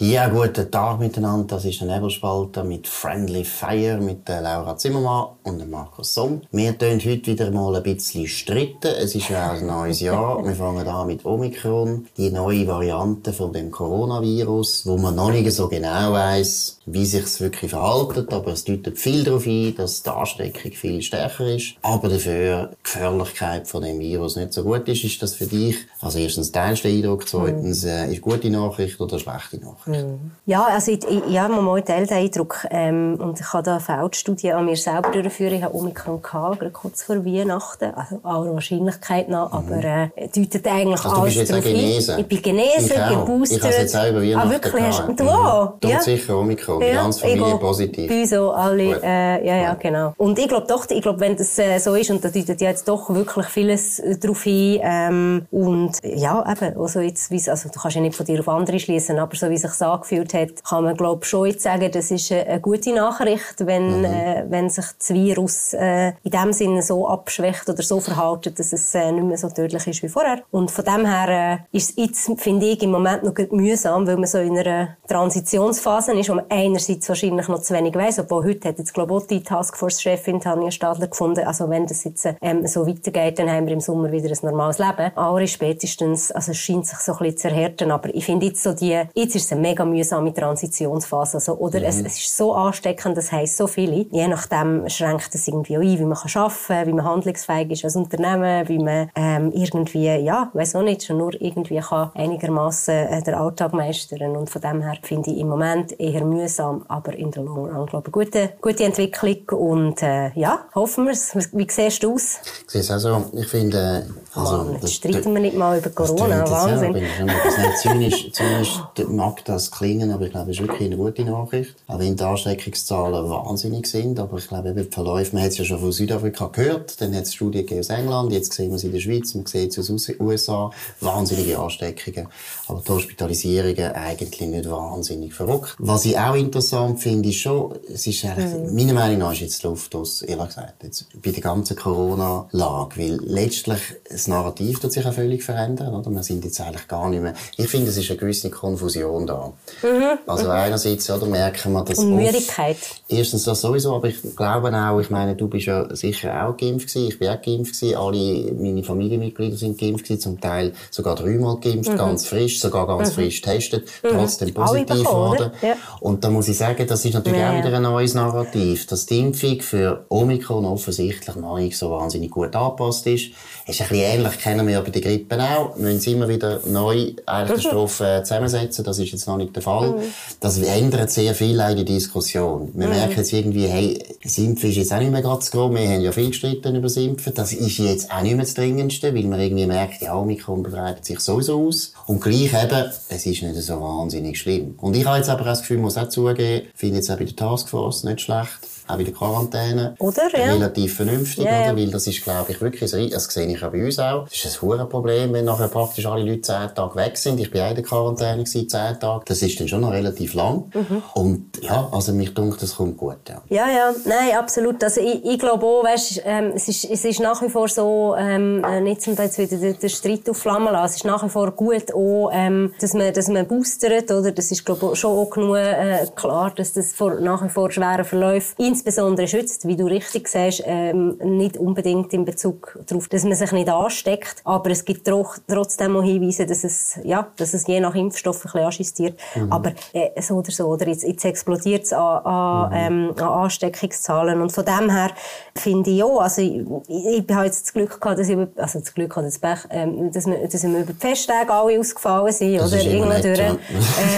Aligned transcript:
Ja, 0.00 0.28
guten 0.28 0.70
Tag 0.70 1.00
miteinander. 1.00 1.56
Das 1.56 1.64
ist 1.64 1.80
der 1.80 1.88
Nebelspalter 1.88 2.62
mit 2.62 2.86
Friendly 2.86 3.42
Fire 3.42 3.98
mit 4.00 4.28
der 4.28 4.42
Laura 4.42 4.76
Zimmermann 4.76 5.30
und 5.42 5.58
dem 5.58 5.70
Markus 5.70 6.14
Somm. 6.14 6.42
Wir 6.52 6.78
tun 6.78 7.00
heute 7.04 7.26
wieder 7.26 7.50
mal 7.50 7.74
ein 7.74 7.82
bisschen 7.82 8.28
stritten. 8.28 8.92
Es 8.96 9.16
ist 9.16 9.28
ja 9.28 9.50
ein 9.50 9.66
neues 9.66 9.98
Jahr. 9.98 10.44
Wir 10.44 10.54
fangen 10.54 10.86
an 10.86 11.08
mit 11.08 11.24
Omikron, 11.24 12.06
die 12.16 12.30
neue 12.30 12.68
Variante 12.68 13.32
von 13.32 13.52
dem 13.52 13.72
Coronavirus, 13.72 14.86
wo 14.86 14.98
man 14.98 15.16
noch 15.16 15.32
nicht 15.32 15.50
so 15.50 15.66
genau 15.66 16.12
weiß, 16.12 16.78
wie 16.86 17.04
sich 17.04 17.24
es 17.24 17.40
wirklich 17.40 17.72
verhaltet. 17.72 18.32
Aber 18.32 18.52
es 18.52 18.64
deutet 18.64 19.00
viel 19.00 19.24
darauf 19.24 19.46
ein, 19.46 19.74
dass 19.74 20.04
die 20.04 20.10
Ansteckung 20.10 20.70
viel 20.70 21.02
stärker 21.02 21.48
ist. 21.48 21.74
Aber 21.82 22.08
dafür 22.08 22.70
die 22.70 22.84
Gefährlichkeit 22.84 23.66
von 23.66 23.82
dem 23.82 23.98
Virus 23.98 24.36
nicht 24.36 24.52
so 24.52 24.62
gut 24.62 24.86
ist. 24.86 25.02
Ist 25.02 25.20
das 25.20 25.34
für 25.34 25.46
dich? 25.46 25.74
Also 26.00 26.20
erstens 26.20 26.52
teilst 26.52 26.84
du 26.84 26.88
den 26.88 26.98
Eindruck, 26.98 27.26
zweitens 27.26 27.82
äh, 27.82 28.12
ist 28.12 28.22
gute 28.22 28.48
Nachricht 28.48 29.00
oder 29.00 29.18
schlechte 29.18 29.58
Nachricht? 29.58 29.87
Mhm. 29.88 30.30
Ja, 30.46 30.64
also 30.64 30.92
ich, 30.92 31.06
ich, 31.08 31.22
ich 31.26 31.38
habe 31.38 31.60
mal 31.60 31.80
den 31.82 32.08
Eindruck 32.08 32.66
ähm, 32.70 33.18
und 33.20 33.40
ich 33.40 33.52
habe 33.52 33.62
da 33.62 33.72
eine 33.72 33.80
Feldstudie 33.80 34.52
an 34.52 34.64
mir 34.64 34.76
selber 34.76 35.10
durchführen. 35.10 35.54
Ich 35.54 35.62
habe 35.62 35.74
Omikron 35.74 36.22
gehabt, 36.22 36.60
gerade 36.60 36.70
kurz 36.72 37.02
vor 37.02 37.24
Weihnachten, 37.24 37.92
also 37.94 38.20
aller 38.22 38.54
Wahrscheinlichkeit 38.54 39.28
nach, 39.28 39.52
mhm. 39.52 39.58
aber 39.58 39.84
äh, 39.84 40.08
deutet 40.34 40.66
eigentlich 40.66 41.04
also, 41.04 41.22
alles 41.22 41.48
darauf 41.48 41.64
hin. 41.64 42.02
Ich 42.18 42.26
bin 42.26 42.42
genesen, 42.42 42.96
geboostert. 43.08 43.58
Ich 43.58 43.64
habe 43.64 43.74
jetzt 43.74 43.92
selber 43.92 44.22
Weihnachten 44.22 44.48
Ah, 44.48 44.50
wirklich? 44.50 44.84
Hast, 44.84 45.08
du 45.08 45.22
mhm. 45.22 45.28
auch? 45.28 45.74
Ja. 45.84 46.00
sicher 46.00 46.38
Omikron, 46.38 46.80
die 46.80 46.92
ganze 46.92 47.20
Familie 47.20 47.56
positiv. 47.56 48.08
Bei 48.08 48.20
uns 48.20 48.32
auch 48.32 48.52
alle, 48.56 49.00
äh, 49.02 49.46
ja, 49.46 49.56
ja, 49.56 49.74
genau. 49.74 50.14
Und 50.16 50.38
ich 50.38 50.48
glaube 50.48 50.66
doch, 50.66 50.88
ich 50.88 51.02
glaube, 51.02 51.20
wenn 51.20 51.36
das 51.36 51.58
äh, 51.58 51.78
so 51.78 51.94
ist, 51.94 52.10
und 52.10 52.24
da 52.24 52.28
deutet 52.28 52.60
ja 52.60 52.70
jetzt 52.70 52.88
doch 52.88 53.10
wirklich 53.10 53.46
vieles 53.46 53.98
äh, 53.98 54.16
darauf 54.16 54.42
hin, 54.42 54.80
ähm, 54.82 55.46
und 55.50 55.98
ja, 56.02 56.44
eben, 56.50 56.78
also 56.78 57.00
jetzt, 57.00 57.32
also 57.48 57.68
du 57.68 57.80
kannst 57.80 57.96
ja 57.96 58.02
nicht 58.02 58.16
von 58.16 58.26
dir 58.26 58.40
auf 58.40 58.48
andere 58.48 58.78
schließen, 58.78 59.18
aber 59.18 59.34
so 59.36 59.50
wie 59.50 59.56
sich 59.56 59.72
angefühlt 59.82 60.34
hat, 60.34 60.64
kann 60.64 60.84
man 60.84 60.96
glaube 60.96 61.24
schon 61.24 61.46
jetzt 61.46 61.62
sagen, 61.62 61.90
das 61.90 62.10
ist 62.10 62.32
eine 62.32 62.60
gute 62.60 62.92
Nachricht, 62.92 63.66
wenn, 63.66 64.00
mhm. 64.00 64.04
äh, 64.04 64.44
wenn 64.48 64.70
sich 64.70 64.86
das 64.98 65.10
Virus 65.10 65.72
äh, 65.74 66.12
in 66.22 66.30
dem 66.30 66.52
Sinne 66.52 66.82
so 66.82 67.08
abschwächt 67.08 67.68
oder 67.68 67.82
so 67.82 68.00
verhaltet, 68.00 68.58
dass 68.58 68.72
es 68.72 68.94
äh, 68.94 69.12
nicht 69.12 69.24
mehr 69.24 69.38
so 69.38 69.48
tödlich 69.48 69.86
ist 69.86 70.02
wie 70.02 70.08
vorher. 70.08 70.42
Und 70.50 70.70
von 70.70 70.84
dem 70.84 71.06
her 71.06 71.28
äh, 71.72 71.76
ist 71.76 71.90
es 71.90 71.96
jetzt, 71.96 72.30
finde 72.40 72.66
ich, 72.66 72.82
im 72.82 72.90
Moment 72.90 73.22
noch 73.22 73.34
mühsam, 73.50 74.06
weil 74.06 74.16
man 74.16 74.26
so 74.26 74.38
in 74.38 74.58
einer 74.58 74.96
Transitionsphase 75.08 76.12
ist, 76.12 76.28
wo 76.28 76.34
man 76.34 76.46
einerseits 76.48 77.08
wahrscheinlich 77.08 77.48
noch 77.48 77.60
zu 77.60 77.74
wenig 77.74 77.94
weiss, 77.94 78.18
obwohl 78.18 78.44
heute 78.44 78.68
hat 78.68 78.78
jetzt 78.78 78.94
glaube 78.94 79.14
ich 79.14 79.22
auch 79.22 79.26
die 79.26 79.42
Taskforce-Chefin 79.42 80.40
Tanja 80.40 80.70
Stadler 80.70 81.08
gefunden, 81.08 81.46
also 81.46 81.68
wenn 81.68 81.86
das 81.86 82.04
jetzt 82.04 82.28
ähm, 82.40 82.66
so 82.66 82.86
weitergeht, 82.86 83.38
dann 83.38 83.50
haben 83.50 83.66
wir 83.66 83.74
im 83.74 83.80
Sommer 83.80 84.10
wieder 84.12 84.28
ein 84.28 84.38
normales 84.42 84.78
Leben. 84.78 85.12
Aber 85.14 85.46
spätestens, 85.46 86.30
also 86.32 86.52
es 86.52 86.58
scheint 86.58 86.86
sich 86.86 86.98
so 86.98 87.12
ein 87.12 87.18
bisschen 87.18 87.38
zu 87.38 87.48
erhärten, 87.48 87.90
aber 87.90 88.14
ich 88.14 88.24
finde 88.24 88.46
jetzt 88.46 88.62
so 88.62 88.72
die, 88.72 89.02
jetzt 89.14 89.34
ist 89.34 89.46
es 89.46 89.52
eine 89.52 89.62
mega 89.68 89.84
mühsame 89.84 90.32
Transitionsphase. 90.32 91.36
Also, 91.36 91.54
oder 91.54 91.80
mhm. 91.80 91.86
es, 91.86 92.00
es, 92.00 92.18
ist 92.18 92.36
so 92.36 92.52
ansteckend, 92.54 93.16
das 93.16 93.32
heisst 93.32 93.56
so 93.56 93.66
viele. 93.66 94.06
Je 94.10 94.28
nachdem 94.28 94.88
schränkt 94.88 95.34
es 95.34 95.46
irgendwie 95.48 95.76
ein, 95.76 95.98
wie 95.98 96.04
man 96.04 96.16
kann 96.16 96.42
arbeiten 96.42 96.66
kann, 96.66 96.86
wie 96.86 96.92
man 96.92 97.04
handlungsfähig 97.04 97.70
ist 97.70 97.84
als 97.84 97.96
Unternehmen, 97.96 98.68
wie 98.68 98.78
man 98.78 99.10
ähm, 99.14 99.52
irgendwie, 99.52 100.06
ja, 100.06 100.50
weiß 100.52 100.76
auch 100.76 100.82
nicht, 100.82 101.04
schon 101.04 101.18
nur 101.18 101.40
irgendwie 101.40 101.80
kann 101.80 102.10
einigermaßen 102.14 102.94
äh, 102.94 103.22
den 103.22 103.34
Alltag 103.34 103.72
meistern. 103.72 104.36
Und 104.36 104.50
von 104.50 104.62
dem 104.62 104.82
her 104.82 104.96
finde 105.02 105.30
ich 105.30 105.38
im 105.38 105.48
Moment 105.48 105.98
eher 106.00 106.24
mühsam, 106.24 106.84
aber 106.88 107.14
in 107.14 107.30
der 107.30 107.42
Long 107.42 107.70
Run, 107.70 107.86
glaube 107.86 108.08
ich, 108.08 108.12
gute, 108.12 108.50
gute 108.60 108.84
Entwicklung. 108.84 109.18
Und 109.50 110.02
äh, 110.02 110.30
ja, 110.34 110.66
hoffen 110.74 111.04
wir 111.04 111.12
es. 111.12 111.34
Wie 111.52 111.66
siehst 111.68 112.02
du 112.02 112.14
aus? 112.14 112.40
Ich 112.66 112.70
sehe 112.70 112.80
es 112.80 112.90
auch 112.90 112.98
so. 112.98 113.24
Ich 113.32 113.48
finde, 113.48 114.06
äh, 114.06 114.38
also, 114.38 114.66
oh, 114.68 114.72
jetzt 114.72 114.94
streiten 114.94 115.34
wir 115.34 115.40
nicht 115.40 115.56
mal 115.56 115.78
über 115.78 115.90
Corona. 115.90 116.48
Wahnsinn. 116.48 116.84
Ja, 116.84 116.92
bin 116.92 117.04
ich 117.04 117.58
nicht 117.58 117.78
zynisch, 117.78 118.32
zynisch 118.32 118.80
mag 119.08 119.44
das 119.44 119.57
klingen, 119.70 120.10
aber 120.10 120.26
ich 120.26 120.30
glaube, 120.30 120.50
es 120.50 120.58
ist 120.58 120.66
wirklich 120.66 120.86
eine 120.86 120.96
gute 120.96 121.24
Nachricht. 121.24 121.74
Auch 121.86 121.98
wenn 121.98 122.16
die 122.16 122.22
Ansteckungszahlen 122.22 123.28
wahnsinnig 123.28 123.86
sind, 123.86 124.18
aber 124.18 124.38
ich 124.38 124.48
glaube, 124.48 124.70
eben 124.70 124.84
die 124.84 124.90
Verläufe, 124.90 125.34
man 125.34 125.44
hat 125.44 125.50
es 125.50 125.58
ja 125.58 125.64
schon 125.64 125.78
von 125.78 125.92
Südafrika 125.92 126.46
gehört, 126.46 127.00
dann 127.00 127.14
hat 127.14 127.24
es 127.24 127.34
Studien 127.34 127.62
gegeben 127.62 127.80
aus 127.80 127.90
England, 127.90 128.32
jetzt 128.32 128.52
sehen 128.52 128.70
wir 128.70 128.76
es 128.76 128.84
in 128.84 128.92
der 128.92 129.00
Schweiz, 129.00 129.34
man 129.34 129.46
sieht 129.46 129.76
es 129.76 129.90
aus 129.90 130.04
den 130.04 130.16
USA, 130.20 130.70
wahnsinnige 131.00 131.58
Ansteckungen, 131.58 132.28
aber 132.66 132.82
die 132.86 132.92
Hospitalisierungen 132.92 133.92
eigentlich 133.92 134.48
nicht 134.48 134.70
wahnsinnig 134.70 135.34
verrückt. 135.34 135.76
Was 135.78 136.04
ich 136.04 136.18
auch 136.18 136.34
interessant 136.34 137.00
finde, 137.00 137.28
ist 137.28 137.36
schon, 137.36 137.74
es 137.92 138.06
ist 138.06 138.24
eigentlich, 138.24 138.70
mhm. 138.70 138.74
meiner 138.74 138.94
Meinung 138.94 139.18
nach 139.18 139.32
ist 139.32 139.40
jetzt 139.40 139.62
die 139.62 139.66
Luft 139.66 139.94
aus, 139.94 140.22
ehrlich 140.22 140.48
gesagt, 140.48 140.82
jetzt 140.84 141.06
bei 141.22 141.30
der 141.30 141.42
ganzen 141.42 141.76
Corona-Lage, 141.76 142.96
weil 142.96 143.18
letztlich 143.22 143.80
das 144.08 144.28
Narrativ 144.28 144.80
tut 144.80 144.92
sich 144.92 145.06
auch 145.06 145.12
völlig 145.12 145.42
verändern, 145.42 145.94
oder? 145.94 146.10
Wir 146.10 146.22
sind 146.22 146.44
jetzt 146.44 146.60
eigentlich 146.60 146.88
gar 146.88 147.08
nicht 147.08 147.22
mehr, 147.22 147.34
ich 147.56 147.68
finde, 147.68 147.90
es 147.90 147.96
ist 147.96 148.10
eine 148.10 148.18
gewisse 148.18 148.50
Konfusion 148.50 149.26
da. 149.26 149.47
Mhm. 149.82 150.18
Also 150.26 150.50
einerseits 150.50 151.10
oder, 151.10 151.26
merken 151.26 151.72
wir, 151.72 151.84
dass 151.84 151.98
Und 151.98 152.16
Müdigkeit. 152.16 152.76
Oft, 152.76 153.02
erstens 153.08 153.44
das 153.44 153.60
sowieso, 153.60 153.94
aber 153.94 154.08
ich 154.08 154.16
glaube 154.36 154.72
auch, 154.74 155.00
ich 155.00 155.10
meine, 155.10 155.34
du 155.36 155.48
bist 155.48 155.66
ja 155.66 155.94
sicher 155.94 156.46
auch 156.46 156.56
geimpft 156.56 156.88
gewesen, 156.88 157.08
ich 157.08 157.18
bin 157.18 157.28
auch 157.28 157.42
geimpft 157.42 157.80
gewesen, 157.80 157.96
alle 157.96 158.52
meine 158.52 158.82
Familienmitglieder 158.82 159.56
sind 159.56 159.78
geimpft 159.78 160.04
gewesen, 160.04 160.20
zum 160.20 160.40
Teil 160.40 160.72
sogar 160.90 161.14
dreimal 161.14 161.58
geimpft, 161.58 161.92
mhm. 161.92 161.96
ganz 161.96 162.26
frisch, 162.26 162.60
sogar 162.60 162.86
ganz 162.86 163.10
mhm. 163.10 163.14
frisch 163.14 163.42
getestet, 163.42 163.88
mhm. 164.02 164.08
trotzdem 164.10 164.54
positiv 164.54 165.04
geworden. 165.04 165.52
Ja. 165.62 165.76
Und 166.00 166.24
da 166.24 166.30
muss 166.30 166.48
ich 166.48 166.58
sagen, 166.58 166.86
das 166.86 167.04
ist 167.04 167.14
natürlich 167.14 167.40
ja. 167.40 167.52
auch 167.52 167.58
wieder 167.58 167.76
ein 167.76 167.82
neues 167.82 168.14
Narrativ, 168.14 168.86
dass 168.86 169.06
die 169.06 169.20
Impfung 169.20 169.60
für 169.60 170.04
Omikron 170.08 170.64
offensichtlich 170.64 171.36
noch 171.36 171.58
nicht 171.58 171.76
so 171.76 171.90
wahnsinnig 171.90 172.30
gut 172.30 172.54
angepasst 172.54 173.06
ist. 173.06 173.30
Ist 173.66 173.82
ein 173.82 173.88
bisschen 173.88 173.96
ähnlich, 173.96 174.38
kennen 174.38 174.66
wir 174.66 174.74
ja 174.74 174.80
bei 174.80 174.90
den 174.90 175.02
Grippen 175.02 175.40
auch, 175.40 175.76
wir 175.76 175.92
müssen 175.92 176.14
immer 176.14 176.28
wieder 176.28 176.60
neu 176.66 177.12
eigentlich 177.26 177.62
den 177.62 177.70
Stoff 177.70 178.00
äh, 178.00 178.22
zusammensetzen, 178.22 178.84
das 178.84 178.98
ist 178.98 179.12
jetzt 179.12 179.27
noch 179.28 179.36
nicht 179.36 179.54
der 179.54 179.62
Fall. 179.62 179.92
Mhm. 179.92 180.02
Das 180.40 180.58
ändert 180.58 181.10
sehr 181.10 181.34
viel 181.34 181.60
in 181.60 181.76
die 181.76 181.84
Diskussion. 181.84 182.70
Wir 182.74 182.88
mhm. 182.88 182.94
merken 182.94 183.16
jetzt 183.16 183.32
irgendwie, 183.32 183.66
hey, 183.66 184.02
das 184.22 184.38
Impfen 184.38 184.70
ist 184.70 184.76
jetzt 184.76 184.92
auch 184.92 184.98
nicht 184.98 185.12
mehr 185.12 185.22
ganz 185.22 185.50
groß. 185.50 185.72
Wir 185.72 185.88
haben 185.88 186.00
ja 186.00 186.12
viel 186.12 186.28
gestritten 186.28 186.74
über 186.74 186.88
das 186.88 186.96
Impfen. 186.96 187.34
Das 187.34 187.52
ist 187.52 187.78
jetzt 187.78 188.10
auch 188.10 188.22
nicht 188.22 188.36
mehr 188.36 188.44
das 188.44 188.54
Dringendste, 188.54 189.14
weil 189.14 189.24
man 189.24 189.40
irgendwie 189.40 189.66
merkt, 189.66 190.02
ja, 190.02 190.16
Omikron 190.16 190.62
breitet 190.62 191.04
sich 191.04 191.20
sowieso 191.20 191.66
aus. 191.66 191.92
Und 192.06 192.20
gleich 192.20 192.52
eben, 192.52 192.90
es 193.08 193.26
ist 193.26 193.42
nicht 193.42 193.62
so 193.62 193.80
wahnsinnig 193.80 194.38
schlimm. 194.38 194.74
Und 194.80 194.96
ich 194.96 195.04
habe 195.06 195.18
jetzt 195.18 195.28
aber 195.28 195.44
das 195.44 195.60
Gefühl, 195.60 195.78
muss 195.78 195.96
auch 195.96 196.08
zugeben, 196.08 196.66
finde 196.74 196.96
jetzt 196.96 197.10
auch 197.10 197.18
bei 197.18 197.24
der 197.24 197.36
Taskforce 197.36 198.04
nicht 198.04 198.22
schlecht 198.22 198.58
auch 198.88 198.98
in 198.98 199.04
der 199.04 199.14
Quarantäne. 199.14 199.94
Oder, 199.98 200.28
ja. 200.32 200.52
Relativ 200.52 200.96
vernünftig, 200.96 201.44
ja. 201.44 201.64
oder? 201.64 201.76
Weil 201.76 201.90
das 201.90 202.06
ist, 202.06 202.22
glaube 202.22 202.52
ich, 202.52 202.60
wirklich, 202.60 202.90
das 202.90 203.24
sehe 203.24 203.46
ich 203.46 203.62
auch 203.62 203.70
bei 203.70 203.84
uns 203.84 203.98
auch. 203.98 204.24
Das 204.24 204.44
ist 204.44 204.56
ein 204.56 204.62
hohes 204.62 204.88
Problem, 204.88 205.32
wenn 205.32 205.44
nachher 205.44 205.68
praktisch 205.68 206.06
alle 206.06 206.24
Leute 206.24 206.42
zehn 206.42 206.74
Tage 206.74 206.96
weg 206.96 207.16
sind. 207.16 207.38
Ich 207.38 207.50
bin 207.50 207.60
auch 207.60 207.68
in 207.68 207.74
der 207.76 207.84
Quarantäne 207.84 208.44
gewesen, 208.44 208.68
zehn 208.68 208.98
Tage. 208.98 209.17
Das 209.26 209.42
ist 209.42 209.58
dann 209.60 209.68
schon 209.68 209.80
noch 209.80 209.92
relativ 209.92 210.34
lang. 210.34 210.64
Mhm. 210.74 211.02
Und 211.14 211.60
ja, 211.62 211.88
also 211.92 212.12
mich 212.12 212.34
denkt, 212.34 212.62
das 212.62 212.76
kommt 212.76 212.96
gut, 212.96 213.18
ja. 213.28 213.42
Ja, 213.48 213.68
ja, 213.70 213.94
nein, 214.04 214.36
absolut. 214.36 214.82
Also 214.82 215.00
ich, 215.00 215.24
ich 215.24 215.38
glaube 215.38 215.64
auch, 215.64 215.84
weißt, 215.84 216.22
ähm, 216.24 216.52
es, 216.54 216.68
ist, 216.68 216.84
es 216.84 217.04
ist 217.04 217.20
nach 217.20 217.42
wie 217.42 217.48
vor 217.48 217.68
so, 217.68 218.14
ähm, 218.18 218.64
äh, 218.64 218.80
nicht 218.80 219.02
zum 219.02 219.14
jetzt 219.16 219.38
wieder 219.38 219.56
den, 219.56 219.78
den 219.78 219.90
Streit 219.90 220.28
aufflammen 220.28 220.72
lassen, 220.72 220.86
es 220.86 220.96
ist 220.96 221.04
nach 221.04 221.24
wie 221.24 221.28
vor 221.28 221.50
gut 221.52 221.92
auch, 221.94 222.30
ähm, 222.32 222.72
dass 222.80 222.94
man, 222.94 223.12
dass 223.12 223.28
man 223.28 223.46
boostert, 223.46 224.10
oder? 224.10 224.32
Das 224.32 224.50
ist, 224.50 224.64
glaube 224.64 224.90
ich, 224.92 224.98
schon 224.98 225.16
auch 225.16 225.30
genug 225.30 225.56
äh, 225.56 226.06
klar, 226.14 226.52
dass 226.54 226.72
das 226.72 226.94
vor, 226.94 227.14
nach 227.20 227.44
wie 227.44 227.48
vor 227.48 227.70
schwere 227.70 228.04
Verläufe 228.04 228.54
insbesondere 228.58 229.28
schützt, 229.28 229.66
wie 229.66 229.76
du 229.76 229.86
richtig 229.86 230.28
sagst, 230.28 230.62
ähm, 230.66 231.18
nicht 231.22 231.56
unbedingt 231.56 232.12
in 232.12 232.24
Bezug 232.24 232.78
darauf, 232.86 233.08
dass 233.08 233.24
man 233.24 233.34
sich 233.34 233.52
nicht 233.52 233.68
ansteckt, 233.68 234.40
aber 234.44 234.70
es 234.70 234.84
gibt 234.84 235.06
trotzdem 235.06 235.96
auch 235.96 236.02
Hinweise, 236.02 236.46
dass 236.46 236.64
es, 236.64 236.98
ja, 237.04 237.28
dass 237.36 237.54
es 237.54 237.66
je 237.66 237.80
nach 237.80 237.94
Impfstoff 237.94 238.44
ein 238.44 238.52
bisschen 238.52 238.84
anjustiert. 239.08 239.18
Mhm. 239.34 239.52
Aber 239.52 239.72
äh, 239.92 240.20
so 240.20 240.34
oder 240.34 240.50
so, 240.50 240.66
oder 240.66 240.88
jetzt, 240.88 241.04
jetzt 241.04 241.24
explodiert 241.24 241.84
es 241.84 241.92
an, 241.92 242.24
an, 242.24 242.70
mhm. 242.70 242.76
ähm, 242.76 243.14
an 243.16 243.28
Ansteckungszahlen 243.44 244.40
und 244.40 244.52
von 244.52 244.64
dem 244.64 244.90
her 244.90 245.10
finde 245.54 245.90
ich 245.90 246.02
auch, 246.02 246.20
also 246.20 246.42
ich, 246.42 246.64
ich, 246.88 247.24
ich 247.28 247.34
habe 247.34 247.46
jetzt 247.46 247.66
das 247.66 247.72
Glück 247.72 248.00
gehabt, 248.00 248.18
dass 248.18 248.28
ich, 248.28 248.38
also 248.56 248.80
das 248.80 248.94
Glück 248.94 249.16
hatte 249.16 249.26
das 249.26 249.38
Pech, 249.38 249.58
ähm, 249.70 250.10
dass, 250.12 250.26
wir, 250.26 250.48
dass 250.48 250.62
wir 250.62 250.78
über 250.78 250.92
die 250.92 250.98
Festtage 250.98 251.52
alle 251.52 251.78
ausgefallen 251.78 252.32
sind, 252.32 252.58
das 252.58 252.72
oder? 252.72 252.82
Irgendwann 252.82 253.22
durch. 253.22 253.38
Ähm, 253.48 253.58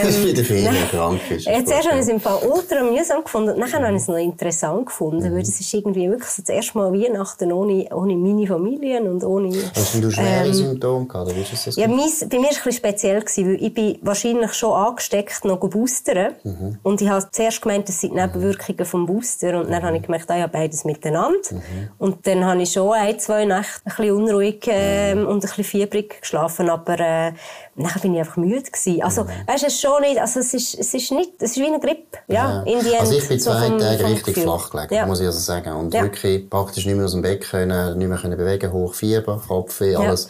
das 0.02 0.16
ist 0.16 0.26
wieder 0.26 0.44
Ferien 0.44 0.74
krank 0.90 1.20
ist. 1.30 1.46
Jetzt 1.46 1.70
erst 1.70 1.88
habe 1.88 1.98
ich 1.98 2.02
es 2.02 2.08
im 2.08 2.20
Fall 2.20 2.38
ultra 2.48 2.82
mühsam 2.82 3.22
gefunden, 3.22 3.58
nachher 3.58 3.82
habe 3.82 3.94
ich 3.94 4.02
es 4.02 4.08
noch 4.08 4.16
interessant 4.16 4.86
gefunden, 4.86 5.28
mhm. 5.28 5.34
weil 5.34 5.42
das 5.42 5.60
ist 5.60 5.72
irgendwie 5.72 6.08
wirklich 6.08 6.28
so 6.30 6.42
das 6.42 6.54
erste 6.54 6.78
Mal 6.78 6.92
Weihnachten 6.92 7.52
ohne, 7.52 7.86
ohne 7.94 8.16
meine 8.16 8.46
Familie 8.46 9.00
und 9.02 9.22
ohne... 9.24 9.50
Hast 9.74 10.02
du 10.02 10.10
schwere 10.10 10.46
ähm, 10.46 10.54
Symptome 10.54 11.06
gehabt, 11.06 11.28
oder 11.28 11.36
wie 11.36 11.42
ist 11.42 11.66
das? 11.66 11.76
Ja, 11.76 11.88
mein, 11.88 11.98
bei 12.28 12.38
mir 12.38 12.44
war 12.44 12.50
es 12.50 12.58
ein 12.58 12.64
bisschen 12.64 12.72
speziell, 12.72 13.20
gewesen, 13.20 13.46
weil 13.48 13.62
ich 13.62 13.74
bin 13.74 13.98
wahrscheinlich 14.02 14.52
schon 14.54 14.72
angesteckt, 14.88 15.44
noch 15.44 15.58
boostern. 15.58 16.34
Mhm. 16.42 16.78
Und 16.82 17.00
ich 17.00 17.08
habe 17.08 17.26
zuerst 17.30 17.62
gemeint, 17.62 17.88
das 17.88 18.00
sind 18.00 18.14
Nebenwirkungen 18.14 18.84
vom 18.84 19.06
Booster. 19.06 19.60
Und 19.60 19.70
dann 19.70 19.82
habe 19.82 19.96
ich 19.96 20.02
gemerkt, 20.02 20.30
ah 20.30 20.36
ja, 20.36 20.46
beides 20.46 20.84
miteinander. 20.84 21.38
Mhm. 21.50 21.90
Und 21.98 22.26
dann 22.26 22.44
habe 22.44 22.62
ich 22.62 22.72
schon 22.72 22.92
ein, 22.92 23.18
zwei 23.18 23.44
Nächte 23.44 23.80
ein 23.84 23.96
bisschen 23.96 24.12
unruhig 24.12 24.66
ähm, 24.68 25.26
und 25.26 25.36
ein 25.36 25.40
bisschen 25.40 25.64
fiebrig 25.64 26.20
geschlafen. 26.20 26.70
Aber 26.70 26.98
äh, 26.98 27.32
nachher 27.74 28.00
bin 28.00 28.14
ich 28.14 28.20
einfach 28.20 28.36
müde 28.36 28.62
gewesen. 28.62 29.02
Also, 29.02 29.24
mhm. 29.24 29.28
weißt 29.46 29.62
du, 29.62 29.66
es 29.66 29.74
ist 29.74 29.80
schon 29.80 30.00
nicht, 30.02 30.18
also 30.18 30.40
es 30.40 30.54
ist, 30.54 30.78
es 30.78 30.94
ist 30.94 31.12
nicht, 31.12 31.32
es 31.38 31.52
ist 31.52 31.56
wie 31.56 31.66
eine 31.66 31.80
Grippe. 31.80 32.18
Ja, 32.28 32.62
ja. 32.64 32.72
In 32.72 32.84
die 32.84 32.96
also 32.96 33.12
ich 33.14 33.28
bin 33.28 33.40
zwei 33.40 33.68
so 33.68 33.78
Tage 33.78 34.04
richtig 34.04 34.38
flach 34.38 34.70
gelegen, 34.70 34.94
ja. 34.94 35.06
muss 35.06 35.20
ich 35.20 35.26
also 35.26 35.38
sagen. 35.38 35.72
Und 35.72 35.94
ja. 35.94 36.02
wirklich 36.02 36.48
praktisch 36.48 36.86
nicht 36.86 36.96
mehr 36.96 37.04
aus 37.04 37.12
dem 37.12 37.22
Bett 37.22 37.42
können, 37.42 37.98
nicht 37.98 38.08
mehr 38.08 38.18
können 38.18 38.36
bewegen, 38.36 38.72
hoch 38.72 38.94
Fieber, 38.94 39.40
Kopfweh, 39.46 39.96
alles. 39.96 40.28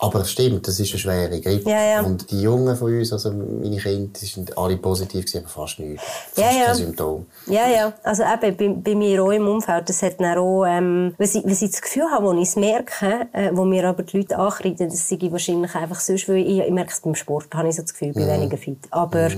Aber 0.00 0.20
es 0.20 0.30
stimmt, 0.30 0.68
das 0.68 0.78
ist 0.78 0.90
eine 0.90 0.98
schwere 1.00 1.40
Grippe. 1.40 1.68
Ja, 1.68 1.82
ja. 1.82 2.00
Und 2.02 2.30
die 2.30 2.40
Jungen 2.40 2.76
von 2.76 2.96
uns, 2.96 3.12
also 3.12 3.32
meine 3.32 3.78
Kinder, 3.78 4.10
sind 4.14 4.56
alle 4.56 4.76
positiv 4.76 5.24
gewesen, 5.24 5.38
aber 5.38 5.48
fast 5.48 5.80
nichts. 5.80 6.04
Fast 6.04 6.38
Ja, 6.38 6.56
ja. 6.56 6.66
kein 6.66 6.74
Symptom. 6.76 7.26
Ja, 7.46 7.68
ja. 7.68 7.92
Also 8.04 8.22
eben, 8.22 8.56
bei, 8.56 8.90
bei 8.90 8.94
mir 8.94 9.24
auch 9.24 9.32
im 9.32 9.48
Umfeld, 9.48 9.88
das 9.88 10.02
hat 10.02 10.20
dann 10.20 10.38
auch, 10.38 10.64
ähm, 10.66 11.14
wenn 11.18 11.26
ich, 11.26 11.44
wenn 11.44 11.50
ich 11.50 11.60
das 11.60 11.82
Gefühl 11.82 12.04
habe, 12.12 12.26
wo 12.26 12.32
ich 12.34 12.48
es 12.48 12.54
merke, 12.54 13.26
äh, 13.32 13.50
wo 13.52 13.64
mir 13.64 13.88
aber 13.88 14.04
die 14.04 14.18
Leute 14.18 14.38
ankreiden, 14.38 14.88
das 14.88 15.08
sei 15.08 15.18
wahrscheinlich 15.30 15.74
einfach 15.74 15.98
sonst, 15.98 16.28
weil 16.28 16.38
ich, 16.38 16.60
ich 16.60 16.70
merke 16.70 16.92
es 16.92 17.00
beim 17.00 17.16
Sport, 17.16 17.48
habe 17.54 17.68
ich 17.68 17.74
so 17.74 17.82
das 17.82 17.92
Gefühl, 17.92 18.08
ich 18.08 18.14
bin 18.14 18.28
weniger 18.28 18.56
fit. 18.56 18.78
Aber, 18.90 19.30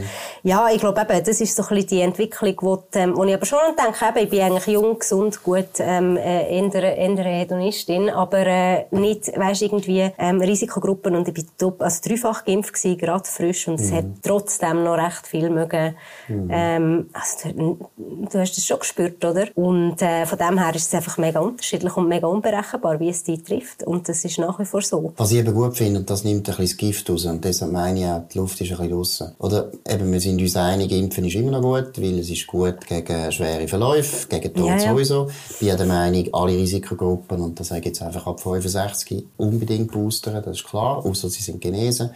ja, 0.42 0.68
ich 0.70 0.80
glaube 0.80 1.00
eben, 1.00 1.24
das 1.24 1.40
ist 1.40 1.56
so 1.56 1.62
ein 1.62 1.68
bisschen 1.68 1.88
die 1.88 2.00
Entwicklung, 2.02 2.54
wo, 2.60 2.76
die, 2.76 2.98
ähm, 2.98 3.16
wo 3.16 3.24
ich 3.24 3.32
aber 3.32 3.46
schon 3.46 3.58
denke, 3.78 4.04
eben, 4.06 4.24
ich 4.24 4.30
bin 4.30 4.40
eigentlich 4.42 4.66
jung, 4.66 4.98
gesund, 4.98 5.42
gut, 5.42 5.78
ähm, 5.78 6.18
äh, 6.18 6.54
eher 6.54 6.98
eine 7.00 7.22
Hedonistin, 7.22 8.10
aber, 8.10 8.46
äh, 8.46 8.84
nicht, 8.90 9.32
weisst, 9.38 9.62
irgendwie, 9.62 10.10
ähm, 10.18 10.49
Risikogruppen 10.50 11.14
und 11.16 11.28
ich 11.28 11.34
bin 11.34 11.46
top, 11.58 11.82
also 11.82 12.00
dreifach 12.04 12.44
geimpft 12.44 12.74
gewesen, 12.74 12.98
gerade 12.98 13.28
frisch, 13.28 13.68
und 13.68 13.80
es 13.80 13.92
hat 13.92 14.06
trotzdem 14.22 14.84
noch 14.84 14.96
recht 14.96 15.26
viel 15.26 15.50
mögen, 15.50 15.94
ähm, 16.28 17.10
also, 17.12 17.52
du, 17.52 17.78
du 17.96 18.38
hast 18.38 18.56
es 18.56 18.66
schon 18.66 18.78
gespürt, 18.78 19.24
oder? 19.24 19.46
Und, 19.54 20.00
äh, 20.02 20.26
von 20.26 20.38
dem 20.38 20.58
her 20.58 20.74
ist 20.74 20.88
es 20.88 20.94
einfach 20.94 21.18
mega 21.18 21.40
unterschiedlich 21.40 21.96
und 21.96 22.08
mega 22.08 22.26
unberechenbar, 22.26 22.98
wie 23.00 23.08
es 23.08 23.22
dich 23.22 23.42
trifft. 23.42 23.82
Und 23.82 24.08
das 24.08 24.24
ist 24.24 24.38
nach 24.38 24.58
wie 24.58 24.64
vor 24.64 24.82
so. 24.82 25.12
Was 25.16 25.32
ich 25.32 25.38
eben 25.38 25.54
gut 25.54 25.76
finde, 25.76 26.00
und 26.00 26.10
das 26.10 26.24
nimmt 26.24 26.48
ein 26.48 26.56
bisschen 26.56 26.66
das 26.66 26.76
Gift 26.76 27.10
raus, 27.10 27.24
und 27.26 27.44
deshalb 27.44 27.72
meine 27.72 28.00
ich 28.00 28.06
auch, 28.06 28.22
die 28.28 28.38
Luft 28.38 28.60
ist 28.60 28.70
ein 28.70 28.76
bisschen 28.76 28.92
draussen. 28.92 29.32
Oder 29.38 29.70
eben, 29.88 30.12
wir 30.12 30.20
sind 30.20 30.40
uns 30.40 30.56
einig, 30.56 30.92
Impfen 30.92 31.24
ist 31.24 31.34
immer 31.34 31.52
noch 31.52 31.62
gut, 31.62 32.00
weil 32.00 32.18
es 32.18 32.30
ist 32.30 32.46
gut 32.46 32.86
gegen 32.86 33.32
schwere 33.32 33.68
Verläufe, 33.68 34.28
gegen 34.28 34.54
Tod 34.54 34.66
Ja, 34.66 34.76
ja. 34.76 34.90
sowieso. 34.90 35.28
Ich 35.50 35.58
bin 35.66 35.76
der 35.76 35.86
Meinung, 35.86 36.28
alle 36.32 36.52
Risikogruppen, 36.52 37.40
und 37.40 37.60
das 37.60 37.68
sage 37.68 37.80
ich 37.80 37.86
jetzt 37.86 38.02
einfach 38.02 38.26
ab 38.26 38.40
65, 38.40 39.24
unbedingt 39.36 39.92
boostern, 39.92 40.39
das 40.40 40.58
ist 40.58 40.64
klar, 40.64 41.04
außer 41.04 41.28
sie 41.28 41.42
sind 41.42 41.60
genesen. 41.60 42.10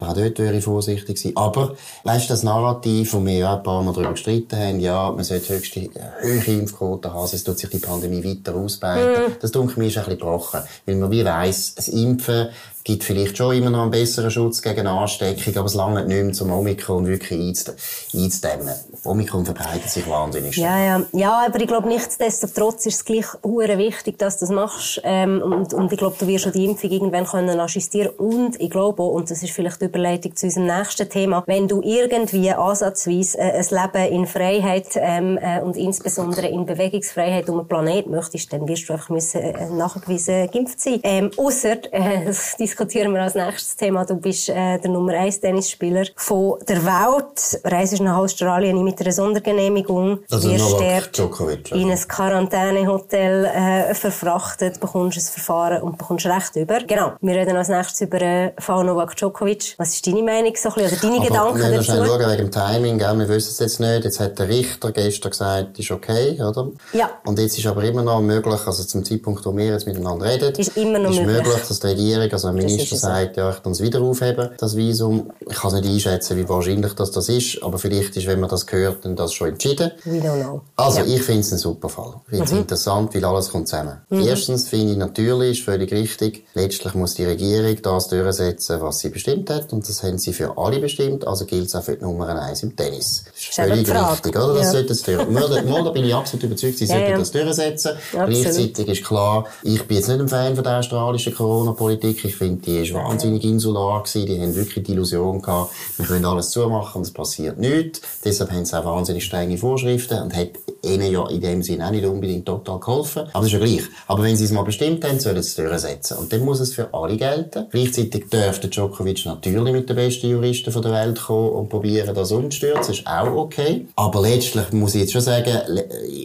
Auch 0.00 0.14
dort 0.14 0.38
wäre 0.38 0.56
ich 0.56 0.64
vorsichtig 0.64 1.18
sein. 1.18 1.32
Aber, 1.34 1.74
weißt 2.04 2.26
du, 2.26 2.32
das 2.32 2.42
Narrativ, 2.42 3.14
wo 3.14 3.24
wir 3.24 3.38
ja 3.38 3.56
ein 3.56 3.62
paar 3.62 3.82
Mal 3.82 3.92
darüber 3.92 4.12
gestritten 4.12 4.56
haben, 4.56 4.80
ja, 4.80 5.10
man 5.10 5.24
sollte 5.24 5.54
höchste, 5.54 5.90
hohe 6.22 6.54
Impfquote 6.54 7.12
haben, 7.12 7.26
sonst 7.26 7.44
tut 7.44 7.58
sich 7.58 7.70
die 7.70 7.78
Pandemie 7.78 8.22
weiter 8.22 8.54
ausbreiten. 8.54 9.36
Das, 9.40 9.50
denke 9.50 9.78
mir, 9.78 9.88
ist 9.88 9.98
ein 9.98 10.04
bisschen 10.04 10.20
gebrochen. 10.20 10.60
Weil 10.86 10.96
man 10.96 11.10
wie 11.10 11.24
weiss, 11.24 11.74
das 11.74 11.88
Impfen 11.88 12.48
gibt 12.88 13.04
vielleicht 13.04 13.36
schon 13.36 13.54
immer 13.54 13.68
noch 13.68 13.82
einen 13.82 13.90
besseren 13.90 14.30
Schutz 14.30 14.62
gegen 14.62 14.86
Ansteckung, 14.86 15.54
aber 15.58 15.66
es 15.66 15.74
lange 15.74 16.06
nicht 16.06 16.40
mehr, 16.40 16.46
um 16.46 16.58
Omikron 16.58 17.06
wirklich 17.06 17.38
einzud- 17.38 17.74
einzudämmen. 18.14 18.74
Omikron 19.04 19.44
verbreitet 19.44 19.90
sich 19.90 20.08
wahnsinnig 20.08 20.54
schnell. 20.54 20.66
Ja, 20.66 20.98
ja. 20.98 21.02
Ja, 21.12 21.46
aber 21.46 21.60
ich 21.60 21.66
glaube, 21.66 21.86
nichtsdestotrotz 21.86 22.86
ist 22.86 22.94
es 22.94 23.04
gleich 23.04 23.26
hure 23.44 23.76
wichtig, 23.76 24.18
dass 24.18 24.38
du 24.38 24.46
das 24.46 24.54
machst. 24.54 25.02
Ähm, 25.04 25.42
und, 25.42 25.74
und 25.74 25.92
ich 25.92 25.98
glaube, 25.98 26.16
du 26.18 26.26
wirst 26.26 26.44
schon 26.44 26.54
die 26.54 26.64
Impfung 26.64 26.90
irgendwann 26.90 27.26
können 27.26 27.60
assistieren. 27.60 28.08
Und 28.16 28.58
ich 28.58 28.70
glaube 28.70 29.02
auch, 29.02 29.10
und 29.10 29.30
das 29.30 29.42
ist 29.42 29.52
vielleicht 29.52 29.82
die 29.82 29.84
Überleitung 29.84 30.34
zu 30.34 30.46
unserem 30.46 30.66
nächsten 30.68 31.10
Thema, 31.10 31.44
wenn 31.46 31.68
du 31.68 31.82
irgendwie 31.82 32.50
ansatzweise 32.50 33.36
äh, 33.36 33.58
ein 33.58 33.66
Leben 33.70 34.12
in 34.14 34.26
Freiheit 34.26 34.86
ähm, 34.94 35.38
äh, 35.42 35.60
und 35.60 35.76
insbesondere 35.76 36.48
in 36.48 36.64
Bewegungsfreiheit 36.64 37.50
um 37.50 37.58
den 37.58 37.68
Planet 37.68 38.06
möchtest, 38.06 38.50
dann 38.50 38.66
wirst 38.66 38.88
du 38.88 38.94
einfach 38.94 39.10
müssen, 39.10 39.42
äh, 39.42 39.68
nachgewiesen 39.68 40.50
geimpft 40.50 40.80
sein. 40.80 41.00
Ähm, 41.02 41.30
ausser, 41.36 41.76
äh, 41.92 42.32
diskutieren 42.78 43.12
wir 43.12 43.22
als 43.22 43.34
nächstes 43.34 43.74
Thema, 43.74 44.04
du 44.04 44.14
bist 44.14 44.48
äh, 44.48 44.78
der 44.78 44.88
Nummer 44.90 45.12
1 45.12 45.40
Tennisspieler 45.40 46.04
von 46.14 46.58
der 46.68 46.84
Welt, 46.84 47.60
reist 47.64 48.00
nach 48.00 48.18
Australien 48.18 48.84
mit 48.84 49.00
einer 49.00 49.10
Sondergenehmigung, 49.10 50.20
Also 50.30 50.48
wirst 50.48 51.18
Djokovic. 51.18 51.72
in 51.72 51.90
ein 51.90 51.98
Quarantänehotel 51.98 53.46
äh, 53.46 53.94
verfrachtet, 53.94 54.78
bekommst 54.78 55.18
ein 55.18 55.22
Verfahren 55.22 55.82
und 55.82 55.98
bekommst 55.98 56.26
Recht 56.26 56.54
über. 56.54 56.78
Genau. 56.86 57.14
Wir 57.20 57.34
reden 57.34 57.56
als 57.56 57.68
nächstes 57.68 58.02
über 58.02 58.22
äh, 58.22 58.52
Fall 58.60 58.84
Novak 58.84 59.16
Djokovic. 59.16 59.74
Was 59.78 59.94
ist 59.94 60.06
deine 60.06 60.22
Meinung 60.22 60.52
so 60.54 60.68
ein 60.68 60.74
bisschen, 60.76 60.98
oder 60.98 61.00
deine 61.02 61.16
Aber 61.16 61.26
Gedanken 61.26 61.58
wir 61.58 61.64
müssen 61.64 61.74
dazu? 61.78 61.84
schnell 61.84 62.06
schauen, 62.06 62.30
wegen 62.30 62.36
dem 62.36 62.50
Timing, 62.52 62.98
gell? 62.98 63.18
wir 63.18 63.28
wissen 63.28 63.50
es 63.50 63.58
jetzt 63.58 63.80
nicht. 63.80 64.04
Jetzt 64.04 64.20
hat 64.20 64.38
der 64.38 64.48
Richter 64.48 64.92
gestern 64.92 65.30
gesagt, 65.30 65.78
ist 65.80 65.90
okay, 65.90 66.40
oder? 66.40 66.68
Ja. 66.92 67.10
Und 67.26 67.40
jetzt 67.40 67.58
ist 67.58 67.66
aber 67.66 67.82
immer 67.82 68.02
noch 68.02 68.20
möglich, 68.20 68.60
also 68.64 68.84
zum 68.84 69.04
Zeitpunkt, 69.04 69.44
wo 69.44 69.56
wir 69.56 69.66
jetzt 69.66 69.86
miteinander 69.88 70.26
reden, 70.26 70.54
Ist 70.54 70.76
immer 70.76 71.00
noch 71.00 71.10
ist 71.10 71.22
möglich. 71.22 71.36
möglich, 71.44 71.62
dass 71.68 71.80
die 71.80 71.86
Regierung, 71.88 72.30
also 72.30 72.52
Minister 72.66 72.94
ist 72.94 73.00
sagt, 73.02 73.36
ja, 73.36 73.50
ich 73.50 73.62
kann 73.62 73.72
es 73.72 73.80
wieder 73.80 74.00
aufheben, 74.00 74.50
das 74.58 74.76
Visum. 74.76 75.30
Ich 75.48 75.56
kann 75.56 75.72
es 75.74 75.80
nicht 75.80 75.88
einschätzen, 75.92 76.36
wie 76.36 76.48
wahrscheinlich 76.48 76.92
das, 76.94 77.10
das 77.10 77.28
ist, 77.28 77.62
aber 77.62 77.78
vielleicht 77.78 78.16
ist, 78.16 78.26
wenn 78.26 78.40
man 78.40 78.50
das 78.50 78.66
hört, 78.70 79.04
dann 79.04 79.16
das 79.16 79.32
schon 79.32 79.48
entschieden. 79.48 79.90
We 80.04 80.18
don't 80.18 80.42
know. 80.42 80.60
Also, 80.76 80.98
Ja. 81.00 81.04
Mhm. 81.06 81.12
ich 81.12 81.22
finde 81.22 81.40
es 81.40 81.52
ein 81.52 81.58
super 81.58 81.88
Fall. 81.88 82.14
Ich 82.26 82.30
finde 82.30 82.44
es 82.44 82.52
interessant, 82.52 83.14
weil 83.14 83.24
alles 83.24 83.50
kommt 83.50 83.68
zusammen. 83.68 83.98
Erstens 84.10 84.68
finde 84.68 84.92
ich 84.92 84.98
natürlich, 84.98 85.58
ist 85.58 85.64
völlig 85.64 85.92
richtig, 85.92 86.44
letztlich 86.54 86.94
muss 86.94 87.14
die 87.14 87.24
Regierung 87.24 87.76
das 87.82 88.08
durchsetzen, 88.08 88.80
was 88.80 88.98
sie 89.00 89.08
bestimmt 89.10 89.50
hat. 89.50 89.72
Und 89.72 89.88
das 89.88 90.02
haben 90.02 90.18
sie 90.18 90.32
für 90.32 90.56
alle 90.58 90.78
bestimmt, 90.80 91.26
also 91.26 91.44
gilt 91.44 91.66
es 91.66 91.74
auch 91.74 91.82
für 91.82 91.96
die 91.96 92.04
Nummer 92.04 92.28
1 92.28 92.62
im 92.62 92.76
Tennis. 92.76 93.24
Das 93.24 93.34
ist 93.42 93.48
Ist 93.50 93.58
eben 93.58 93.68
völlig 93.86 94.10
richtig, 94.10 94.36
oder? 94.36 94.54
Das 94.54 94.62
Ja. 94.66 94.72
sollte 94.72 94.92
es 94.92 95.02
durch. 95.02 95.28
Mal, 95.28 95.64
mal, 95.64 95.84
da 95.84 95.90
bin 95.90 96.04
ich 96.04 96.14
absolut 96.14 96.44
überzeugt, 96.44 96.78
sie 96.78 96.84
Ja, 96.86 96.94
sollten 96.94 97.10
ja. 97.12 97.18
das 97.18 97.30
durchsetzen. 97.30 97.92
Absolut. 98.12 98.28
Gleichzeitig 98.42 98.88
ist 98.88 99.04
klar, 99.04 99.46
ich 99.62 99.82
bin 99.86 99.96
jetzt 99.96 100.08
nicht 100.08 100.20
ein 100.20 100.28
Fan 100.28 100.54
von 100.54 100.64
der 100.64 100.78
australischen 100.78 101.34
Corona-Politik. 101.34 102.24
Ich 102.24 102.36
finde, 102.36 102.47
die 102.56 102.78
ist 102.78 102.94
wahnsinnig 102.94 103.44
insular 103.44 104.02
gewesen. 104.02 104.26
Die 104.26 104.40
haben 104.40 104.54
wirklich 104.54 104.84
die 104.84 104.92
Illusion 104.92 105.42
gehabt, 105.42 105.72
wir 105.96 106.06
können 106.06 106.24
alles 106.24 106.50
zumachen 106.50 106.98
und 106.98 107.02
es 107.02 107.12
passiert 107.12 107.58
nichts. 107.58 108.00
Deshalb 108.24 108.50
haben 108.50 108.64
sie 108.64 108.78
auch 108.78 108.84
wahnsinnig 108.84 109.24
strenge 109.24 109.58
Vorschriften 109.58 110.22
und 110.22 110.36
hat 110.36 110.50
ihnen 110.82 111.12
ja 111.12 111.28
in 111.28 111.40
dem 111.40 111.62
Sinne 111.62 111.86
auch 111.86 111.90
nicht 111.90 112.04
unbedingt 112.04 112.46
total 112.46 112.78
geholfen. 112.78 113.22
Aber 113.32 113.44
das 113.44 113.46
ist 113.46 113.52
ja 113.52 113.58
gleich. 113.58 113.82
Aber 114.06 114.22
wenn 114.22 114.36
sie 114.36 114.44
es 114.44 114.52
mal 114.52 114.62
bestimmt 114.62 115.04
haben, 115.04 115.18
sollen 115.20 115.42
sie 115.42 115.48
es 115.48 115.54
durchsetzen. 115.56 116.18
Und 116.18 116.32
dann 116.32 116.44
muss 116.44 116.60
es 116.60 116.72
für 116.72 116.92
alle 116.92 117.16
gelten. 117.16 117.66
Gleichzeitig 117.70 118.28
dürfte 118.28 118.68
Djokovic 118.68 119.24
natürlich 119.26 119.72
mit 119.72 119.88
den 119.88 119.96
besten 119.96 120.30
Juristen 120.30 120.70
von 120.70 120.82
der 120.82 120.92
Welt 120.92 121.20
kommen 121.20 121.50
und 121.50 121.68
probieren, 121.68 122.14
das 122.14 122.32
umzustürzen. 122.32 122.94
ist 122.94 123.06
auch 123.06 123.34
okay. 123.34 123.86
Aber 123.96 124.22
letztlich 124.22 124.72
muss 124.72 124.94
ich 124.94 125.02
jetzt 125.02 125.12
schon 125.12 125.20
sagen, 125.20 125.58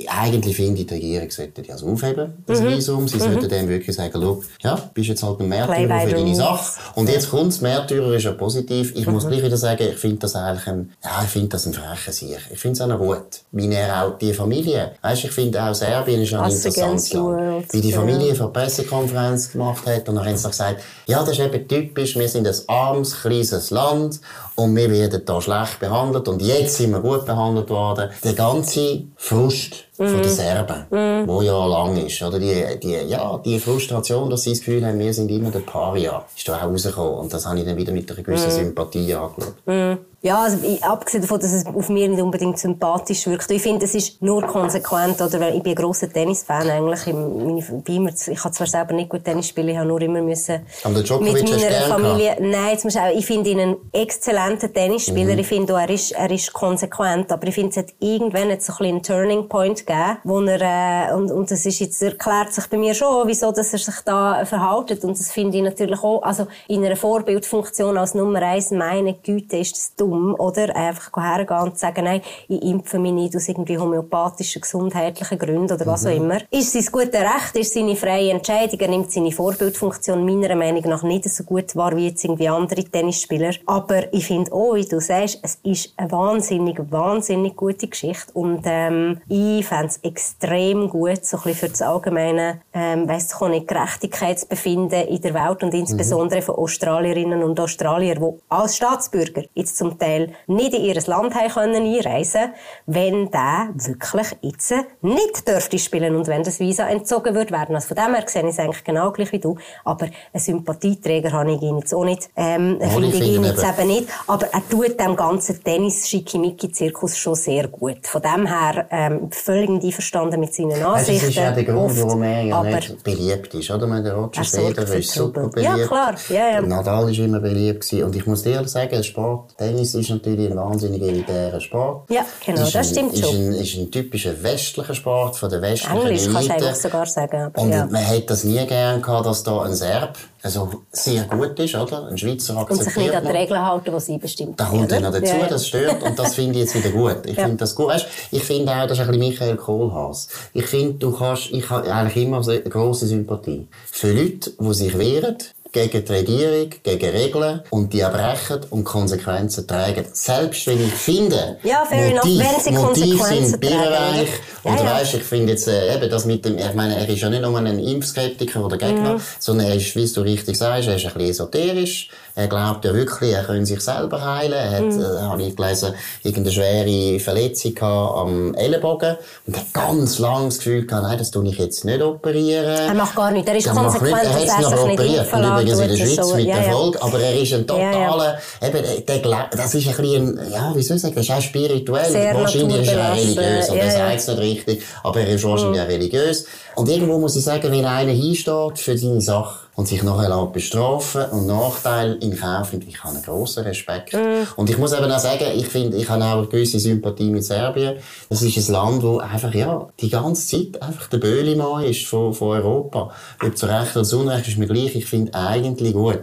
eigentlich 0.08 0.56
finde 0.56 0.82
ich, 0.82 0.88
die 0.88 0.94
Regierung 0.94 1.32
sollte 1.32 1.62
das 1.62 1.84
aufheben, 1.84 2.34
das 2.46 2.64
Visum. 2.64 3.08
Sie 3.08 3.20
sollten 3.20 3.50
dem 3.50 3.68
wirklich 3.68 3.96
sagen, 3.96 4.12
schau, 4.14 4.42
ja, 4.62 4.92
bist 4.94 5.10
jetzt 5.10 5.24
halt 5.24 5.40
ein 5.40 5.50
Märtyrer 5.50 6.06
für 6.14 6.20
the 6.20 6.24
deine 6.34 6.36
rules. 6.52 6.76
Sache. 6.76 6.82
Und 6.96 7.10
jetzt 7.10 7.30
kommt's, 7.30 7.62
Märtyrer 7.62 8.14
ist 8.14 8.24
ja 8.24 8.32
positiv. 8.32 8.94
Ich 8.96 9.06
Mhm. 9.06 9.14
muss 9.14 9.28
gleich 9.28 9.44
wieder 9.44 9.58
sagen, 9.58 9.88
ich 9.92 9.98
finde 9.98 10.18
das 10.18 10.36
eigentlich 10.36 10.68
ein, 10.68 10.94
ja, 11.04 11.22
ich 11.24 11.30
finde 11.30 11.50
das 11.50 11.66
ein 11.66 11.74
frecher 11.74 12.12
Sieg. 12.12 12.38
Ich 12.52 12.60
finde 12.60 12.74
es 12.76 12.82
auch 12.82 12.88
noch 12.88 13.00
gut. 13.00 13.42
Wie 13.52 13.72
er 13.74 14.04
auch 14.04 14.18
die 14.18 14.34
Familie, 14.34 14.92
weißt, 15.02 15.26
ich 15.26 15.32
finde 15.32 15.62
auch 15.64 15.74
Serbien 15.74 16.22
ist 16.22 16.34
ein 16.34 16.50
interessantes 16.50 17.14
Land. 17.14 17.74
Wie 17.74 17.82
die. 17.82 17.94
Familie 17.94 18.36
von 18.36 18.52
der 18.52 18.62
Pressekonferenz 18.62 19.52
gemacht 19.52 19.86
hat 19.86 20.10
und 20.10 20.16
dann 20.16 20.26
haben 20.26 20.38
sie 20.38 20.48
gesagt, 20.48 20.82
ja, 21.08 21.20
das 21.20 21.30
ist 21.32 21.40
eben 21.40 21.68
typisch, 21.68 22.16
wir 22.16 22.28
sind 22.30 22.48
ein 22.48 22.56
armes, 22.68 23.22
kleines 23.22 23.70
Land 23.72 24.20
und 24.56 24.76
wir 24.76 24.90
werden 24.92 25.22
da 25.26 25.42
schlecht 25.42 25.80
behandelt 25.80 26.28
und 26.28 26.42
jetzt 26.42 26.76
sind 26.78 26.92
wir 26.92 27.00
gut 27.00 27.26
behandelt 27.26 27.70
worden. 27.70 28.10
Der 28.24 28.34
ganze 28.34 29.04
Frust 29.16 29.86
von 29.96 30.06
Mhm. 30.18 30.22
den 30.22 30.30
Serben, 30.32 31.28
wo 31.28 31.42
ja 31.42 31.66
lang 31.66 31.98
ist, 32.06 32.22
oder 32.22 32.40
die, 32.40 32.64
die, 32.82 32.94
ja, 33.08 33.38
die 33.44 33.60
Frustration, 33.60 34.30
dass 34.30 34.44
sie 34.44 34.52
das 34.52 34.60
Gefühl 34.60 34.86
haben, 34.86 35.00
wir 35.00 35.14
sind 35.14 35.30
immer 35.32 35.52
der 35.52 35.60
Paria, 35.60 36.24
ist 36.36 36.48
da 36.48 36.58
auch 36.58 36.64
rausgekommen 36.64 37.14
und 37.20 37.34
das 37.34 37.46
habe 37.46 37.60
ich 37.60 37.66
dann 37.66 37.78
wieder 37.78 37.92
mit 37.94 38.10
einer 38.10 38.20
Mhm. 38.20 38.24
gewissen 38.24 38.52
Sympathie 38.52 39.14
angeschaut. 39.16 39.98
Ja, 40.26 40.44
also 40.44 40.58
ich, 40.64 40.82
abgesehen 40.82 41.22
davon, 41.22 41.42
dass 41.42 41.52
es 41.52 41.66
auf 41.66 41.90
mich 41.90 42.08
nicht 42.08 42.22
unbedingt 42.22 42.58
sympathisch 42.58 43.28
wirkt. 43.28 43.52
Ich 43.52 43.62
finde, 43.62 43.84
es 43.84 43.94
ist 43.94 44.22
nur 44.22 44.42
konsequent, 44.44 45.22
oder? 45.22 45.38
Weil 45.38 45.58
ich 45.58 45.62
bin 45.62 45.74
ein 45.74 45.76
grosser 45.76 46.10
Tennisfan 46.10 46.70
eigentlich. 46.70 47.06
Ich, 47.06 47.14
meine, 47.14 48.14
ich 48.28 48.40
kann 48.40 48.54
zwar 48.54 48.68
selber 48.68 48.94
nicht 48.94 49.10
gut 49.10 49.26
Tennis 49.26 49.50
spielen, 49.50 49.68
ich 49.68 49.78
habe 49.78 49.90
nur 49.90 50.02
immer 50.02 50.22
müssen 50.22 50.66
mit 50.86 51.10
du 51.10 51.20
meiner 51.20 51.88
Familie. 51.90 52.38
Nein, 52.40 52.70
jetzt 52.72 52.86
muss 52.86 52.96
ich, 52.96 53.02
auch, 53.02 53.14
ich 53.14 53.26
finde 53.26 53.50
ihn 53.50 53.60
einen 53.60 53.76
exzellenten 53.92 54.74
Tennisspieler. 54.74 55.38
Ich 55.38 55.48
finde 55.48 55.76
auch, 55.76 55.80
er 55.80 55.90
ist, 55.90 56.12
er 56.14 56.32
ist 56.32 56.54
konsequent. 56.54 57.30
Aber 57.30 57.46
ich 57.46 57.56
finde, 57.56 57.72
es 57.72 57.78
hat 57.78 57.88
irgendwann 58.00 58.50
jetzt 58.50 58.66
so 58.66 58.72
ein 58.72 58.78
bisschen 58.78 58.96
einen 58.96 59.04
Turning 59.28 59.50
Point 59.50 59.86
gegeben, 59.86 60.20
wo 60.24 60.40
er, 60.40 61.10
äh, 61.10 61.14
und, 61.14 61.32
und 61.32 61.52
das 61.52 61.66
ist 61.66 61.80
jetzt, 61.80 62.02
erklärt 62.02 62.54
sich 62.54 62.68
bei 62.68 62.78
mir 62.78 62.94
schon, 62.94 63.28
wieso, 63.28 63.52
dass 63.52 63.74
er 63.74 63.80
sich 63.80 64.00
da 64.06 64.46
verhaltet. 64.46 65.04
Und 65.04 65.20
das 65.20 65.32
finde 65.34 65.58
ich 65.58 65.64
natürlich 65.64 66.02
auch, 66.02 66.24
also 66.24 66.48
in 66.70 66.86
einer 66.86 66.96
Vorbildfunktion 66.96 67.98
als 67.98 68.14
Nummer 68.14 68.42
eins, 68.42 68.72
meine 68.72 69.16
Güte, 69.16 69.58
ist 69.58 69.76
das 69.76 69.96
dumm, 69.98 70.13
oder? 70.14 70.76
Einfach 70.76 71.12
hergehen 71.22 71.62
und 71.62 71.78
sagen, 71.78 72.06
nein, 72.06 72.22
ich 72.48 72.62
impfe 72.62 73.00
mich 73.00 73.12
nicht 73.12 73.36
aus 73.36 73.48
irgendwie 73.48 73.78
homöopathischen, 73.78 74.62
gesundheitlichen 74.62 75.38
Gründen 75.38 75.74
oder 75.74 75.86
was 75.86 76.06
auch 76.06 76.16
immer. 76.16 76.38
Ist 76.52 76.74
sein 76.74 76.86
gutes 76.92 77.22
Recht, 77.22 77.56
ist 77.56 77.74
seine 77.74 77.96
freie 77.96 78.32
Entscheidung, 78.32 78.80
er 78.80 78.88
nimmt 78.88 79.12
seine 79.12 79.32
Vorbildfunktion 79.32 80.26
meiner 80.26 80.56
Meinung 80.56 80.84
nach 80.84 81.04
nicht 81.04 81.30
so 81.30 81.44
gut 81.44 81.76
wahr 81.76 81.96
wie 81.96 82.08
jetzt 82.08 82.24
irgendwie 82.24 82.50
andere 82.50 82.84
Tennisspieler. 82.84 83.52
Aber 83.66 84.14
ich 84.14 84.26
finde 84.26 84.52
auch, 84.52 84.76
wie 84.76 84.86
du 84.86 85.00
sagst, 85.00 85.40
es 85.42 85.60
ist 85.64 85.94
eine 85.98 86.12
wahnsinnig, 86.12 86.80
wahnsinnig 86.90 87.56
gute 87.56 87.88
Geschichte 87.88 88.32
und 88.34 88.62
ähm, 88.66 89.22
ich 89.28 89.66
fände 89.66 89.88
es 89.88 89.98
extrem 89.98 90.90
gut, 90.90 91.26
so 91.26 91.38
ein 91.38 91.44
bisschen 91.44 91.56
für 91.56 91.70
das 91.70 91.82
allgemeine, 91.82 92.62
ähm, 92.74 93.08
weiss 93.08 93.34
ich 93.34 93.48
nicht, 93.48 93.68
Gerechtigkeitsbefinden 93.68 95.08
in 95.08 95.22
der 95.22 95.34
Welt 95.34 95.64
und 95.64 95.74
insbesondere 95.74 96.42
von 96.42 96.56
Australierinnen 96.56 97.44
und 97.44 97.60
Australier, 97.60 98.16
die 98.16 98.40
als 98.50 98.76
Staatsbürger 98.78 99.44
jetzt 99.54 99.78
zum 99.78 99.98
Teil 100.04 100.34
nicht 100.48 100.74
in 100.74 100.84
ihr 100.84 101.02
Land 101.06 101.36
haben 101.36 101.50
können 101.50 101.86
einreisen 101.86 102.54
wenn 102.86 103.32
der 103.32 103.70
wirklich 103.74 104.28
jetzt 104.42 104.74
nicht 105.02 105.48
dürfte 105.48 105.80
spielen 105.80 106.16
und 106.16 106.28
wenn 106.28 106.44
das 106.44 106.60
Visa 106.60 106.88
entzogen 106.88 107.36
wird 107.36 107.52
werden. 107.52 107.76
Also 107.76 107.90
von 107.90 107.98
dem 107.98 108.14
her 108.14 108.24
sehe 108.28 108.44
ich 108.44 108.50
es 108.50 108.60
eigentlich 108.60 108.84
genau 108.84 109.12
gleich 109.12 109.32
wie 109.32 109.40
du. 109.40 109.58
Aber 109.84 110.08
ein 110.34 110.40
Sympathieträger 110.40 111.32
habe 111.32 111.54
ich 111.54 111.62
ihn 111.62 111.78
jetzt 111.78 111.94
auch 111.94 112.04
nicht, 112.04 112.30
ähm, 112.36 112.78
oh, 112.80 112.90
finde 112.90 113.18
ich 113.18 113.24
ihn 113.24 113.44
jetzt 113.44 113.64
eben 113.64 113.88
nicht. 113.88 114.10
Aber 114.28 114.48
er 114.48 114.62
tut 114.70 115.00
dem 115.00 115.16
ganzen 115.16 115.64
Tennis-Schickimicki-Zirkus 115.64 117.18
schon 117.18 117.36
sehr 117.36 117.68
gut. 117.68 118.06
Von 118.06 118.22
dem 118.22 118.46
her, 118.46 118.88
ähm, 118.92 119.30
völlig 119.32 119.70
einverstanden 119.70 120.40
mit 120.40 120.54
seinen 120.54 120.84
Ansichten. 120.84 121.20
Das 121.22 121.30
ist 121.30 121.36
ja 121.36 121.52
der 121.52 121.64
Grund, 121.64 122.02
warum 122.02 122.24
er 122.24 122.42
ja 122.44 122.64
nicht 122.64 123.04
beliebt 123.04 123.54
ist, 123.54 123.72
oder? 123.72 123.94
der 124.02 124.16
Roger 124.16 124.44
Federer 124.44 124.96
ist 124.96 125.12
super 125.12 125.48
beliebt. 125.48 125.78
Ja, 125.78 125.88
klar. 125.88 126.16
Ja, 126.30 126.50
ja. 126.50 126.62
Nadal 126.62 127.10
ist 127.12 127.20
immer 127.20 127.40
beliebt 127.40 127.82
gewesen. 127.82 128.04
Und 128.04 128.16
ich 128.16 128.26
muss 128.26 128.44
dir 128.44 128.68
sagen, 128.68 129.04
Sport, 129.04 129.58
Tennis 129.58 129.93
ist 129.96 130.10
natürlich 130.10 130.52
ein 130.52 130.58
wahnsinnig 130.58 131.02
elitärer 131.02 131.60
Sport. 131.60 132.10
Ja, 132.10 132.26
genau, 132.46 132.64
ist 132.64 132.76
das 132.76 132.90
stimmt 132.90 133.14
ein, 133.14 133.22
schon. 133.22 133.30
Ist 133.30 133.36
ein, 133.36 133.54
ist 133.54 133.78
ein 133.78 133.92
typischer 133.92 134.44
westlicher 134.44 134.94
Sport 134.94 135.36
von 135.36 135.50
der 135.50 135.62
westlichen 135.62 135.98
Englisch 135.98 136.22
Elite. 136.22 136.34
kannst 136.34 136.50
du 136.50 136.54
eigentlich 136.54 136.76
sogar 136.76 137.06
sagen. 137.06 137.52
Und 137.56 137.70
ja. 137.70 137.86
man 137.86 138.02
hätte 138.02 138.28
das 138.28 138.44
nie 138.44 138.66
gern 138.66 139.02
gehabt, 139.02 139.26
dass 139.26 139.44
da 139.44 139.64
ein 139.64 139.74
Serb 139.74 140.18
also 140.44 140.84
sehr 140.92 141.24
gut 141.24 141.58
ist, 141.58 141.74
oder? 141.74 142.08
Ein 142.08 142.18
Schweizer 142.18 142.58
akzeptiert 142.58 142.88
Und 142.88 142.94
sich 142.94 143.04
nicht 143.04 143.16
an 143.16 143.24
die 143.24 143.32
Regeln 143.32 143.66
halten, 143.66 143.94
die 143.94 144.00
sie 144.02 144.18
bestimmt 144.18 144.60
Da 144.60 144.66
kommt 144.66 144.92
ja 144.92 145.00
noch 145.00 145.14
dazu, 145.14 145.26
ja, 145.26 145.48
das 145.48 145.68
stört. 145.68 146.04
Und 146.04 146.20
das 146.20 146.36
finde 146.36 146.60
ich 146.60 146.66
jetzt 146.66 146.76
wieder 146.76 146.90
gut. 146.90 147.26
Ich 147.26 147.38
ja. 147.38 147.46
finde 147.46 147.58
das 147.58 147.74
gut. 147.74 147.88
Weißt, 147.88 148.08
ich 148.30 148.44
finde 148.44 148.74
auch, 148.74 148.86
das 148.86 149.00
ist 149.00 149.06
ein 149.06 149.12
bisschen 149.12 149.30
Michael 149.30 149.56
Kohlhaas. 149.56 150.28
Ich 150.54 150.66
finde, 150.66 150.96
du 150.96 151.14
kannst, 151.14 151.50
ich 151.52 151.70
habe 151.70 151.90
eigentlich 151.90 152.26
immer 152.26 152.46
eine 152.46 152.62
grosse 152.64 153.08
Sympathie. 153.08 153.70
Für 153.90 154.12
Leute, 154.12 154.52
die 154.60 154.74
sich 154.74 154.98
wehren, 154.98 155.38
gegen 155.74 156.06
die 156.06 156.12
Regierung, 156.12 156.70
gegen 156.84 157.10
Regeln 157.10 157.62
und 157.72 157.92
die 157.92 158.00
erbrechen 158.00 158.62
und 158.70 158.84
Konsequenzen 158.84 159.68
tragen. 159.68 160.06
Selbst 160.14 160.66
wenn 160.68 160.86
ich 160.86 160.94
finde, 160.94 161.58
ja, 161.64 161.84
Motiv, 161.84 162.72
Motiv 162.72 163.24
sind 163.24 163.60
Birrenweich. 163.60 164.30
Ja, 164.64 164.72
und 164.72 164.78
ja. 164.80 164.86
weisst, 164.94 165.16
ich 165.16 165.24
finde 165.24 165.52
jetzt 165.54 165.68
äh, 165.68 165.94
eben 165.96 166.10
das 166.10 166.24
mit 166.26 166.46
dem, 166.46 166.58
ich 166.58 166.74
meine, 166.74 166.96
er 166.98 167.10
ist 167.10 167.20
ja 167.22 167.30
nicht 167.30 167.42
nur 167.42 167.58
ein 167.58 167.80
Impfskeptiker 167.80 168.64
oder 168.66 168.78
Gegner, 168.78 169.16
Mhm. 169.16 169.22
sondern 169.40 169.68
er 169.68 169.76
ist, 169.76 169.94
wie 169.96 170.08
du 170.08 170.22
richtig 170.22 170.58
sagst, 170.58 170.88
er 170.88 170.96
ist 170.96 171.06
ein 171.06 171.14
bisschen 171.14 171.30
esoterisch. 171.32 172.10
Er 172.36 172.48
glaubt 172.48 172.84
ja 172.86 172.94
wirklich, 172.94 173.34
er 173.34 173.44
könnte 173.44 173.66
sich 173.66 173.82
selber 173.82 174.24
heilen. 174.24 174.54
Er 174.54 174.72
hat, 174.72 174.84
Mhm. 174.84 175.02
äh, 175.02 175.20
habe 175.22 175.44
ich 175.44 175.56
gelesen, 175.56 175.94
irgendeine 176.24 176.52
schwere 176.54 177.20
Verletzung 177.20 177.78
am 177.82 178.56
Ellenbogen 178.56 179.18
und 179.48 179.58
hat 179.58 179.74
ganz 179.74 180.20
lange 180.20 180.46
das 180.46 180.58
Gefühl 180.60 180.86
gehabt, 180.88 181.04
nein, 181.08 181.18
das 181.18 181.30
tue 181.32 181.46
ich 181.48 181.58
jetzt 181.58 181.84
nicht 181.84 182.02
operieren. 182.02 182.66
Er 182.88 182.94
macht 182.94 183.16
gar 183.16 183.32
nichts. 183.32 183.50
Er 183.50 183.56
ist 183.58 183.70
konsequent, 183.70 184.24
er 184.24 184.34
hat 184.34 184.44
es 184.44 184.58
nicht 184.58 184.80
operiert. 184.80 185.34
Und 185.34 185.63
übrigens 185.64 185.80
in 185.82 185.88
der 185.88 185.98
lässt. 185.98 186.16
Schweiz 186.16 186.28
So, 186.30 186.36
mit 186.36 186.46
ja, 186.48 186.56
ja. 186.58 186.64
Erfolg. 186.64 186.98
Aber 187.02 187.20
er 187.20 187.34
ist 187.42 187.54
ein 187.54 187.66
Ja, 187.68 187.76
ja. 187.78 187.92
totaler, 187.92 188.40
eben, 188.62 188.74
der, 188.84 189.00
der, 189.02 189.24
Gla- 189.24 189.50
das 189.56 189.74
ist 189.76 189.88
ein 189.88 189.96
bisschen, 189.98 190.40
ja, 190.52 190.72
wie 190.76 190.82
soll 190.84 190.96
ich 190.98 191.02
sagen, 191.04 191.16
das 191.16 191.24
ist 191.26 191.32
auch 191.32 191.42
spirituell. 191.42 192.12
Sehr 192.12 192.34
wahrscheinlich 192.36 192.82
ist 192.82 192.92
er 192.92 193.12
auch 193.12 193.16
religiös. 193.16 193.70
Und 193.70 193.78
Ja, 193.78 193.86
ja. 193.86 193.92
sagt 193.92 194.16
es 194.20 194.28
nicht 194.28 194.40
richtig. 194.40 194.84
Aber 195.04 195.20
er 195.22 195.28
ist 195.28 195.44
wahrscheinlich 195.44 195.82
auch 195.82 195.88
religiös. 195.88 196.46
Und 196.76 196.90
irgendwo 196.90 197.18
muss 197.20 197.36
ich 197.36 197.44
sagen, 197.44 197.72
wenn 197.72 197.86
einer 197.86 198.12
hinsteht 198.12 198.78
für 198.80 198.98
seine 198.98 199.22
Sache 199.22 199.60
und 199.76 199.88
sich 199.88 200.04
nachher 200.04 200.46
bestrafen 200.48 201.26
und 201.32 201.48
Nachteil 201.48 202.16
in 202.22 202.38
Kauf 202.38 202.72
nimmt, 202.72 202.88
ich 202.88 203.04
habe 203.04 203.16
einen 203.16 203.24
grossen 203.24 203.64
Respekt. 203.64 204.16
Und 204.56 204.70
ich 204.70 204.78
muss 204.78 204.94
eben 204.94 205.12
auch 205.12 205.20
sagen, 205.20 205.46
ich 205.56 205.68
finde, 205.68 205.98
ich 205.98 206.10
habe 206.10 206.24
auch 206.24 206.38
eine 206.38 206.48
gewisse 206.48 206.80
Sympathie 206.80 207.32
mit 207.32 207.44
Serbien. 207.44 207.96
Das 208.30 208.42
ist 208.42 208.56
ein 208.58 208.72
Land, 208.74 209.04
wo 209.04 209.18
einfach, 209.18 209.54
ja, 209.54 209.88
die 210.00 210.10
ganze 210.10 210.48
Zeit 210.48 210.82
einfach 210.82 211.08
der 211.08 211.18
Böhlimann 211.18 211.84
ist 211.86 212.06
von, 212.06 212.34
von 212.34 212.50
Europa. 212.50 213.12
Ob 213.44 213.58
zu 213.58 213.66
Recht 213.66 213.96
oder 213.96 214.06
zu 214.06 214.20
Unrecht 214.20 214.48
ist 214.48 214.58
mir 214.58 214.68
gleich. 214.68 214.96
Ich 214.96 215.08
finde 215.08 215.34
eigentlich 215.34 215.94
gut, 215.94 216.20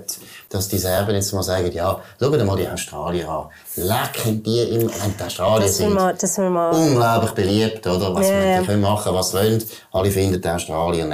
dass 0.49 0.69
die 0.69 0.79
Serben 0.79 1.15
jetzt 1.15 1.33
mal 1.33 1.43
sagen, 1.43 1.73
ja, 1.73 2.01
schau 2.21 2.31
dir 2.31 2.45
mal 2.45 2.57
die 2.57 2.69
Australier 2.69 3.29
an. 3.29 3.47
Lecken 3.77 4.43
die 4.43 4.63
im, 4.63 4.83
und 4.83 5.15
die 5.19 5.25
Australier 5.25 5.67
Das 5.67 5.77
sind 5.77 5.95
man, 5.95 6.17
das 6.17 6.39
man, 6.39 6.75
unglaublich 6.75 7.33
beliebt, 7.33 7.87
oder? 7.87 8.15
Was 8.15 8.29
Ja, 8.29 8.35
man, 8.35 8.49
ja. 8.49 8.61
die 8.61 8.67
können 8.67 8.83
machen, 8.83 9.15
was 9.15 9.31
sie 9.31 9.39
wollen. 9.39 9.65
Alle 9.93 10.11
finden 10.11 10.41
die 10.41 10.49
Australier 10.49 11.05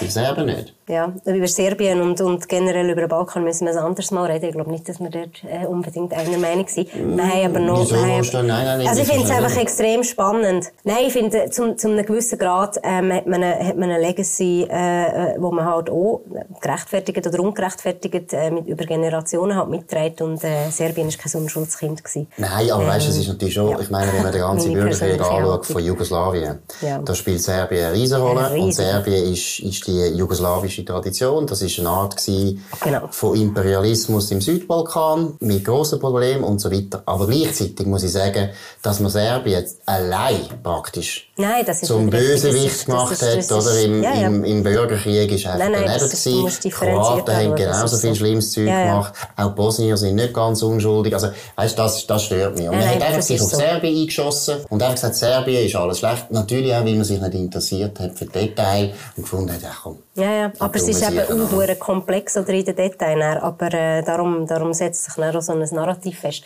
Die 0.00 0.08
Serben 0.08 0.46
nicht. 0.46 0.74
ja, 0.88 1.12
über 1.24 1.46
Serbien 1.48 2.00
und, 2.02 2.20
und 2.20 2.48
generell 2.48 2.90
über 2.90 3.00
den 3.02 3.08
Balkan 3.08 3.44
müssen 3.44 3.66
wir 3.66 3.72
ein 3.72 3.78
anderes 3.78 4.10
Mal 4.10 4.30
reden. 4.30 4.46
Ich 4.46 4.52
glaube 4.52 4.70
nicht, 4.70 4.88
dass 4.88 5.00
wir 5.00 5.10
dort 5.10 5.42
äh, 5.44 5.66
unbedingt 5.66 6.12
einer 6.12 6.36
Meinung 6.38 6.66
sind. 6.68 6.92
Haben 6.92 7.46
aber 7.46 7.60
noch... 7.60 7.90
Nein, 7.90 8.22
nein, 8.46 8.78
nicht, 8.78 8.88
also 8.88 9.02
ich 9.02 9.08
finde 9.08 9.24
es 9.24 9.30
einfach 9.30 9.56
extrem 9.56 10.02
spannend. 10.04 10.66
Nein, 10.84 10.96
ich 11.06 11.12
finde, 11.12 11.50
zum, 11.50 11.78
zum 11.78 11.92
einem 11.92 12.04
gewissen 12.04 12.38
Grad 12.38 12.76
ähm, 12.82 13.12
hat, 13.12 13.26
man 13.26 13.42
eine, 13.42 13.58
hat 13.66 13.76
man 13.76 13.90
eine 13.90 14.00
Legacy, 14.00 14.66
äh, 14.70 15.34
äh, 15.34 15.36
wo 15.38 15.50
man 15.50 15.64
halt 15.64 15.88
auch 15.90 16.20
gerechtfertigt 16.60 17.26
oder 17.26 17.40
ungerechtfertigt 17.40 18.32
äh, 18.32 18.50
mit, 18.50 18.66
über 18.66 18.84
Generationen 18.84 19.56
halt 19.56 19.68
mitträgt 19.70 20.20
und 20.20 20.42
äh, 20.44 20.70
Serbien 20.70 21.08
ist 21.08 21.18
kein 21.18 21.40
Unschuldskind 21.42 22.02
gewesen. 22.04 22.26
Nein, 22.36 22.70
aber 22.70 22.86
weißt 22.86 23.06
du, 23.06 23.10
es 23.10 23.18
ist 23.18 23.28
natürlich 23.28 23.54
schon, 23.54 23.70
ja. 23.70 23.80
ich 23.80 23.90
meine, 23.90 24.12
wenn 24.12 24.22
man 24.22 24.32
den 24.32 24.40
ganzen 24.40 24.72
Bürgerkrieg 24.74 25.20
anschaut 25.20 25.66
von 25.66 25.82
Jugoslawien, 25.84 26.58
Ja. 26.80 26.98
da 26.98 27.14
spielt 27.14 27.42
Serbien 27.42 27.86
eine 27.86 27.94
Riesenrolle. 27.94 28.46
Eine 28.46 28.54
Und 28.60 28.66
riesen- 28.66 28.84
Serbien 28.84 29.32
ist, 29.32 29.60
ist 29.60 29.85
die 29.86 30.06
jugoslawische 30.16 30.84
Tradition. 30.84 31.46
Das 31.46 31.62
ist 31.62 31.78
eine 31.78 31.88
Art 31.90 32.16
gewesen 32.16 32.62
Genau. 32.82 33.08
von 33.10 33.36
Imperialismus 33.36 34.30
im 34.30 34.40
Südbalkan 34.40 35.34
mit 35.40 35.64
grossen 35.64 36.00
Problemen 36.00 36.44
und 36.44 36.60
so 36.60 36.70
weiter. 36.70 37.02
Aber 37.06 37.26
gleichzeitig 37.26 37.86
muss 37.86 38.02
ich 38.02 38.12
sagen, 38.12 38.50
dass 38.82 39.00
man 39.00 39.10
Serbien 39.10 39.64
allein 39.86 40.40
praktisch 40.62 41.25
Nein, 41.38 41.64
das 41.66 41.82
ist 41.82 41.88
zum. 41.88 42.10
Das 42.10 42.18
Bösewicht 42.20 42.64
ist- 42.66 42.86
gemacht 42.86 43.12
das 43.12 43.22
ist- 43.22 43.50
das 43.50 43.56
hat, 43.56 43.58
ist- 43.58 43.66
oder 43.68 43.80
im, 43.84 44.02
ja, 44.02 44.14
ja. 44.14 44.26
im, 44.28 44.42
im 44.44 44.62
Bürgerkrieg 44.62 45.30
ist 45.32 45.44
einfach 45.46 45.58
Nein, 45.58 45.72
nein, 45.72 45.82
daneben 45.86 46.10
das- 46.10 46.24
gewesen. 46.24 46.70
Kroaten 46.70 47.36
haben 47.36 47.54
genauso 47.54 47.96
viel 47.98 48.10
so. 48.10 48.14
schlimmes 48.16 48.52
Zeug 48.52 48.66
Ja, 48.68 48.80
ja. 48.80 48.86
gemacht. 48.92 49.12
Auch 49.36 49.50
Bosnier 49.50 49.96
sind 49.98 50.14
nicht 50.14 50.32
ganz 50.32 50.62
unschuldig. 50.62 51.12
Also, 51.12 51.28
weißt, 51.56 51.78
das, 51.78 52.06
das 52.06 52.22
stört 52.24 52.56
mich. 52.56 52.66
Und 52.68 52.76
man 52.78 52.88
hat 52.88 53.02
einfach 53.02 53.20
sich 53.22 53.40
auf 53.40 53.50
so. 53.50 53.56
Serbien 53.58 53.96
eingeschossen 54.00 54.56
und 54.70 54.82
einfach 54.82 54.94
gesagt, 54.94 55.14
Serbien 55.16 55.66
ist 55.66 55.76
alles 55.76 55.98
schlecht. 55.98 56.30
Natürlich 56.30 56.74
auch, 56.74 56.84
weil 56.84 56.94
man 56.94 57.04
sich 57.04 57.20
nicht 57.20 57.34
interessiert 57.34 58.00
hat 58.00 58.18
für 58.18 58.24
Details 58.24 58.90
und 59.16 59.22
gefunden 59.24 59.52
hat, 59.52 59.60
ach 59.70 59.80
komm. 59.82 59.98
Ja, 60.14 60.32
ja. 60.32 60.52
Aber 60.58 60.74
es 60.76 60.88
ist 60.88 61.02
eben 61.02 61.50
hure 61.52 61.76
komplex 61.76 62.36
oder 62.38 62.48
in 62.48 62.64
den 62.64 62.76
Details. 62.76 63.42
Aber 63.42 63.74
äh, 63.74 64.02
darum, 64.02 64.46
darum 64.46 64.72
setzt 64.72 65.04
sich 65.04 65.14
dann 65.14 65.36
auch 65.36 65.42
so 65.42 65.52
ein 65.52 65.58
Narrativ 65.70 66.20
fest. 66.20 66.42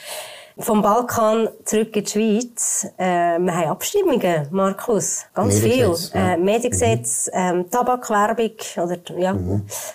Vom 0.61 0.83
Balkan 0.83 1.49
zurück 1.65 1.97
in 1.97 2.05
die 2.05 2.11
Schweiz. 2.11 2.87
Äh, 2.99 3.39
wir 3.39 3.57
haben 3.57 3.69
Abstimmungen, 3.71 4.47
Markus. 4.51 5.21
Ganz 5.33 5.59
viel. 5.59 5.91
Ja. 6.15 6.35
Äh, 6.35 6.37
Mediengesetz, 6.37 7.31
ähm, 7.33 7.71
Tabakwerbung. 7.71 8.51
Oder, 8.77 8.99
ja, 9.19 9.37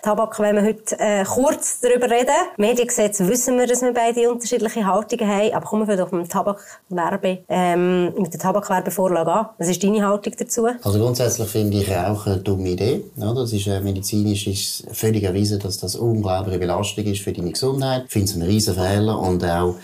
Tabak, 0.02 0.40
wenn 0.40 0.56
wir 0.56 0.64
heute 0.64 1.00
äh, 1.00 1.24
kurz 1.24 1.82
darüber 1.82 2.10
reden. 2.10 2.34
Mediengesetz 2.58 3.20
wissen 3.20 3.60
wir, 3.60 3.68
dass 3.68 3.84
wir 3.84 3.94
beide 3.94 4.30
unterschiedliche 4.32 4.86
Haltungen 4.86 5.28
haben. 5.28 5.54
Aber 5.54 5.66
kommen 5.66 5.88
wir 5.88 5.98
doch 5.98 6.12
mit, 6.12 6.24
dem 6.24 6.30
Tabakwerbe, 6.30 7.44
ähm, 7.48 8.14
mit 8.16 8.34
der 8.34 8.40
Tabakwerbevorlage 8.40 9.32
an. 9.32 9.50
Was 9.60 9.70
ist 9.70 9.84
deine 9.84 10.08
Haltung 10.08 10.34
dazu? 10.38 10.66
Also 10.66 11.00
grundsätzlich 11.00 11.48
finde 11.48 11.78
ich 11.78 11.92
Rauchen 11.92 12.34
eine 12.34 12.42
dumme 12.42 12.70
Idee. 12.70 13.04
Ja, 13.18 13.34
das 13.34 13.54
ist, 13.54 13.68
äh, 13.68 13.82
medizinisch 13.82 14.48
ist 14.48 14.88
völlig 14.92 15.24
erwiesen, 15.24 15.60
dass 15.60 15.78
das 15.78 15.96
unglaubliche 15.96 16.58
Belastung 16.58 17.06
ist 17.06 17.22
für 17.22 17.34
deine 17.34 17.52
Gesundheit. 17.52 18.06
Ich 18.08 18.12
finde 18.12 18.26
es 18.26 18.34
einen 18.34 18.44
riesen 18.44 18.74
Fehler 18.74 19.20
und 19.20 19.44
auch 19.46 19.76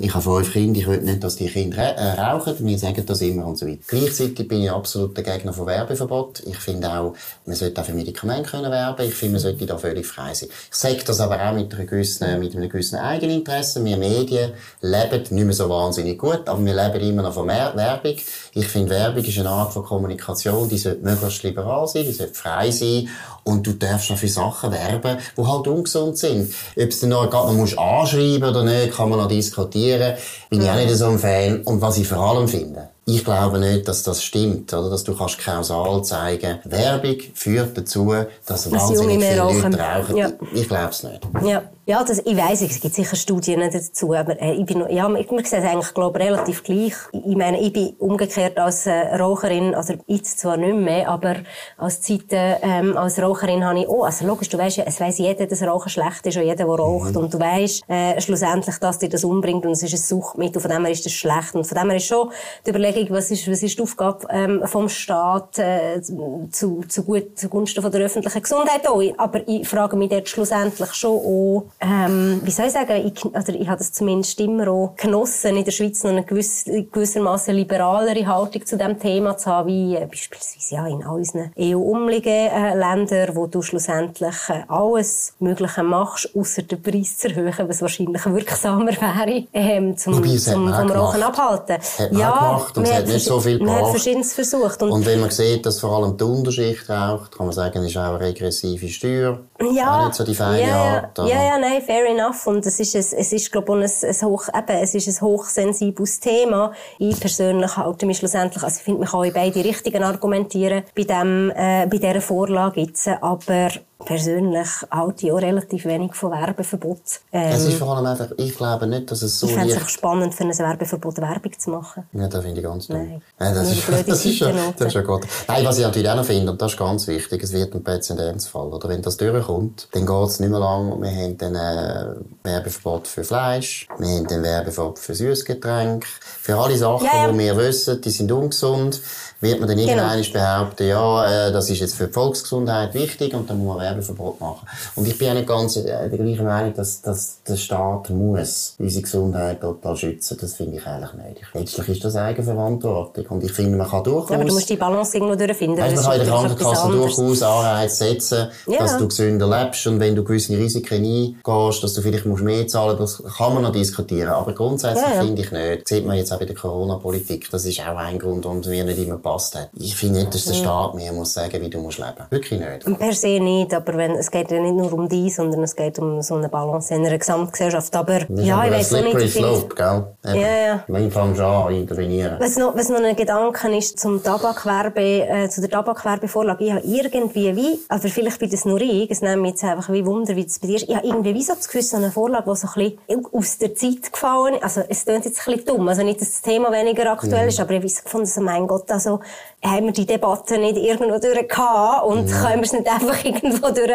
ich 0.00 0.14
habe 0.14 0.22
fünf 0.22 0.52
Kinder, 0.52 0.80
ich 0.80 0.86
will 0.86 1.00
nicht, 1.00 1.22
dass 1.22 1.36
die 1.36 1.48
Kinder 1.48 1.78
äh, 1.78 2.20
rauchen. 2.20 2.54
Wir 2.58 2.78
sagen 2.78 3.04
das 3.06 3.20
immer 3.20 3.46
und 3.46 3.58
so 3.58 3.66
weiter. 3.66 3.80
Gleichzeitig 3.86 4.48
bin 4.48 4.62
ich 4.62 4.70
absolut 4.70 5.16
der 5.16 5.24
Gegner 5.24 5.52
von 5.52 5.66
Werbeverbot. 5.66 6.42
Ich 6.46 6.56
finde 6.56 6.88
auch, 6.90 7.14
man 7.46 7.56
sollte 7.56 7.80
auch 7.80 7.84
für 7.84 7.92
Medikamente 7.94 8.50
können 8.50 8.70
werben. 8.70 9.06
Ich 9.06 9.14
finde, 9.14 9.32
man 9.32 9.40
sollte 9.42 9.66
da 9.66 9.78
völlig 9.78 10.06
frei 10.06 10.34
sein. 10.34 10.48
Ich 10.70 10.76
sage 10.76 11.00
das 11.06 11.20
aber 11.20 11.40
auch 11.48 11.54
mit, 11.54 11.74
einer 11.74 11.84
gewissen, 11.84 12.38
mit 12.40 12.54
einem 12.54 12.68
gewissen 12.68 12.96
Eigeninteresse. 12.96 13.84
Wir 13.84 13.96
Medien 13.96 14.52
leben 14.80 15.22
nicht 15.30 15.44
mehr 15.44 15.52
so 15.52 15.68
wahnsinnig 15.68 16.18
gut, 16.18 16.48
aber 16.48 16.64
wir 16.64 16.74
leben 16.74 17.08
immer 17.10 17.22
noch 17.22 17.34
von 17.34 17.46
Mer- 17.46 17.74
Werbung. 17.76 18.16
Ich 18.54 18.66
finde, 18.68 18.90
Werbung 18.90 19.24
ist 19.24 19.38
eine 19.38 19.50
Art 19.50 19.72
von 19.72 19.84
Kommunikation, 19.84 20.68
die 20.68 20.78
sollte 20.78 21.02
möglichst 21.04 21.42
liberal 21.42 21.86
sein, 21.88 22.04
die 22.04 22.12
sollte 22.12 22.34
frei 22.34 22.70
sein. 22.70 23.08
Und 23.44 23.66
du 23.66 23.72
darfst 23.72 24.10
noch 24.10 24.16
für 24.16 24.28
Sachen 24.28 24.72
werben, 24.72 25.18
die 25.36 25.46
halt 25.46 25.66
ungesund 25.66 26.16
sind. 26.16 26.52
Ob 26.76 26.88
es 26.88 27.00
dann 27.00 27.10
noch, 27.10 27.28
gerade 27.28 27.48
noch 27.48 27.54
musst 27.54 27.78
anschreiben 27.78 28.48
oder 28.48 28.64
nicht, 28.64 28.94
kann 28.94 29.10
man 29.10 29.18
noch 29.18 29.28
diskutieren. 29.28 30.14
Bin 30.48 30.62
ich 30.62 30.70
auch 30.70 30.76
nicht 30.76 30.94
so 30.94 31.06
ein 31.06 31.18
Fan. 31.18 31.60
Und 31.62 31.80
was 31.80 31.98
ich 31.98 32.08
vor 32.08 32.18
allem 32.18 32.48
finde, 32.48 32.88
ich 33.06 33.22
glaube 33.22 33.58
nicht, 33.58 33.86
dass 33.86 34.02
das 34.02 34.24
stimmt, 34.24 34.72
oder? 34.72 34.88
Dass 34.88 35.04
du 35.04 35.14
kannst 35.14 35.38
kausal 35.38 36.02
zeigen. 36.02 36.58
Werbung 36.64 37.16
führt 37.34 37.76
dazu, 37.76 38.14
dass 38.46 38.64
Junge 38.64 38.78
wahnsinnig 38.78 39.18
mehr 39.18 39.46
viele. 39.46 39.62
Leute 39.62 39.78
rauchen. 39.78 40.16
Ja. 40.16 40.28
Ich, 40.52 40.62
ich 40.62 40.68
glaube 40.68 40.90
es 40.90 41.02
nicht. 41.02 41.20
Ja, 41.44 41.62
ja 41.86 42.02
das, 42.04 42.18
ich 42.24 42.36
weiss, 42.36 42.62
es 42.62 42.80
gibt 42.80 42.94
sicher 42.94 43.16
Studien 43.16 43.60
dazu, 43.70 44.14
aber 44.14 44.40
äh, 44.40 44.54
ich 44.54 44.66
bin, 44.66 44.78
noch- 44.80 44.88
ja, 44.90 45.08
ich, 45.14 45.30
wir 45.30 45.44
sehen 45.44 45.62
es 45.62 45.70
eigentlich, 45.70 45.94
glaube 45.94 46.18
ich, 46.18 46.24
relativ 46.26 46.62
gleich. 46.62 46.94
Ich, 47.12 47.36
meine, 47.36 47.60
ich 47.60 47.72
bin 47.72 47.90
umgekehrt 47.98 48.58
als 48.58 48.86
äh, 48.86 49.14
Raucherin, 49.16 49.74
also 49.74 49.94
jetzt 50.06 50.38
zwar 50.38 50.56
nicht 50.56 50.74
mehr, 50.76 51.08
aber 51.08 51.36
als 51.76 52.00
Zeit, 52.00 52.24
ähm, 52.30 52.96
als 52.96 53.20
Raucherin 53.20 53.64
habe 53.64 53.80
ich, 53.80 53.88
oh, 53.88 54.02
also 54.04 54.26
logisch, 54.26 54.48
du 54.48 54.58
weißt 54.58 54.78
ja, 54.78 54.84
es 54.86 55.00
weiss 55.00 55.18
jeder, 55.18 55.46
dass 55.46 55.62
Rauchen 55.62 55.88
schlecht 55.90 56.26
ist 56.26 56.36
und 56.36 56.42
jeder, 56.44 56.56
der 56.56 56.66
raucht 56.66 57.16
und 57.16 57.32
du 57.34 57.38
weißt 57.38 57.84
äh, 57.88 58.20
schlussendlich, 58.20 58.76
dass 58.78 58.98
dir 58.98 59.08
das 59.08 59.24
umbringt 59.24 59.64
und 59.66 59.72
es 59.72 59.82
ist 59.82 59.92
ein 59.94 59.98
Suchtmittel, 59.98 60.60
von 60.60 60.70
dem 60.70 60.84
her 60.84 60.92
ist 60.92 61.04
das 61.04 61.12
schlecht 61.12 61.54
und 61.54 61.66
von 61.66 61.76
dem 61.78 61.88
her 61.90 61.96
ist 61.96 62.06
schon 62.06 62.30
die 62.66 62.70
Überlegung 62.70 63.06
was 63.10 63.30
ist, 63.30 63.50
was 63.50 63.62
ist 63.62 63.78
die 63.78 63.82
Aufgabe 63.82 64.26
ähm, 64.30 64.62
vom 64.64 64.88
Staat 64.88 65.58
äh, 65.58 66.00
zu, 66.02 66.82
zu 66.88 67.02
gut, 67.04 67.38
zugunsten 67.38 67.82
von 67.82 67.92
der 67.92 68.02
öffentlichen 68.02 68.42
Gesundheit 68.42 68.86
auch. 68.88 69.02
Aber 69.18 69.46
ich 69.46 69.68
frage 69.68 69.96
mich 69.96 70.08
dort 70.10 70.28
schlussendlich 70.28 70.92
schon 70.94 71.18
auch, 71.18 71.64
ähm, 71.80 72.40
wie 72.44 72.50
soll 72.50 72.66
ich 72.66 72.72
sagen, 72.72 73.06
ich, 73.06 73.24
oder 73.24 73.48
ich 73.48 73.68
habe 73.68 73.78
das 73.78 73.92
zumindest 73.92 74.40
immer 74.40 74.68
auch 74.68 74.94
genossen, 74.96 75.56
in 75.56 75.64
der 75.64 75.72
Schweiz 75.72 76.02
noch 76.02 76.12
eine 76.12 76.24
gewiss, 76.24 76.64
gewissermaßen 76.64 77.54
liberalere 77.54 78.26
Haltung 78.26 78.64
zu 78.64 78.76
dem 78.76 78.98
Thema 78.98 79.36
zu 79.36 79.50
haben, 79.50 79.68
wie 79.68 79.96
äh, 79.96 80.06
beispielsweise 80.06 80.74
ja, 80.74 80.86
in 80.86 81.04
all 81.04 81.16
unseren 81.16 81.52
EU-umliegenden 81.58 82.50
äh, 82.50 82.74
Ländern, 82.76 83.36
wo 83.36 83.46
du 83.46 83.60
schlussendlich 83.62 84.34
äh, 84.48 84.62
alles 84.68 85.34
Mögliche 85.40 85.82
machst, 85.82 86.30
außer 86.34 86.62
den 86.62 86.82
Preis 86.82 87.18
zu 87.18 87.28
erhöhen, 87.28 87.52
was 87.68 87.82
wahrscheinlich 87.82 88.24
wirksamer 88.24 88.92
wäre, 88.92 89.44
ähm, 89.52 89.96
zum, 89.96 90.16
Wobei, 90.16 90.34
es 90.34 90.44
zum, 90.44 90.72
vom 90.72 90.90
Rauchen 90.90 91.22
abhalten. 91.22 91.76
Hat 91.98 92.12
man 92.12 92.22
auch 92.22 92.72
gemacht 92.72 92.76
und 92.78 92.82
es 92.84 92.90
man 92.90 92.98
hat 92.98 93.06
nicht 93.08 93.24
so 93.24 93.40
viel 93.40 93.58
Man 93.58 93.68
hat 93.68 93.76
gebracht. 93.76 93.90
Verschiedenes 93.90 94.32
versucht. 94.32 94.82
Und, 94.82 94.90
Und 94.90 95.06
wenn 95.06 95.20
man 95.20 95.30
sieht, 95.30 95.66
dass 95.66 95.80
vor 95.80 95.96
allem 95.96 96.16
die 96.16 96.24
Unterschicht 96.24 96.88
raucht, 96.88 97.36
kann 97.36 97.46
man 97.46 97.54
sagen, 97.54 97.84
ist 97.84 97.96
auch 97.96 98.02
eine 98.14 98.20
regressive 98.20 98.88
Steuer. 98.88 99.40
ja, 99.72 100.00
Auch 100.00 100.06
nicht 100.06 100.14
so 100.14 100.24
die 100.24 100.34
feine 100.34 100.62
ja, 100.62 100.76
Art. 100.76 101.18
ja, 101.18 101.26
ja, 101.26 101.44
ja, 101.44 101.58
nein, 101.64 101.82
fair 101.82 102.06
enough. 102.06 102.46
Und 102.46 102.66
es 102.66 102.78
ist, 102.80 102.94
ein, 102.94 103.18
es 103.20 103.32
ist, 103.32 103.50
glaube 103.50 103.84
ich, 103.84 104.04
ein, 104.04 104.08
ein 104.08 104.28
hoch, 104.28 104.48
eben, 104.48 104.82
es 104.82 104.94
ist 104.94 105.08
ein 105.08 105.20
hochsensibles 105.26 106.20
Thema. 106.20 106.72
Ich 106.98 107.18
persönlich 107.18 107.76
halte 107.76 108.06
mich 108.06 108.18
schlussendlich, 108.18 108.62
also 108.62 108.76
ich 108.76 108.82
finde, 108.82 109.00
man 109.00 109.08
kann 109.08 109.24
in 109.24 109.32
beide 109.32 109.64
Richtungen 109.64 110.02
argumentieren 110.02 110.84
bei 110.94 111.04
dem, 111.04 111.50
äh, 111.50 111.86
bei 111.86 111.98
dieser 111.98 112.20
Vorlage 112.20 112.82
jetzt. 112.82 113.08
Aber 113.08 113.70
persönlich 113.98 114.68
halte 114.90 115.26
ich 115.26 115.32
auch 115.32 115.40
relativ 115.40 115.84
wenig 115.84 116.14
von 116.14 116.32
Werbeverbot. 116.32 117.00
Ähm, 117.32 117.52
Es 117.52 117.64
ist 117.64 117.78
vor 117.78 117.96
allem 117.96 118.06
einfach, 118.06 118.28
ich 118.36 118.56
glaube 118.56 118.86
nicht, 118.86 119.10
dass 119.10 119.22
es 119.22 119.38
so 119.38 119.46
ich 119.46 119.54
fände 119.54 119.70
es 119.70 119.74
einfach 119.76 119.88
spannend, 119.88 120.34
für 120.34 120.44
ein 120.44 120.58
Werbeverbot 120.58 121.18
Werbung 121.18 121.58
zu 121.58 121.70
machen. 121.70 122.04
Ja, 122.12 122.28
das 122.28 122.44
finde 122.44 122.60
ich 122.60 122.66
ganz 122.66 122.86
dumm. 122.86 122.96
Nein. 122.96 123.22
Ja, 123.40 123.54
das, 123.54 123.72
ist, 123.72 123.88
das, 124.06 124.24
ist 124.24 124.38
ja, 124.38 124.46
Seitennoten. 124.46 124.74
das 124.78 124.88
ist 124.88 124.94
ja 124.94 125.02
gut. 125.02 125.26
Nein, 125.48 125.64
was 125.64 125.78
ich 125.78 125.84
natürlich 125.84 126.08
auch 126.08 126.16
noch 126.16 126.24
finde, 126.24 126.52
und 126.52 126.60
das 126.60 126.72
ist 126.72 126.78
ganz 126.78 127.06
wichtig, 127.06 127.42
es 127.42 127.52
wird 127.52 127.74
ein 127.74 127.84
Präzedenzfall. 127.84 128.66
Oder 128.68 128.88
wenn 128.88 129.02
das 129.02 129.16
durchkommt, 129.16 129.88
dann 129.92 130.06
geht 130.06 130.28
es 130.28 130.40
nicht 130.40 130.50
mehr 130.50 130.60
lang. 130.60 131.00
Wir 131.00 131.10
haben 131.10 131.38
dann 131.38 131.54
äh, 131.54 132.14
Werbeverbot 132.42 133.08
für 133.08 133.24
Fleisch, 133.24 133.88
wir 133.98 134.08
haben 134.08 134.26
dann 134.26 134.42
Werbeverbot 134.42 134.98
für 134.98 135.14
Süßgetränke, 135.14 136.06
für 136.40 136.56
alle 136.58 136.76
Sachen, 136.76 137.08
die 137.32 137.38
wir 137.38 137.56
wissen, 137.56 138.00
die 138.00 138.10
sind 138.10 138.30
ungesund, 138.30 139.00
wird 139.44 139.60
man 139.60 139.68
dann 139.68 139.78
Genau. 139.78 139.92
irgendwann 140.12 140.32
behaupten, 140.32 140.88
ja, 140.88 141.48
äh, 141.48 141.52
das 141.52 141.70
ist 141.70 141.78
jetzt 141.80 141.94
für 141.94 142.08
die 142.08 142.12
Volksgesundheit 142.12 142.92
wichtig 142.94 143.32
und 143.34 143.48
dann 143.48 143.58
muss 143.58 143.76
man 143.76 143.84
Werbeverbot 143.84 144.40
machen. 144.40 144.66
Und 144.96 145.06
ich 145.06 145.16
bin 145.16 145.28
auch 145.30 145.34
nicht 145.34 145.46
ganz 145.46 145.76
äh, 145.76 145.82
der 145.84 146.08
gleichen 146.18 146.44
Meinung, 146.44 146.74
dass, 146.74 147.00
dass 147.02 147.42
der 147.46 147.56
Staat 147.56 148.10
muss 148.10 148.74
unsere 148.78 149.02
Gesundheit 149.02 149.60
total 149.60 149.96
schützen. 149.96 150.36
Das 150.40 150.54
finde 150.54 150.78
ich 150.78 150.86
eigentlich 150.86 151.12
nicht. 151.14 151.40
Letztlich 151.54 151.88
ist 151.90 152.04
das 152.04 152.16
Eigenverantwortung. 152.16 153.26
Und 153.28 153.44
ich 153.44 153.52
finde, 153.52 153.76
man 153.76 153.88
kann 153.88 154.02
durchaus... 154.02 154.30
Ja, 154.30 154.36
aber 154.36 154.44
du 154.44 154.54
musst 154.54 154.68
die 154.70 154.76
Balance 154.76 155.16
irgendwo 155.16 155.34
durchfinden. 155.36 155.78
Weißt, 155.78 155.94
man 155.96 156.04
kann 156.04 156.12
in 156.14 156.20
der 156.26 156.28
Krankenkasse 156.34 156.88
durchaus 156.90 157.42
Anreize 157.42 157.96
setzen, 157.96 158.48
Ja. 158.66 158.78
dass 158.78 158.98
du 158.98 159.06
gesünder 159.08 159.46
lebst 159.46 159.86
und 159.86 160.00
wenn 160.00 160.14
du 160.16 160.24
gewisse 160.24 160.56
Risiken 160.56 160.94
eingehst, 161.04 161.82
dass 161.82 161.94
du 161.94 162.02
vielleicht 162.02 162.26
musst 162.26 162.42
mehr 162.42 162.66
zahlen 162.66 162.98
musst, 162.98 163.22
das 163.24 163.34
kann 163.36 163.54
man 163.54 163.62
noch 163.62 163.72
diskutieren. 163.72 164.30
Aber 164.30 164.52
grundsätzlich 164.52 165.04
Ja, 165.14 165.20
finde 165.20 165.42
ich 165.42 165.50
nicht. 165.52 165.82
Das 165.82 165.88
sieht 165.88 166.06
man 166.06 166.16
jetzt 166.16 166.32
auch 166.32 166.38
bei 166.38 166.44
der 166.46 166.54
Corona-Politik. 166.56 167.50
Das 167.50 167.64
ist 167.64 167.80
auch 167.80 167.96
ein 167.96 168.18
Grund, 168.18 168.44
warum 168.44 168.60
mir 168.60 168.84
nicht 168.84 168.98
immer 168.98 169.18
passt 169.34 169.54
hat. 169.54 169.70
Ich 169.74 169.96
finde 169.96 170.20
nicht, 170.20 170.34
dass 170.34 170.44
der 170.44 170.54
Staat 170.54 170.94
mir 170.94 171.12
muss 171.12 171.34
sagen, 171.34 171.60
wie 171.60 171.68
du 171.68 171.78
musst 171.78 171.98
leben. 171.98 172.24
Wirklich 172.30 172.60
nicht. 172.60 172.98
Per 172.98 173.12
se 173.12 173.40
nicht, 173.40 173.74
aber 173.74 173.96
wenn, 173.96 174.12
es 174.12 174.30
geht 174.30 174.50
ja 174.50 174.60
nicht 174.60 174.74
nur 174.74 174.92
um 174.92 175.08
die, 175.08 175.28
sondern 175.30 175.62
es 175.64 175.74
geht 175.74 175.98
um 175.98 176.22
so 176.22 176.36
eine 176.36 176.48
Balance 176.48 176.94
in 176.94 177.04
einer 177.04 177.18
Gesamtgesellschaft. 177.18 177.94
Aber, 177.96 178.20
ja, 178.30 178.56
aber 178.56 178.66
ich 178.66 178.72
auch 178.72 178.76
nicht, 178.76 178.86
slippery 178.86 179.28
slope, 179.28 179.74
gell? 179.74 180.04
Ja, 180.24 180.66
ja. 180.66 180.84
Wenn 180.86 181.10
fängst 181.10 181.40
du 181.40 181.44
an, 181.44 181.74
intervenieren. 181.74 182.36
was 182.38 182.56
noch, 182.56 182.76
was 182.76 182.88
noch 182.88 183.02
ein 183.02 183.16
Gedanke 183.16 183.76
ist 183.76 183.98
zum 183.98 184.22
Tabakwerbe, 184.22 185.00
äh, 185.00 185.48
zu 185.48 185.60
der 185.60 185.70
Tabakwerbevorlage. 185.70 186.64
Ich 186.64 186.72
habe 186.72 186.82
irgendwie 186.84 187.56
wie, 187.56 187.80
aber 187.88 188.08
vielleicht 188.08 188.38
bin 188.38 188.50
das 188.50 188.64
nur 188.64 188.80
ich, 188.80 189.10
es 189.10 189.20
nimmt 189.20 189.42
mich 189.42 189.52
jetzt 189.52 189.64
einfach 189.64 189.92
wie 189.92 190.06
Wunder, 190.06 190.36
wie 190.36 190.44
das 190.44 190.58
bei 190.58 190.68
dir 190.68 190.76
ist. 190.76 190.88
Ich 190.88 190.94
habe 190.94 191.06
irgendwie 191.06 191.34
wie 191.34 191.42
so 191.42 191.54
das 191.54 191.66
Gefühl, 191.66 191.82
so 191.82 191.96
eine 191.96 192.10
Vorlage, 192.10 192.50
die 192.50 192.56
so 192.56 192.68
ein 192.68 192.96
bisschen 193.08 193.26
aus 193.32 193.58
der 193.58 193.74
Zeit 193.74 194.12
gefallen 194.12 194.54
ist. 194.54 194.62
Also, 194.62 194.82
es 194.88 195.04
klingt 195.04 195.24
jetzt 195.24 195.46
ein 195.46 195.54
bisschen 195.54 195.76
dumm. 195.76 195.88
Also 195.88 196.02
nicht, 196.02 196.20
dass 196.20 196.30
das 196.30 196.42
Thema 196.42 196.70
weniger 196.72 197.10
aktuell 197.12 197.48
ist, 197.48 197.60
aber 197.60 197.72
ich 197.72 197.96
habe 197.96 198.02
gefunden, 198.04 198.26
so, 198.26 198.40
mein 198.40 198.66
Gott, 198.66 198.90
also, 198.90 199.13
So 199.14 199.22
haben 199.64 199.86
wir 199.86 199.92
die 199.92 200.06
Debatte 200.06 200.58
nicht 200.58 200.76
irgendwo 200.76 201.18
durch 201.18 201.48
gehabt 201.48 202.06
und 202.06 202.26
können 202.26 202.56
wir 202.56 202.62
es 202.62 202.72
nicht 202.72 202.86
einfach 202.86 203.24
irgendwo 203.24 203.68
durch, 203.68 203.90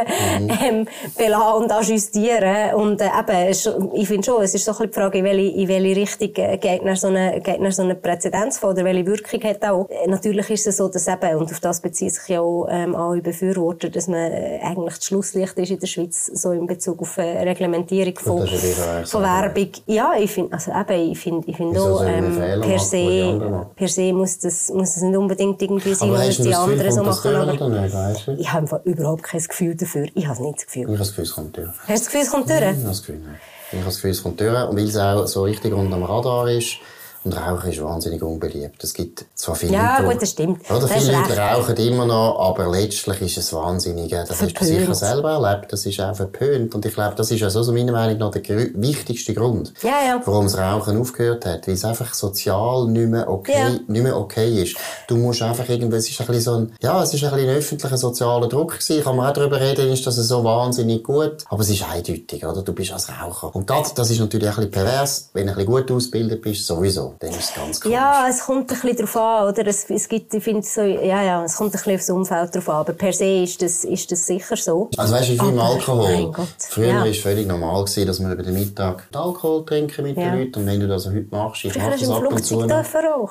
ähm, 0.64 0.88
belassen 1.18 1.64
und 1.64 1.72
ajustieren. 1.72 2.74
Und, 2.76 3.02
äh, 3.02 3.06
eben, 3.06 3.94
ich 3.94 4.08
finde 4.08 4.24
schon, 4.26 4.44
es 4.44 4.56
ist 4.56 4.66
so 4.66 4.72
ein 4.72 4.78
bisschen 4.78 4.92
die 4.92 5.00
Frage, 5.00 5.18
in 5.20 5.24
welche, 5.26 5.58
in 5.58 5.68
welche 5.68 5.96
Richtung 5.96 6.44
äh, 6.44 6.58
geht 6.58 6.84
nach 6.84 6.98
so 6.98 7.08
eine, 7.08 7.40
geht 7.42 7.62
nach 7.62 7.72
so 7.72 7.84
eine 7.84 7.96
Präzedenz 7.96 8.62
oder 8.64 8.84
welche 8.84 9.06
Wirkung 9.06 9.44
hat 9.44 9.64
auch. 9.64 9.88
Äh, 9.90 10.08
Natürlich 10.08 10.50
ist 10.50 10.68
es 10.68 10.78
so, 10.78 10.88
dass 10.88 11.08
eben, 11.08 11.36
und 11.36 11.52
auf 11.52 11.60
das 11.60 11.82
bezieht 11.82 12.14
sich 12.14 12.28
ja 12.28 12.42
auch, 12.42 12.68
ähm, 12.70 12.96
alle 12.96 13.22
Befürworter, 13.22 13.90
dass 13.90 14.08
man 14.08 14.32
äh, 14.32 14.60
eigentlich 14.64 14.96
das 14.96 15.06
Schlusslicht 15.06 15.58
ist 15.58 15.72
in 15.72 15.80
der 15.80 15.88
Schweiz, 15.88 16.26
so 16.34 16.52
in 16.52 16.66
Bezug 16.66 17.02
auf 17.02 17.18
äh, 17.18 17.44
Reglementierung 17.44 18.18
von, 18.18 18.46
ja 18.46 19.06
von. 19.06 19.22
Werbung. 19.22 19.70
Ja, 19.86 20.14
ich 20.18 20.32
finde, 20.32 20.54
also 20.54 20.72
eben, 20.72 21.12
ich 21.12 21.20
finde, 21.20 21.48
ich 21.48 21.58
finde 21.58 21.82
auch, 21.82 22.04
ähm, 22.06 22.62
per 22.62 22.80
se, 22.80 23.66
per 23.76 23.88
se 23.88 24.14
muss 24.14 24.40
das, 24.40 24.70
muss 24.70 24.94
das 24.96 25.04
nicht 25.04 25.18
unbedingt 25.18 25.59
irgendwie 25.62 25.96
Aber 26.00 26.18
dass 26.18 26.28
hast 26.28 26.40
du 26.40 26.44
die 26.44 26.56
anderen 26.56 26.92
so 26.92 27.04
machen. 27.04 27.36
Aber 27.36 27.70
nicht, 27.70 27.94
weißt 27.94 28.28
du? 28.28 28.32
Ich 28.34 28.50
ich 28.50 28.54
habe 28.54 28.82
überhaupt 28.84 29.24
kein 29.24 29.42
Gefühl 29.42 29.76
dafür. 29.76 30.08
Ich 30.16 30.28
habe 30.28 30.42
nicht 30.42 30.58
das 30.58 30.66
Gefühl. 30.66 30.88
habe 30.88 30.98
das 30.98 31.10
Gefühl, 31.10 31.24
es 31.24 31.32
kommt 31.36 31.58
durch. 31.58 31.68
Hast 31.68 31.88
du 31.88 31.94
das 31.94 32.06
Gefühl, 32.06 32.22
es 32.22 32.30
kommt 32.32 32.50
durch? 32.50 32.60
Ich 32.60 32.66
habe 32.66 32.84
das 32.84 33.00
Gefühl, 33.00 33.20
nein. 33.24 33.40
Ich 33.72 33.78
habe 33.78 33.86
das 33.86 33.96
Gefühl, 33.96 34.12
es 34.12 34.24
kommt 34.24 34.40
durch. 34.40 34.70
Und 34.70 34.78
weil 34.78 34.88
es 34.88 34.98
auch 34.98 35.28
so 35.28 35.44
richtig 35.44 35.74
unter 35.74 35.96
dem 35.98 36.04
Radar 36.04 36.50
ist. 36.50 36.78
Und 37.26 37.34
Rauchen 37.36 37.70
ist 37.70 37.84
wahnsinnig 37.84 38.24
unbeliebt. 38.24 38.82
Es 38.82 38.94
gibt 38.94 39.26
zwar 39.36 39.54
viele 39.56 39.74
Ja, 39.74 40.00
Leute, 40.00 40.14
gut, 40.14 40.22
das 40.22 40.30
stimmt. 40.30 40.72
Oder 40.72 40.80
Du 40.80 40.90
hast 40.90 41.04
viele 41.04 41.18
Leute 41.18 41.38
rauchen 41.38 41.76
immer 41.76 42.06
noch, 42.06 42.40
aber 42.40 42.70
letztlich 42.70 43.22
ist 43.22 43.38
es 43.38 43.52
wahnsinnig. 43.52 44.10
Das 44.10 44.30
hast 44.30 44.42
du 44.42 44.46
Verpönt. 44.48 44.68
sicher 44.70 44.96
selber 44.96 45.32
erlebt. 45.34 45.74
Das 45.74 45.86
ist 45.86 46.00
auch 46.00 46.16
verpönt. 46.16 46.74
Und 46.76 46.86
ich 46.86 46.94
glaube, 46.94 47.16
das 47.16 47.30
ist 47.30 47.42
ja 47.42 47.50
so, 47.50 47.62
so 47.62 47.74
meiner 47.74 47.92
Meinung 47.92 48.18
nach 48.20 48.32
der 48.32 48.44
wichtigste 48.76 49.34
Grund, 49.34 49.74
Ja, 49.84 49.90
ja. 50.08 50.22
warum 50.24 50.46
das 50.46 50.58
Rauchen 50.58 50.98
aufgehört 51.00 51.46
hat. 51.46 51.68
Weil 51.68 51.74
es 51.76 51.84
einfach 51.84 52.14
sozial 52.14 52.88
nicht 52.88 53.10
mehr 53.10 53.30
okay, 53.30 53.52
Ja. 53.54 53.70
nicht 53.70 54.04
mehr 54.04 54.16
okay 54.18 54.64
ist. 54.64 54.78
Du 55.10 55.18
musst 55.18 55.42
einfach 55.42 55.68
irgendwie, 55.68 55.98
es 55.98 56.10
ist 56.10 56.22
ein 56.22 56.28
bisschen 56.28 56.42
so 56.44 56.54
ein, 56.56 56.74
ja, 56.82 57.04
es 57.04 57.14
ist 57.14 57.22
ein 57.26 57.32
bisschen 57.32 57.50
ein 57.50 57.56
öffentlicher 57.58 57.98
sozialer 57.98 58.48
Druck 58.48 58.80
gewesen. 58.80 59.04
Kann 59.04 59.18
man 59.18 59.28
auch 59.30 59.34
darüber 59.34 59.60
reden, 59.60 59.92
ist 59.92 60.08
das 60.08 60.16
so 60.16 60.42
wahnsinnig 60.46 61.04
gut. 61.04 61.44
Aber 61.50 61.62
es 61.64 61.70
ist 61.70 61.84
eindeutig, 61.84 62.46
oder? 62.46 62.62
Du 62.62 62.72
bist 62.72 62.94
als 62.94 63.10
Raucher. 63.10 63.54
Und 63.54 63.70
das, 63.70 63.94
das 63.94 64.10
ist 64.10 64.20
natürlich 64.22 64.48
ein 64.48 64.56
bisschen 64.56 64.72
pervers. 64.72 65.30
Wenn 65.34 65.48
du 65.48 65.52
ein 65.52 65.58
bisschen 65.58 65.72
gut 65.74 65.92
ausgebildet 65.92 66.42
bist, 66.42 66.66
sowieso. 66.66 67.09
Dann 67.20 67.30
ist 67.32 67.40
es 67.50 67.54
ganz 67.54 67.82
klar. 67.82 67.94
Ja, 67.94 68.28
es 68.30 68.42
kommt 68.46 68.72
ein 68.72 68.80
bisschen 68.80 68.98
drauf 68.98 69.16
an, 69.18 69.50
oder? 69.50 69.68
Es, 69.68 69.90
es 69.90 70.08
gibt, 70.08 70.34
ich 70.34 70.44
finde 70.44 70.62
so, 70.64 70.82
ja, 70.82 71.24
ja, 71.24 71.44
es 71.44 71.56
kommt 71.56 71.70
ein 71.70 71.72
bisschen 71.72 71.96
aufs 71.96 72.10
Umfeld 72.10 72.56
drauf 72.56 72.70
an. 72.70 72.76
Aber 72.78 72.94
per 72.94 73.14
se 73.14 73.44
ist 73.44 73.62
das, 73.62 73.84
ist 73.84 74.12
das 74.12 74.26
sicher 74.26 74.56
so. 74.58 74.90
Also 74.98 75.14
weißt 75.14 75.30
du, 75.30 75.34
wie 75.34 75.40
viel 75.40 75.60
Aber, 75.60 75.64
Alkohol? 75.64 76.34
Früher 76.60 76.88
ja. 76.88 77.00
war 77.00 77.06
es 77.08 77.18
völlig 77.20 77.48
normal, 77.48 77.84
gewesen, 77.84 78.08
dass 78.08 78.20
wir 78.20 78.32
über 78.32 78.44
den 78.44 78.54
Mittag 78.54 79.08
Alkohol 79.14 79.66
trinken 79.66 80.04
mit 80.04 80.18
Ja. 80.18 80.32
den 80.32 80.40
Leuten. 80.40 80.60
Und 80.60 80.66
wenn 80.68 80.80
du 80.80 80.88
das 80.88 81.06
heute 81.08 81.26
machst, 81.32 81.66
ich 81.66 81.76
mache 81.76 81.92
das 81.92 82.02
du 82.02 82.14
ab 82.14 82.32
und 82.32 82.46
zu. 82.46 82.60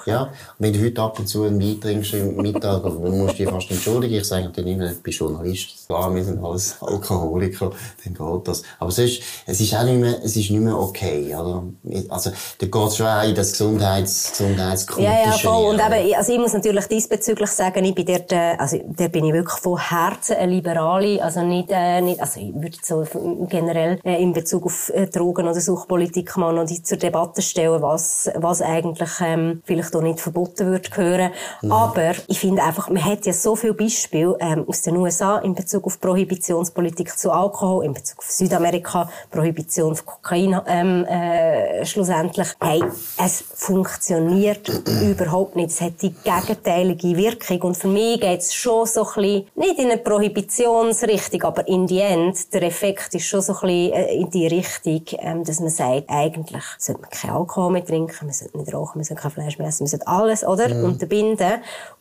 Ja, 0.06 0.22
und 0.22 0.30
wenn 0.58 0.72
du 0.72 0.84
heute 0.84 1.02
ab 1.02 1.18
und 1.18 1.26
zu 1.26 1.44
einen 1.44 1.60
Wein 1.60 1.80
trinkst 1.80 2.14
im 2.14 2.36
Mittag, 2.36 2.82
dann 2.82 2.94
musst 3.18 3.34
du 3.38 3.44
dich 3.44 3.48
fast 3.48 3.70
entschuldigen. 3.70 4.14
Ich 4.14 4.24
sage 4.26 4.50
dann 4.54 4.66
immer, 4.66 4.90
ich 4.90 5.02
bin 5.02 5.12
Journalist. 5.12 5.86
Klar, 5.86 6.14
wir 6.14 6.24
sind 6.24 6.42
alles 6.42 6.76
Alkoholiker, 6.80 7.70
dann 8.04 8.14
geht 8.14 8.48
das. 8.48 8.62
Aber 8.78 8.90
sonst, 8.90 9.20
es 9.46 9.60
ist 9.60 9.74
auch 9.74 9.84
nicht 9.84 10.00
mehr, 10.00 10.16
es 10.22 10.36
ist 10.36 10.50
nicht 10.50 10.60
mehr 10.60 10.78
okay, 10.78 11.34
oder? 11.34 11.64
Also, 12.08 12.30
da 12.58 12.66
geht 12.66 12.88
es 12.88 12.96
schon 12.96 13.06
auch 13.06 13.22
in 13.24 13.34
das 13.34 13.52
Gesundheits, 13.74 14.32
Gesundheitskritische. 14.32 15.12
Ja, 15.12 15.24
ja, 15.26 15.32
voll. 15.32 15.70
Und 15.70 15.80
eben, 15.80 16.14
also 16.14 16.32
ich 16.32 16.38
muss 16.38 16.52
natürlich 16.52 16.86
diesbezüglich 16.86 17.50
sagen, 17.50 17.84
ich 17.84 17.94
bin 17.94 18.06
dort, 18.06 18.32
äh, 18.32 18.56
also 18.58 18.78
dort 18.86 19.12
bin 19.12 19.24
ich 19.24 19.32
wirklich 19.32 19.60
von 19.60 19.78
Herzen 19.78 20.36
eine 20.36 20.52
Liberale, 20.52 21.22
also 21.22 21.42
nicht, 21.42 21.68
äh, 21.70 22.00
nicht 22.00 22.20
also 22.20 22.40
ich 22.40 22.54
würde 22.54 22.76
so 22.82 23.04
generell 23.48 23.98
äh, 24.04 24.22
in 24.22 24.32
Bezug 24.32 24.66
auf 24.66 24.90
äh, 24.94 25.06
Drogen- 25.06 25.48
oder 25.48 25.60
Suchpolitik 25.60 26.36
mal 26.36 26.52
noch 26.52 26.66
die 26.66 26.82
zur 26.82 26.98
Debatte 26.98 27.42
stellen, 27.42 27.82
was, 27.82 28.30
was 28.34 28.62
eigentlich 28.62 29.10
ähm, 29.24 29.62
vielleicht 29.64 29.94
auch 29.94 30.02
nicht 30.02 30.20
verboten 30.20 30.70
wird 30.70 30.90
gehören. 30.90 31.30
Aber 31.68 32.12
ich 32.26 32.40
finde 32.40 32.62
einfach, 32.62 32.88
man 32.88 33.04
hat 33.04 33.26
ja 33.26 33.32
so 33.32 33.56
viele 33.56 33.74
Beispiele 33.74 34.36
ähm, 34.40 34.64
aus 34.66 34.82
den 34.82 34.96
USA 34.96 35.38
in 35.38 35.54
Bezug 35.54 35.84
auf 35.86 36.00
Prohibitionspolitik 36.00 37.16
zu 37.18 37.30
Alkohol, 37.30 37.84
in 37.84 37.92
Bezug 37.92 38.18
auf 38.18 38.30
Südamerika, 38.30 39.10
Prohibition 39.30 39.94
von 39.94 40.06
Kokain 40.06 40.60
ähm, 40.66 41.04
äh, 41.04 41.84
schlussendlich. 41.84 42.48
Hey, 42.60 42.82
es 43.24 43.44
funktioniert 43.58 44.68
überhaupt 45.02 45.56
nicht. 45.56 45.70
Es 45.70 45.80
hat 45.80 46.00
die 46.00 46.12
gegenteilige 46.12 47.16
Wirkung. 47.16 47.60
Und 47.62 47.76
für 47.76 47.88
mich 47.88 48.20
geht 48.20 48.40
es 48.40 48.54
schon 48.54 48.86
so 48.86 49.00
ein 49.00 49.06
bisschen, 49.06 49.46
nicht 49.56 49.78
in 49.78 49.90
eine 49.90 49.98
Prohibitionsrichtung, 49.98 51.42
aber 51.42 51.66
in 51.66 51.86
die 51.88 51.98
End, 51.98 52.54
der 52.54 52.62
Effekt 52.62 53.16
ist 53.16 53.26
schon 53.26 53.42
so 53.42 53.54
ein 53.54 53.60
bisschen 53.60 53.92
äh, 53.92 54.14
in 54.14 54.30
die 54.30 54.46
Richtung, 54.46 55.02
ähm, 55.18 55.42
dass 55.44 55.58
man 55.58 55.70
sagt, 55.70 56.04
eigentlich 56.06 56.62
sollte 56.78 57.00
man 57.00 57.10
kein 57.10 57.32
Alkohol 57.32 57.72
mehr 57.72 57.84
trinken, 57.84 58.26
man 58.26 58.32
sollte 58.32 58.56
nicht 58.56 58.72
rauchen, 58.72 58.98
man 58.98 59.04
sollte 59.04 59.22
kein 59.22 59.32
Fleisch 59.32 59.58
mehr 59.58 59.66
essen, 59.66 59.82
man 59.82 59.88
sollte 59.88 60.06
alles, 60.06 60.44
oder? 60.44 60.84
Unterbinden. 60.84 61.54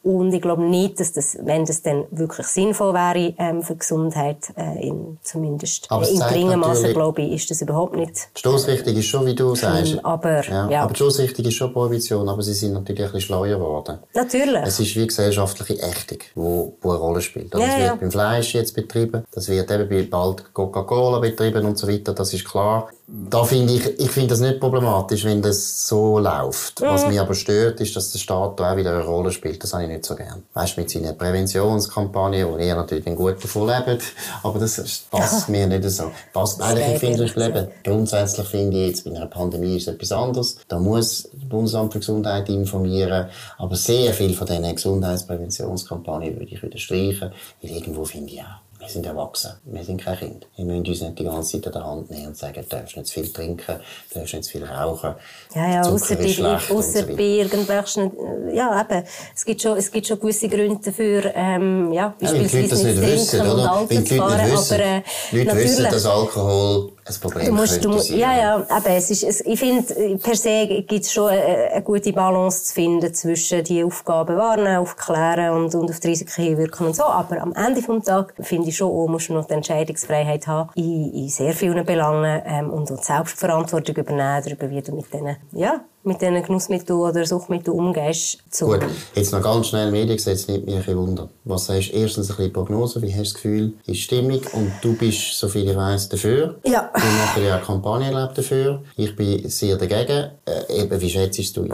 Und 0.04 0.32
ich 0.34 0.42
glaube 0.42 0.62
nicht, 0.62 1.00
dass 1.00 1.12
das, 1.12 1.38
wenn 1.42 1.66
das 1.66 1.82
dann 1.82 2.06
wirklich 2.12 2.46
sinnvoll 2.46 2.94
wäre, 2.94 3.34
ähm, 3.40 3.64
für 3.64 3.74
die 3.74 3.80
Gesundheit, 3.80 4.54
äh, 4.56 4.88
in, 4.88 5.18
zumindest 5.24 5.92
Aber 5.92 6.08
in 6.08 6.18
zeigt 6.18 6.34
geringen 6.34 6.60
Maße, 6.60 6.94
glaube 6.94 7.24
ich, 7.24 7.34
ist 7.34 7.50
das 7.50 7.62
überhaupt 7.62 7.96
nicht 7.96 8.30
Die 8.36 8.40
Stoßrichtung 8.40 8.96
ist 8.96 9.06
schon, 9.06 9.26
wie 9.26 9.36
du 9.36 9.56
sagst. 9.56 10.06
aber, 10.06 10.44
ja. 10.44 10.84
Aber 10.84 10.94
die 10.94 10.98
Stoßrichtung 10.98 11.47
ist 11.48 11.56
schon 11.56 11.74
Prohibition, 11.74 12.28
aber 12.30 12.42
sie 12.42 12.54
sind 12.54 12.74
natürlich 12.74 13.02
ein 13.02 13.12
bisschen 13.12 13.22
schleuer 13.22 13.58
geworden. 13.58 14.00
Natürlich. 14.14 14.62
Es 14.64 14.80
ist 14.80 14.96
wie 14.96 15.08
gesellschaftliche 15.08 15.82
Ächtung, 15.82 16.20
die, 16.36 16.88
eine 16.88 16.98
Rolle 16.98 17.22
spielt. 17.22 17.54
Das 17.54 17.62
Ja, 17.62 17.68
wird 17.68 17.80
ja. 17.88 17.96
beim 17.96 18.12
Fleisch 18.12 18.54
jetzt 18.54 18.76
betrieben, 18.76 19.24
das 19.32 19.48
wird 19.48 19.70
eben 19.72 19.90
bei 19.90 20.04
bald 20.04 20.54
Coca-Cola 20.54 21.20
betrieben 21.20 21.66
und 21.66 21.78
so 21.78 21.88
weiter, 21.88 22.14
das 22.14 22.34
ist 22.34 22.46
klar. 22.46 22.90
Da 23.10 23.46
finde 23.46 23.74
ich, 23.74 23.86
ich 24.02 24.12
finde 24.12 24.32
das 24.32 24.42
nicht 24.42 24.60
problematisch, 24.60 25.24
wenn 25.24 25.42
das 25.42 25.88
so 25.88 26.20
läuft. 26.20 26.82
Was 26.82 27.04
Mhm. 27.04 27.10
mich 27.10 27.20
aber 27.22 27.36
stört, 27.36 27.80
ist, 27.80 27.96
dass 27.96 28.12
der 28.12 28.20
Staat 28.20 28.60
da 28.60 28.74
auch 28.74 28.76
wieder 28.76 28.92
eine 28.94 29.06
Rolle 29.06 29.32
spielt. 29.32 29.64
Das 29.64 29.74
habe 29.74 29.84
ich 29.84 29.90
nicht 29.90 30.06
so 30.06 30.14
gern. 30.14 30.44
Weißt 30.54 30.76
du, 30.76 30.82
mit 30.82 30.90
seinen 30.90 31.18
Präventionskampagnen, 31.18 32.46
wo 32.52 32.58
ihr 32.58 32.76
natürlich 32.76 33.06
gut 33.16 33.42
davon 33.42 33.68
lebt, 33.70 34.04
aber 34.44 34.60
das 34.60 35.06
passt 35.10 35.48
mir 35.48 35.68
nicht 35.68 35.90
so. 35.90 36.12
Passt 36.34 36.62
eigentlich, 36.62 36.86
ich 36.86 36.92
geht 36.92 37.00
finde, 37.00 37.18
ehrlich 37.20 37.34
das 37.34 37.48
Leben. 37.48 37.68
Grundsätzlich 37.84 38.48
finde 38.48 38.78
ich, 38.78 38.88
jetzt 38.88 39.06
bei 39.06 39.12
einer 39.16 39.28
Pandemie 39.28 39.78
ist 39.78 39.88
es 39.88 39.94
etwas 39.94 40.12
anderes. 40.12 40.58
Da 40.68 40.78
muss 40.78 41.30
das 41.32 41.48
Bundesamt 41.48 41.94
für 41.94 42.00
Gesundheit 42.00 42.50
informieren. 42.50 43.28
Aber 43.58 43.78
sehr 43.78 44.14
viel 44.14 44.34
von 44.34 44.48
diesen 44.48 44.76
Gesundheitspräventionskampagnen 44.76 46.34
würde 46.38 46.52
ich 46.54 46.62
wieder 46.62 46.78
streichen. 46.78 47.32
Weil 47.62 47.72
irgendwo 47.72 48.04
finde 48.04 48.34
ich 48.34 48.42
auch, 48.42 48.67
wir 48.88 48.94
sind 48.94 49.06
erwachsen. 49.06 49.52
Wir 49.66 49.84
sind 49.84 50.02
kein 50.02 50.18
Kind. 50.18 50.48
Wir 50.56 50.64
müssen 50.64 50.88
uns 50.88 51.02
nicht 51.02 51.20
die 51.20 51.24
ganze 51.26 51.62
Zeit 51.62 51.68
an 51.68 51.74
der 51.74 51.86
Hand 51.86 52.10
nehmen 52.10 52.28
und 52.28 52.38
sagen, 52.38 52.54
du 52.70 52.76
darfst 52.76 52.96
nicht 52.96 53.08
zu 53.08 53.14
viel 53.16 53.28
trinken, 53.34 53.76
du 54.14 54.20
darfst 54.20 54.34
nicht 54.34 54.46
zu 54.46 54.52
viel 54.52 54.64
rauchen. 54.64 55.14
Ja, 55.54 55.70
ja, 55.70 55.88
und 55.90 56.00
so 56.00 56.16
bei 56.16 56.24
weiter. 56.24 57.20
irgendwelchen, 57.20 58.12
ja, 58.54 58.82
eben, 58.82 59.04
es 59.36 59.44
gibt 59.44 59.62
schon, 59.62 59.78
es 59.78 59.92
gibt 59.92 60.08
schon 60.08 60.20
gewisse 60.22 60.48
Gründe 60.48 60.80
dafür, 60.84 61.32
ähm, 61.36 61.92
ja, 61.92 62.14
Ja, 62.22 62.32
beispielsweise 62.32 62.76
nicht 62.88 63.00
nicht 63.02 63.02
wissen, 63.12 63.40
trinken 63.40 63.52
und 63.52 63.60
oder? 63.60 63.74
Auto 63.74 63.96
Weil 63.96 64.04
zu 64.06 64.16
fahren, 64.16 64.42
nicht 64.42 64.54
wissen. 64.54 64.74
aber, 64.74 64.84
äh, 64.84 65.02
Leute 65.32 65.46
natürlich. 65.48 65.66
wissen, 65.66 65.84
dass 65.84 66.06
Alkohol 66.06 66.92
ein 67.10 67.20
Problem 67.22 67.56
musst, 67.56 67.84
du 67.84 67.98
sein. 67.98 68.20
ja, 68.20 68.38
ja, 68.38 68.60
eben, 68.60 68.96
es 68.96 69.10
ist, 69.12 69.24
es, 69.24 69.42
ich 69.42 69.60
finde, 69.60 69.94
äh, 69.96 70.18
per 70.18 70.36
se 70.36 70.68
gibt 70.68 71.06
es 71.06 71.12
schon 71.12 71.30
eine, 71.30 71.72
eine 71.72 71.82
gute 71.82 72.12
Balance 72.14 72.66
zu 72.66 72.74
finden 72.74 73.14
zwischen 73.14 73.64
die 73.64 73.84
Aufgaben 73.84 74.38
wahrnehmen, 74.38 74.78
aufklären 74.78 75.54
und, 75.56 75.76
und 75.76 75.90
auf 75.90 76.00
die 76.00 76.08
Risiken 76.10 76.44
hinwirken 76.44 76.88
und 76.88 76.96
so. 76.96 77.04
Aber 77.04 77.42
am 77.42 77.54
Ende 77.54 77.82
vom 77.82 78.04
Tag 78.04 78.34
finde 78.42 78.70
ich 78.70 78.78
schon, 78.78 78.92
auch, 78.92 79.08
musst 79.08 79.30
du 79.30 79.34
noch 79.34 79.46
die 79.46 79.54
Entscheidungsfreiheit 79.54 80.48
haben 80.48 80.70
in, 80.76 81.14
in 81.14 81.30
sehr 81.30 81.54
vielen 81.54 81.86
Belangen, 81.86 82.42
ähm, 82.46 82.70
und, 82.70 82.92
und 82.92 83.04
Selbstverantwortung 83.04 83.96
übernehmen 83.96 84.44
darüber, 84.44 84.70
wie 84.70 84.82
du 84.82 84.96
mit 84.96 85.14
diesen, 85.14 85.38
ja, 85.52 85.82
mit 86.08 86.22
diesen 86.22 86.42
Genussmitteln 86.42 87.00
oder 87.00 87.26
Suchtmitteln 87.26 87.78
umgehst. 87.78 88.40
Zum, 88.50 88.72
Gut, 88.72 88.86
jetzt 89.14 89.32
noch 89.32 89.42
ganz 89.42 89.68
schnell 89.68 89.92
Mediengesetz 89.92 90.48
nimmt 90.48 90.66
mich 90.66 90.76
ein 90.76 90.82
bisschen 90.82 90.98
Wunder. 90.98 91.30
Was 91.44 91.66
sagst 91.66 91.90
du? 91.90 91.98
Erstens 91.98 92.30
ein 92.30 92.38
bisschen 92.38 92.54
Prognose, 92.54 93.02
wie 93.02 93.12
hast 93.12 93.18
du 93.18 93.24
das 93.24 93.34
Gefühl, 93.36 93.74
ist 93.86 94.00
Stimmung 94.00 94.42
und 94.54 94.72
du 94.82 94.96
bist, 94.96 95.38
soviel 95.38 95.70
ich 95.70 95.76
weiss, 95.76 96.10
dafür. 96.10 96.56
Ja. 96.66 96.90
Wir 96.94 97.04
machen 97.04 97.46
ja 97.46 97.56
eine 97.56 97.64
Kampagne 97.64 98.10
glaub, 98.10 98.34
dafür. 98.34 98.82
Ich 98.96 99.16
bin 99.16 99.48
sehr 99.50 99.78
dagegen. 99.78 100.32
Äh, 100.46 100.82
eben, 100.82 101.02
wie 101.02 101.10
schätzt 101.10 101.58
du 101.58 101.66
ihn? 101.66 101.74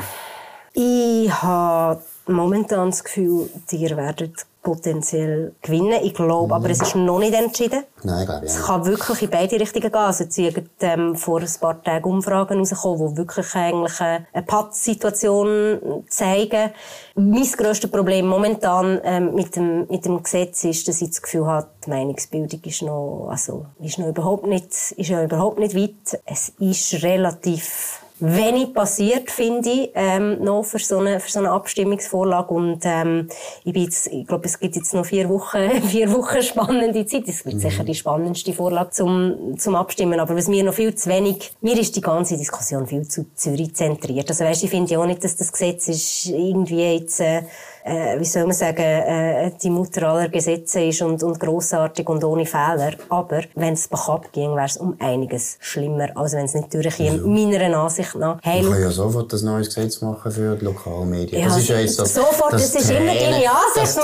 Ich 0.74 1.32
habe 1.32 2.02
momentan 2.28 2.90
das 2.90 3.04
Gefühl, 3.04 3.50
ihr 3.72 3.96
werdet 3.96 4.46
potenziell 4.64 5.54
gewinnen. 5.62 6.00
Ich 6.04 6.14
glaube, 6.14 6.56
aber 6.56 6.70
es 6.70 6.82
ist 6.82 6.96
noch 6.96 7.20
nicht 7.20 7.34
entschieden. 7.34 7.84
Nein, 8.04 8.26
glaube 8.26 8.46
ich 8.46 8.52
Es 8.52 8.64
kann 8.64 8.86
wirklich 8.86 9.22
in 9.22 9.30
beide 9.30 9.60
Richtungen 9.60 9.92
gehen. 9.92 9.96
Also, 9.96 10.24
jetzt 10.24 10.36
sind 10.36 10.64
ähm, 10.80 11.16
vor 11.16 11.42
ein 11.42 11.50
paar 11.60 11.84
Tagen 11.84 12.10
Umfragen 12.10 12.60
rausgekommen, 12.60 13.10
die 13.10 13.18
wirklich 13.18 13.54
eigentlich 13.56 14.00
eine, 14.00 14.26
eine 14.32 14.46
Pattsituation 14.46 16.04
zeigen. 16.08 16.72
Mein 17.16 17.44
grösstes 17.44 17.92
Problem 17.92 18.28
momentan 18.28 19.02
ähm, 19.04 19.36
mit, 19.36 19.56
dem, 19.56 19.86
mit 19.88 20.06
dem 20.06 20.24
Gesetz 20.24 20.64
ist, 20.64 20.88
dass 20.88 21.02
ich 21.02 21.10
das 21.10 21.22
Gefühl 21.22 21.46
habe, 21.46 21.68
die 21.86 21.90
Meinungsbildung 21.90 22.62
ist 22.64 22.82
noch, 22.82 23.28
also, 23.30 23.66
ist 23.82 24.00
noch 24.00 24.08
überhaupt 24.08 24.48
nicht, 24.48 24.72
ist 24.72 25.10
ja 25.10 25.24
überhaupt 25.24 25.60
nicht 25.60 25.76
weit. 25.76 26.22
Es 26.26 26.54
ist 26.58 27.04
relativ 27.04 28.03
wenig 28.24 28.74
passiert, 28.74 29.30
finde 29.30 29.70
ich, 29.70 29.92
ähm, 29.96 30.44
noch 30.44 30.64
für 30.64 30.80
so 30.80 30.98
eine, 30.98 31.20
für 31.20 31.30
so 31.30 31.40
eine 31.40 31.52
Abstimmungsvorlage. 31.52 32.54
Und, 32.54 32.80
ähm, 32.84 33.28
ich 33.64 33.74
bin 33.74 33.84
jetzt, 33.84 34.08
ich 34.08 34.26
glaube, 34.26 34.46
es 34.46 34.60
gibt 34.60 34.76
jetzt 34.76 34.94
noch 34.94 35.06
vier 35.06 35.30
Wochen, 35.30 35.70
vier 35.88 36.12
Wochen 36.14 36.42
spannende 36.42 37.06
Zeit. 37.06 37.28
Es 37.28 37.46
wird 37.46 37.60
sicher 37.60 37.84
die 37.84 37.96
spannendste 37.96 38.54
Vorlage 38.54 38.92
zum, 38.92 39.58
zum 39.58 39.76
Abstimmen. 39.76 40.20
Aber 40.20 40.36
was 40.36 40.48
mir 40.48 40.64
noch 40.64 40.74
viel 40.74 40.96
zu 40.96 41.10
wenig, 41.10 41.52
mir 41.62 41.78
ist 41.78 41.96
die 41.96 42.02
ganze 42.02 42.38
Diskussion 42.38 42.88
viel 42.88 43.08
zu 43.08 43.26
Zürich 43.36 43.76
zentriert. 43.76 44.30
Also, 44.30 44.46
weißt, 44.46 44.64
ich 44.64 44.70
finde 44.70 44.94
ja 44.94 45.00
auch 45.00 45.06
nicht, 45.06 45.24
dass 45.24 45.36
das 45.36 45.52
Gesetz 45.52 45.88
ist 45.90 46.28
irgendwie 46.28 46.94
jetzt, 46.96 47.20
äh, 47.20 47.44
äh, 47.84 48.20
wie 48.20 48.26
soll 48.26 48.44
man 48.44 48.54
sagen, 48.54 48.78
äh, 48.82 49.52
die 49.62 49.70
Mutter 49.70 50.08
aller 50.10 50.30
Gesetze 50.30 50.82
ist 50.84 51.02
und, 51.02 51.22
und 51.24 51.40
grossartig 51.40 52.08
und 52.10 52.24
ohne 52.24 52.46
Fehler. 52.46 52.92
Aber 53.10 53.42
wenn 53.56 53.74
es 53.74 53.88
Bach 53.88 54.20
ging, 54.32 54.56
wäre 54.56 54.66
es 54.66 54.78
um 54.78 54.96
einiges 55.00 55.58
schlimmer, 55.60 56.08
als 56.16 56.34
wenn 56.34 56.46
es 56.46 56.54
nicht 56.54 56.74
durchkäme. 56.74 57.18
Meiner 57.20 57.78
Ansicht 57.78 58.16
nach. 58.16 58.38
Hey, 58.42 58.62
Man 58.62 58.74
kann 58.74 58.82
ja 58.84 58.92
sofort 58.92 59.34
ein 59.34 59.46
neues 59.46 59.68
Gesetz 59.68 60.02
machen 60.02 60.32
für 60.32 60.56
die 60.56 60.66
Lokalmedien. 60.66 61.42
Ja, 61.42 61.48
das 61.48 61.58
ist 61.58 61.70
ja 61.70 61.80
jetzt 61.80 62.00
das, 62.00 62.14
sofort, 62.14 62.54
das 62.54 62.74
ist 62.76 62.90
immer 62.90 63.14
deine 63.14 63.50
Ansicht, 63.50 63.78
das 63.78 63.96
das 63.96 64.04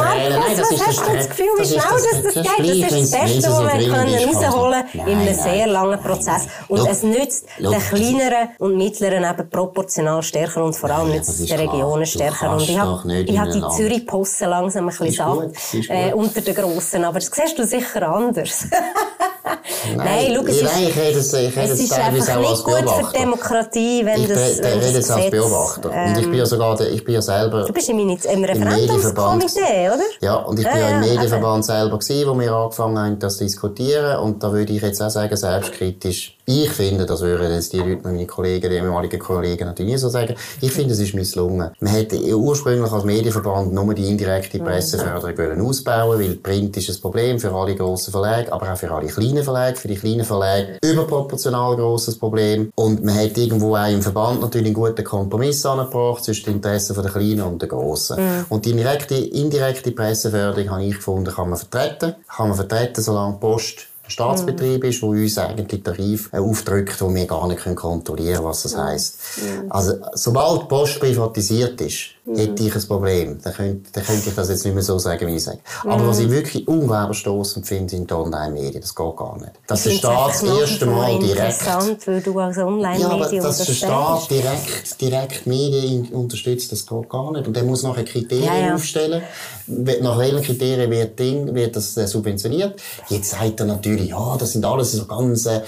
Was 0.59 0.71
ist 0.71 0.87
hast 0.87 1.07
du 1.07 1.15
das 1.15 1.29
Gefühl, 1.29 1.45
wie 1.57 1.61
ist 1.61 1.69
schnell 1.69 1.83
das, 1.83 2.33
das 2.33 2.33
geht? 2.33 2.83
Das 2.83 2.91
ist 2.91 3.13
das 3.13 3.21
Beste, 3.21 3.49
was 3.49 3.59
wir 3.61 3.69
dringend 3.69 3.95
können 3.95 4.35
rausholen 4.35 4.83
in 4.93 5.01
einem 5.17 5.33
sehr 5.33 5.67
langen 5.67 5.99
Prozess. 5.99 6.47
Und 6.67 6.87
es 6.87 7.03
nützt 7.03 7.45
den 7.57 7.71
das- 7.71 7.89
kleineren 7.89 8.49
und 8.59 8.77
mittleren 8.77 9.23
eben 9.23 9.49
proportional 9.49 10.21
stärker 10.23 10.63
und 10.63 10.75
vor 10.75 10.89
allem 10.89 11.09
Ja, 11.09 11.15
nützt 11.15 11.29
das 11.29 11.39
es 11.39 11.47
den. 11.47 11.59
Regionen 11.59 12.05
stärker. 12.05 12.53
Und 12.53 12.61
ich 12.61 12.77
habe 12.79 13.51
die 13.51 13.61
ein 13.69 13.77
Land- 13.77 13.77
Zürich-Posse 13.77 14.45
langsam 14.45 14.89
ein 14.89 14.97
bisschen 14.97 15.11
satt, 15.11 15.89
äh, 15.89 16.13
unter 16.13 16.41
den 16.41 16.55
Grossen. 16.55 17.03
Aber 17.05 17.19
das 17.19 17.29
siehst 17.33 17.57
du 17.57 17.65
sicher 17.65 18.07
anders. 18.07 18.65
Nein, 19.95 20.33
schau, 20.35 20.45
es 20.45 20.57
ich, 20.57 20.63
nein, 20.63 20.83
ich 20.89 20.95
rede 20.97 21.19
es, 21.19 21.33
ich 21.33 21.55
rede 21.55 21.73
es 21.73 21.79
ist 21.79 21.93
einfach 21.93 22.39
nicht 22.39 22.63
gut 22.63 22.89
für 22.89 23.11
die. 23.11 23.19
Demokratie, 23.19 24.05
wenn 24.05 24.21
ich 24.21 24.27
das, 24.27 24.57
wenn 24.59 24.65
rede 24.65 24.79
das 24.81 24.93
jetzt 24.93 25.11
als 25.11 25.29
Beobachter. 25.31 25.89
und 25.89 26.17
ich 26.17 26.25
bin 26.25 26.33
ja 26.33 26.39
ähm, 26.39 26.45
sogar, 26.45 26.75
der, 26.75 26.91
ich 26.91 27.03
bin 27.03 27.15
ja 27.15 27.21
selber 27.21 27.65
Du 27.65 27.73
bist 27.73 27.89
im, 27.89 27.99
im. 27.99 28.43
Referendumskomitee, 28.43 29.89
oder? 29.89 30.03
Ja, 30.21 30.35
und 30.35 30.59
ich 30.59 30.67
bin 30.67 30.77
ja, 30.77 30.89
im 30.89 30.99
Medienverband 30.99 31.65
selber 31.65 31.97
gewesen, 31.97 32.29
wo 32.29 32.39
wir 32.39 32.51
angefangen 32.53 32.99
haben, 32.99 33.19
das 33.19 33.37
zu 33.37 33.43
diskutieren. 33.43 34.19
Und 34.19 34.43
da 34.43 34.51
würde 34.51 34.73
ich 34.73 34.81
jetzt 34.81 35.01
auch 35.01 35.09
sagen, 35.09 35.35
selbstkritisch. 35.35 36.37
Ich 36.51 36.71
finde, 36.71 37.05
das 37.05 37.21
würden 37.21 37.51
jetzt 37.51 37.73
die 37.73 37.77
Leute, 37.77 37.99
meine 38.05 38.25
Kollegen, 38.25 38.71
die 38.71 38.77
ehemaligen 38.77 39.19
Kollegen 39.19 39.65
natürlich 39.65 39.91
nie 39.91 39.97
so 39.99 40.09
sagen. 40.09 40.33
Ich 40.61 40.71
finde, 40.71 40.95
es 40.95 40.99
ist 40.99 41.13
misslungen. 41.13 41.69
Man 41.79 41.93
hätte 41.93 42.17
ursprünglich 42.35 42.91
als 42.91 43.03
Medienverband 43.03 43.71
nur 43.71 43.93
die 43.93 44.09
indirekte 44.09 44.57
Presseförderung 44.57 45.37
wollen 45.37 45.61
ausbauen, 45.61 46.19
weil 46.19 46.37
Print 46.37 46.75
ist 46.77 46.89
ein 46.89 46.99
Problem 47.01 47.39
für 47.39 47.53
alle 47.53 47.75
grossen 47.75 48.09
Verlage, 48.09 48.51
aber 48.51 48.73
auch 48.73 48.77
für 48.77 48.89
alle 48.89 49.05
kleinen 49.09 49.43
Verlage. 49.43 49.77
Für 49.77 49.89
die 49.89 49.95
kleinen 49.97 50.25
Verlage 50.25 50.79
überproportional 50.83 51.75
grosses 51.75 52.17
Problem. 52.17 52.71
Und 52.73 53.03
man 53.05 53.13
hat 53.13 53.37
irgendwo 53.37 53.75
auch 53.75 53.87
im 53.87 54.01
Verband 54.01 54.41
natürlich 54.41 54.65
einen 54.65 54.73
guten 54.73 55.03
Kompromiss 55.03 55.63
angebracht 55.67 56.23
zwischen 56.23 56.45
den 56.45 56.55
Interessen 56.55 56.99
der 56.99 57.11
Kleinen 57.11 57.41
und 57.41 57.61
der 57.61 57.69
Grossen. 57.69 58.17
Und 58.49 58.65
die 58.65 58.73
direkte, 58.73 59.13
indirekte 59.13 59.91
Presseförderung, 59.91 60.71
habe 60.71 60.83
ich 60.83 60.95
gefunden, 60.95 61.31
kann 61.31 61.51
man 61.51 61.59
vertreten. 61.59 62.15
Kann 62.27 62.47
man 62.47 62.57
vertreten, 62.57 63.03
solange 63.03 63.37
Post 63.37 63.85
Staatsbetrieb 64.09 64.83
ist, 64.83 65.01
wo 65.01 65.09
uns 65.09 65.37
eigentlich 65.37 65.83
Tarif 65.83 66.29
äh, 66.33 66.37
aufdrückt, 66.37 66.99
wo 67.01 67.13
wir 67.13 67.25
gar 67.25 67.47
nicht 67.47 67.63
kontrollieren 67.75 68.35
können, 68.35 68.47
was 68.47 68.63
das 68.63 68.77
heisst. 68.77 69.19
Also, 69.69 69.93
sobald 70.13 70.67
Post 70.67 70.99
privatisiert 70.99 71.79
ist, 71.81 72.15
hätte 72.35 72.63
ich 72.63 72.75
ein 72.75 72.87
Problem. 72.87 73.39
Dann 73.41 73.53
könnte, 73.53 73.89
dann 73.91 74.03
könnte 74.03 74.29
ich 74.29 74.35
das 74.35 74.49
jetzt 74.49 74.65
nicht 74.65 74.73
mehr 74.73 74.83
so 74.83 74.97
sagen, 74.99 75.27
wie 75.27 75.35
ich 75.35 75.43
sage. 75.43 75.59
Aber 75.85 76.07
was 76.07 76.19
ich 76.19 76.29
wirklich 76.29 76.67
unglaublich 76.67 77.19
stossend 77.19 77.67
finde, 77.67 77.89
sind 77.89 78.09
die 78.09 78.13
Online-Medien. 78.13 78.81
Das 78.81 78.93
geht 78.95 79.15
gar 79.15 79.37
nicht. 79.37 79.51
Dass 79.67 79.83
der 79.83 79.91
Staat 79.91 80.29
das 80.29 80.43
erste 80.43 80.85
Mal 80.85 81.19
direkt 81.19 81.61
interessant, 81.61 82.07
weil 82.07 82.21
du 82.21 82.39
als 82.39 82.57
ja, 82.57 82.63
aber 82.63 82.73
Online-Medium 82.73 83.43
dass 83.43 83.57
das 83.57 83.67
der 83.67 83.73
Staat 83.73 84.29
direkt, 84.29 85.01
direkt 85.01 85.47
Medien 85.47 86.07
unterstützt, 86.09 86.71
das 86.71 86.85
geht 86.85 87.09
gar 87.09 87.31
nicht. 87.31 87.47
Und 87.47 87.55
der 87.55 87.63
muss 87.63 87.83
nachher 87.83 88.03
Kriterien 88.03 88.45
Ja, 88.45 88.67
ja. 88.67 88.75
aufstellen. 88.75 89.21
Nach 89.67 90.17
welchen 90.17 90.41
Kriterien 90.41 90.89
wird, 90.89 91.19
Ding, 91.19 91.53
wird 91.53 91.75
das 91.75 91.95
äh, 91.97 92.07
subventioniert? 92.07 92.81
Jetzt 93.09 93.31
sagt 93.31 93.59
er 93.59 93.65
natürlich, 93.65 94.09
ja, 94.09 94.35
das 94.37 94.53
sind 94.53 94.65
alles 94.65 94.93
so 94.93 95.05
ganz 95.05 95.45
äh, 95.45 95.61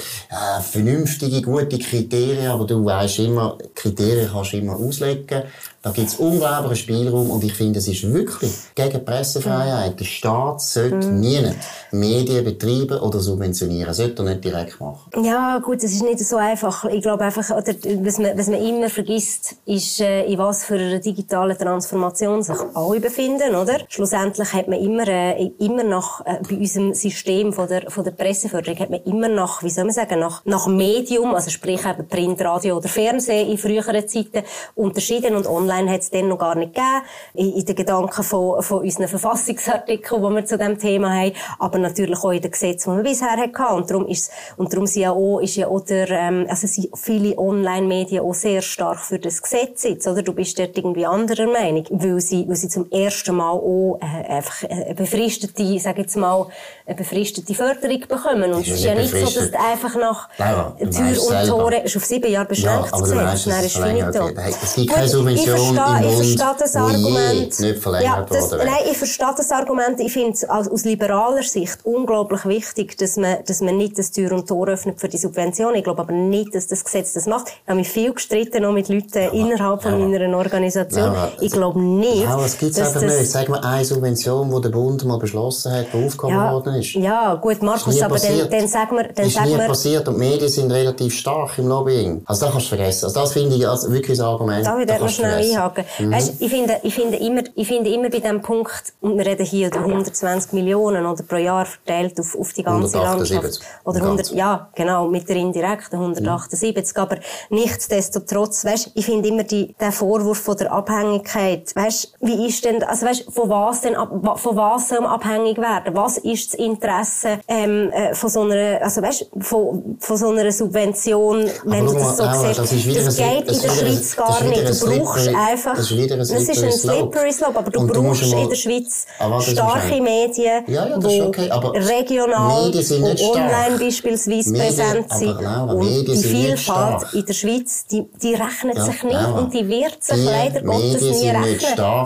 vernünftige, 0.62 1.42
gute 1.42 1.78
Kriterien, 1.78 2.48
aber 2.48 2.66
du 2.66 2.84
weißt 2.84 3.20
immer, 3.20 3.58
Kriterien 3.76 4.30
kannst 4.32 4.54
du 4.54 4.58
immer 4.58 4.76
auslegen. 4.76 5.44
Da 5.84 5.90
gibt's 5.90 6.16
unglaublichen 6.18 6.76
Spielraum 6.76 7.32
und 7.32 7.44
ich 7.44 7.54
finde, 7.56 7.80
es 7.80 7.88
ist 7.88 8.04
wirklich 8.14 8.52
gegen 8.76 9.04
Pressefreiheit. 9.04 10.00
Der 10.00 10.06
Staat 10.06 10.62
sollte 10.62 11.08
Mhm. 11.08 11.20
nie 11.20 11.52
Medien 11.92 12.46
betreiben 12.46 13.00
oder 13.00 13.20
subventionieren. 13.20 13.92
Sollte 13.92 14.22
er 14.22 14.30
nicht 14.30 14.44
direkt 14.44 14.80
machen. 14.80 15.24
Ja, 15.26 15.58
gut, 15.58 15.78
es 15.84 15.92
ist 15.92 16.04
nicht 16.04 16.20
so 16.20 16.38
einfach. 16.38 16.86
Ich 16.86 17.02
glaube 17.02 17.24
einfach, 17.24 17.50
oder, 17.50 17.74
was 18.04 18.20
man, 18.20 18.38
was 18.38 18.48
man 18.48 18.62
immer 18.62 18.90
vergisst, 18.90 19.56
ist, 19.66 20.00
äh, 20.02 20.26
in 20.26 20.38
was 20.38 20.64
für 20.66 20.76
einer 20.76 21.00
digitalen 21.00 21.58
Transformation 21.58 22.44
sich 22.44 22.58
alle 22.76 23.00
befinden, 23.00 23.56
oder? 23.56 23.80
Schlussendlich 23.90 24.54
hat 24.54 24.68
man 24.68 24.80
immer, 24.80 25.08
äh, 25.08 25.50
immer 25.58 25.84
noch, 25.84 26.24
äh, 26.28 26.36
bei 26.48 26.58
unserem 26.58 26.94
System 26.94 27.54
von 27.54 27.68
der, 27.68 27.90
von 27.90 28.04
der 28.04 28.12
Presseförderung 28.12 28.78
hat 28.80 28.92
man 28.92 29.02
immer 29.06 29.30
nach, 29.30 29.64
wie 29.64 29.70
soll 29.72 29.86
man 29.86 29.94
sagen, 29.94 30.20
nach, 30.20 30.46
nach 30.46 30.68
Medium, 30.68 31.34
also 31.34 31.50
sprich 31.50 31.84
eben 31.88 32.08
Print, 32.08 32.40
Radio 32.42 32.78
oder 32.78 32.88
Fernsehen 32.88 33.50
in 33.50 33.58
früheren 33.58 34.08
Zeiten 34.08 34.44
unterschieden 34.76 35.36
und 35.36 35.48
online 35.48 35.71
hat 35.72 36.02
es 36.02 36.10
dann 36.10 36.28
noch 36.28 36.38
gar 36.38 36.56
nicht 36.56 36.74
gegeben, 36.74 37.02
in, 37.34 37.54
in 37.54 37.66
den 37.66 37.76
Gedanken 37.76 38.24
von, 38.24 38.62
von 38.62 38.82
unseren 38.82 39.08
Verfassungsartikeln, 39.08 40.22
die 40.22 40.36
wir 40.36 40.46
zu 40.46 40.58
diesem 40.58 40.78
Thema 40.80 41.14
haben, 41.14 41.34
aber 41.60 41.80
natürlich 41.80 42.18
auch 42.20 42.32
in 42.32 42.42
den 42.42 42.52
Gesetzen, 42.52 42.92
die 42.92 42.98
wir 42.98 43.04
bisher 43.04 43.32
hatten. 43.32 43.76
Und 43.76 43.90
darum 43.90 44.08
ist, 44.08 44.32
und 44.58 44.74
darum 44.74 44.88
sind 44.88 45.04
ja 45.04 45.12
auch, 45.12 45.40
ist 45.40 45.56
ja 45.56 45.68
auch 45.68 45.82
der, 45.82 46.10
ähm, 46.10 46.46
also 46.50 46.68
sind 46.68 46.90
viele 46.98 47.38
Online-Medien 47.38 48.24
auch 48.24 48.34
sehr 48.34 48.62
stark 48.62 49.00
für 49.00 49.20
das 49.20 49.42
Gesetz 49.42 49.84
jetzt, 49.84 50.08
oder? 50.08 50.22
Du 50.22 50.34
bist 50.34 50.58
dort 50.60 50.78
irgendwie 50.78 51.06
anderer 51.06 51.48
Meinung, 51.48 51.86
weil 51.90 52.20
sie, 52.22 52.48
weil 52.48 52.56
sie 52.56 52.70
zum 52.70 52.90
ersten 52.92 53.36
Mal 53.36 53.52
auch 53.52 54.00
äh, 54.02 54.32
einfach 54.32 54.70
eine 54.70 54.96
befristete, 54.96 55.80
sag 55.80 55.98
jetzt 55.98 56.18
mal, 56.18 56.48
eine 56.86 56.96
befristete 56.96 57.54
Förderung 57.54 58.00
bekommen. 58.02 58.54
Und 58.54 58.62
es 58.62 58.74
ist 58.74 58.84
ja 58.84 58.96
nicht 58.96 59.12
so, 59.12 59.26
dass 59.26 59.52
du 59.52 59.60
einfach 59.60 59.96
nach 59.96 60.30
Tür 60.38 60.76
und 60.80 60.94
selber. 60.94 61.48
Tore 61.48 61.78
ist 61.84 61.98
auf 61.98 62.06
sieben 62.06 62.32
Jahre 62.32 62.48
beschränkt 62.48 62.88
Ja, 62.88 62.94
aber 62.94 63.16
weißt, 63.16 63.48
Dann 63.48 63.66
ist 63.66 63.76
es 63.76 63.84
finito. 63.84 64.30
Es 64.30 64.76
gibt 64.76 64.90
keine 64.90 65.06
ich 65.06 65.46
Subvention 65.62 65.88
verstehe- 65.88 66.14
im 66.14 66.22
ich 66.22 66.38
Bund, 66.38 66.40
verstehe 66.42 66.56
das 66.60 66.76
Argument. 66.76 67.60
nicht 67.60 67.78
verlängert 67.82 68.06
ja, 68.06 68.26
das, 68.30 68.52
worden. 68.52 68.62
Nein, 68.66 68.84
ich 68.92 68.98
verstehe 68.98 69.34
das 69.38 69.52
Argument. 69.52 70.00
Ich 70.00 70.14
finde 70.14 70.32
es 70.34 70.50
aus, 70.50 70.84
liberaler 70.84 71.44
Sicht 71.44 71.80
unglaublich 71.84 72.46
wichtig, 72.46 72.98
dass 72.98 73.18
man, 73.18 73.38
dass 73.46 73.62
man 73.62 73.78
nicht 73.78 73.98
das 73.98 74.12
Tür 74.12 74.32
und 74.34 74.48
Tor 74.48 74.68
öffnet 74.68 75.00
für 75.00 75.08
die 75.10 75.18
Subvention. 75.18 75.76
Ich 75.76 75.84
glaube 75.84 76.02
aber 76.02 76.14
nicht, 76.14 76.56
dass 76.56 76.68
das 76.68 76.84
Gesetz 76.84 77.14
das 77.14 77.26
macht. 77.28 77.48
Ich 77.50 77.68
habe 77.68 77.78
mich 77.80 77.90
viel 77.90 78.14
gestritten 78.14 78.64
noch 78.64 78.72
mit 78.72 78.90
Leuten 78.90 79.32
innerhalb 79.34 79.84
von 79.84 80.00
ja. 80.00 80.20
meiner 80.20 80.38
Organisation. 80.38 81.04
Laura, 81.14 81.32
ich 81.40 81.52
glaube 81.52 81.82
nicht, 81.82 82.24
Ja, 82.24 82.40
es 82.44 82.58
gibt 82.58 82.78
einfach 82.78 82.94
das- 83.02 83.04
nicht. 83.20 83.32
Sag 83.32 83.50
mal 83.50 83.60
eine 83.60 83.86
Subvention, 83.86 84.54
die 84.54 84.62
der 84.62 84.70
Bund 84.70 85.04
mal 85.06 85.18
beschlossen 85.20 85.72
hat, 85.72 85.88
die 85.94 86.06
aufgehoben 86.06 86.36
ja, 86.36 86.54
worden 86.54 86.76
ist. 86.76 86.94
ja, 86.94 87.36
gut, 87.36 87.62
Markus, 87.62 88.02
aber 88.02 88.16
dann, 88.18 88.28
passiert. 88.28 88.54
dann 88.54 88.68
sag 88.68 88.92
mir, 88.92 89.08
dann 89.14 89.26
ist 89.26 89.34
sag 89.36 89.46
nie 89.46 89.56
mir, 89.56 89.68
passiert 89.68 90.08
und 90.08 90.16
die 90.16 90.20
Medien 90.20 90.50
sind 90.50 90.72
relativ 90.72 91.14
stark 91.14 91.58
im 91.58 91.68
Lobbying. 91.68 92.22
Also 92.26 92.46
das 92.46 92.52
kannst 92.54 92.66
du 92.72 92.76
vergessen. 92.76 93.06
Also 93.06 93.20
das 93.20 93.32
finde 93.34 93.56
ich 93.56 93.68
also 93.68 93.92
wirklich 93.92 94.20
ein 94.20 94.26
Argument. 94.26 94.62
Ich 94.62 94.68
dort 94.68 94.88
noch 94.90 94.98
kannst 95.00 95.20
du 95.20 95.24
vergessen. 95.24 95.51
Einhaken? 95.52 95.86
Mhm. 96.00 96.12
Weißt, 96.12 96.42
ich 96.42 96.50
finde, 96.50 96.80
ich 96.84 96.94
finde 96.94 97.18
immer, 97.18 97.42
ich 97.56 97.68
finde 97.68 97.90
immer 97.90 98.10
bei 98.10 98.20
dem 98.20 98.42
Punkt, 98.42 98.94
und 99.02 99.18
wir 99.18 99.26
reden 99.26 99.46
hier 99.46 99.68
über 99.68 99.80
120 99.80 100.54
Millionen 100.54 101.06
oder 101.06 101.24
pro 101.24 101.38
Jahr 101.38 101.66
verteilt 101.66 102.20
auf, 102.20 102.36
auf 102.38 102.54
die 102.54 102.64
ganze 102.64 102.98
178. 102.98 103.36
Landschaft. 103.36 103.66
Oder 103.86 103.98
Im 104.00 104.04
100, 104.04 104.26
Ganzen. 104.26 104.38
ja, 104.38 104.70
genau, 104.76 105.08
mit 105.08 105.30
der 105.30 105.36
indirekten 105.38 106.00
178. 106.00 106.98
Aber 106.98 107.18
nichtsdestotrotz, 107.50 108.66
weißt, 108.66 108.92
ich 108.96 109.06
finde 109.06 109.30
immer 109.30 109.44
die, 109.44 109.76
der 109.80 109.92
Vorwurf 109.92 110.40
von 110.40 110.58
der 110.58 110.72
Abhängigkeit, 110.72 111.76
weißt, 111.76 112.14
wie 112.22 112.48
ist 112.48 112.66
denn, 112.66 112.84
also 112.84 113.06
weißt, 113.06 113.26
von 113.32 113.50
was 113.50 113.82
denn, 113.82 113.96
von 113.96 114.56
was 114.56 114.90
soll 114.90 115.02
man 115.02 115.12
abhängig 115.12 115.58
werden? 115.58 115.96
Was 115.96 116.18
ist 116.18 116.54
das 116.54 116.60
Interesse, 116.60 117.40
ähm, 117.48 117.92
äh, 117.92 118.14
von 118.14 118.30
so 118.30 118.42
einer, 118.42 118.82
also 118.82 119.02
weißt, 119.02 119.28
von, 119.40 119.98
von 120.00 120.18
so 120.18 120.30
einer 120.30 120.52
Subvention, 120.52 121.50
wenn 121.64 121.88
schau 121.88 121.94
du 121.94 122.00
das 122.00 122.18
so 122.18 122.24
mal, 122.24 122.54
siehst? 122.54 122.60
das 122.60 122.70
das 123.06 123.18
geht 123.18 123.52
in 123.52 123.62
der 123.62 123.70
Schweiz 123.70 124.16
gar 124.16 124.44
nicht. 124.44 124.82
Du 124.82 124.86
brauchst 124.86 125.28
einfach, 125.42 125.76
das 125.76 125.92
ist 125.92 125.98
wieder 125.98 126.16
ein 126.16 126.26
slippery 126.26 126.72
slope. 126.72 127.34
slope, 127.34 127.60
aber 127.60 127.72
du 127.72 127.80
Und 127.82 127.88
du 127.96 128.02
brauchst 128.04 128.32
mal- 128.32 128.42
in 128.44 128.50
der 128.50 128.56
Schweiz 128.56 129.06
Aber 129.20 129.38
ist 129.40 129.50
starke 129.52 130.02
Medien, 130.02 130.64
Ja, 130.68 130.88
ja, 130.88 130.98
wo 131.02 131.24
okay, 131.28 131.50
regional 131.76 132.66
Medien 132.72 133.04
und 133.04 133.22
online 133.22 133.78
beispielsweise 133.80 134.52
Medien- 134.52 134.68
präsent 134.68 135.14
sind. 135.14 135.42
Laura, 135.42 135.74
und 135.74 135.80
Medien 135.90 136.22
die 136.22 136.28
Vielfalt 136.28 137.14
in 137.14 137.26
der 137.26 137.34
Schweiz, 137.34 137.86
die, 137.92 138.06
die 138.22 138.34
rechnet 138.36 138.78
Ja, 138.78 138.86
sich 138.86 139.04
nicht 139.04 139.14
Laura, 139.14 139.40
und 139.40 139.54
die 139.54 139.68
wird 139.68 140.04
sich 140.04 140.16
die 140.16 140.22
leider 140.24 140.62
Gottes 140.62 141.02
nie 141.02 141.30
rechnen. 141.30 141.46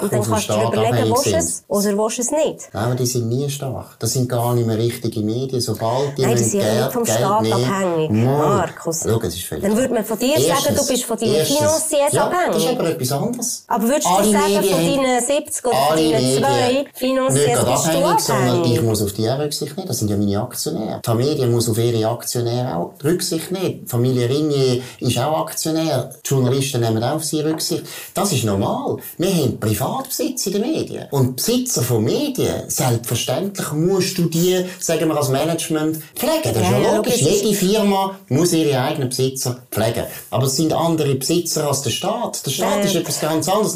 und 0.01 0.13
dann 0.13 0.23
kannst 0.23 0.49
du 0.49 0.53
dir 0.53 0.63
überlegen, 0.67 1.09
willst 1.09 1.25
du 1.25 1.35
es 1.35 1.63
oder 1.67 1.97
willst 1.97 2.17
du 2.17 2.21
es 2.21 2.31
nicht. 2.31 2.69
Nein, 2.73 2.97
die 2.97 3.05
sind 3.05 3.29
nie 3.29 3.49
stark. 3.49 3.97
Das 3.99 4.13
sind 4.13 4.29
gar 4.29 4.53
nicht 4.53 4.65
mehr 4.67 4.77
richtige 4.77 5.19
Medien. 5.21 5.61
Sobald 5.61 6.17
die 6.17 6.21
Nein, 6.23 6.35
die 6.35 6.43
sind 6.43 6.59
Geld- 6.61 6.75
nicht 6.81 6.91
vom 6.93 7.03
Geld 7.03 7.17
Staat 7.17 7.41
nehmen- 7.43 7.53
abhängig. 7.63 8.11
Markus. 8.11 9.01
Schau, 9.03 9.19
es 9.21 9.35
ist 9.35 9.43
völlig 9.45 9.63
Dann 9.63 9.77
würde 9.77 9.93
man 9.93 10.05
von 10.05 10.17
dir 10.19 10.39
sagen, 10.39 10.75
du 10.75 10.87
bist 10.87 11.03
von 11.05 11.17
deinen 11.17 11.33
ja, 11.33 11.41
abhängig. 11.41 12.53
das 12.53 12.63
ist 12.63 12.69
aber 12.69 12.89
etwas 12.89 13.11
anderes. 13.11 13.24
Aber 13.67 13.83
würdest 13.83 14.05
du 14.05 14.09
Alle 14.09 14.31
sagen, 14.31 14.53
Medien 14.53 14.63
von 14.73 15.03
deinen 15.03 15.21
70 15.25 15.65
oder 15.65 15.75
von 15.75 15.87
alle 15.91 16.01
deinen 16.11 16.23
Medien 16.25 16.43
zwei 16.43 16.71
nicht 16.71 16.97
Finanziers 16.97 17.45
gerade 17.45 17.71
bist 17.71 17.85
du 17.85 17.89
abhängig, 17.89 18.19
sondern 18.21 18.71
ich 18.71 18.81
muss 18.81 19.01
auf 19.01 19.13
die 19.13 19.27
Rücksicht 19.27 19.77
nehmen. 19.77 19.87
Das 19.87 19.99
sind 19.99 20.09
ja 20.09 20.17
meine 20.17 20.41
Aktionäre. 20.41 21.01
Die 21.05 21.13
Medien 21.13 21.51
muss 21.51 21.69
auf 21.69 21.77
ihre 21.77 22.07
Aktionäre 22.09 22.75
auch 22.75 22.93
Rücksicht 23.03 23.51
nehmen. 23.51 23.81
Die 23.85 23.87
Familie 23.89 24.29
Ringier 24.29 24.81
ist 24.99 25.17
auch 25.19 25.39
Aktionär. 25.41 26.09
Die 26.25 26.29
Journalisten 26.29 26.81
nehmen 26.81 27.03
auch 27.03 27.15
auf 27.15 27.23
sie 27.23 27.41
Rücksicht. 27.41 27.83
Das 28.13 28.31
ist 28.31 28.43
normal. 28.43 28.97
Wir 29.17 29.33
haben 29.33 29.59
Privatbesitz 29.59 30.45
in 30.47 30.53
den 30.53 30.61
Medien. 30.61 31.07
Und 31.11 31.35
Besitzer 31.37 31.81
von 31.81 32.03
Medien, 32.03 32.63
selbstverständlich 32.67 33.71
musst 33.73 34.17
du 34.17 34.25
die, 34.25 34.65
sagen 34.79 35.07
wir 35.07 35.17
als 35.17 35.29
Management, 35.29 35.97
pflegen. 36.15 36.41
Das 36.43 36.55
ist 36.55 36.61
Ja, 36.71 36.77
ja, 36.77 36.83
ja, 36.83 36.95
logisch. 36.97 37.17
Jede 37.21 37.53
Firma 37.53 38.17
muss 38.29 38.53
ihre 38.53 38.81
eigenen 38.81 39.09
Besitzer 39.09 39.59
pflegen. 39.71 40.03
Aber 40.31 40.45
es 40.45 40.55
sind 40.55 40.73
andere 40.73 41.15
Besitzer 41.15 41.67
als 41.67 41.81
der 41.83 41.91
Staat. 41.91 42.45
Der 42.45 42.51
Staat 42.51 42.83
Äh. 42.83 42.85
ist 42.87 42.95
etwas 42.95 43.04
ganz 43.21 43.47
anderes. 43.49 43.75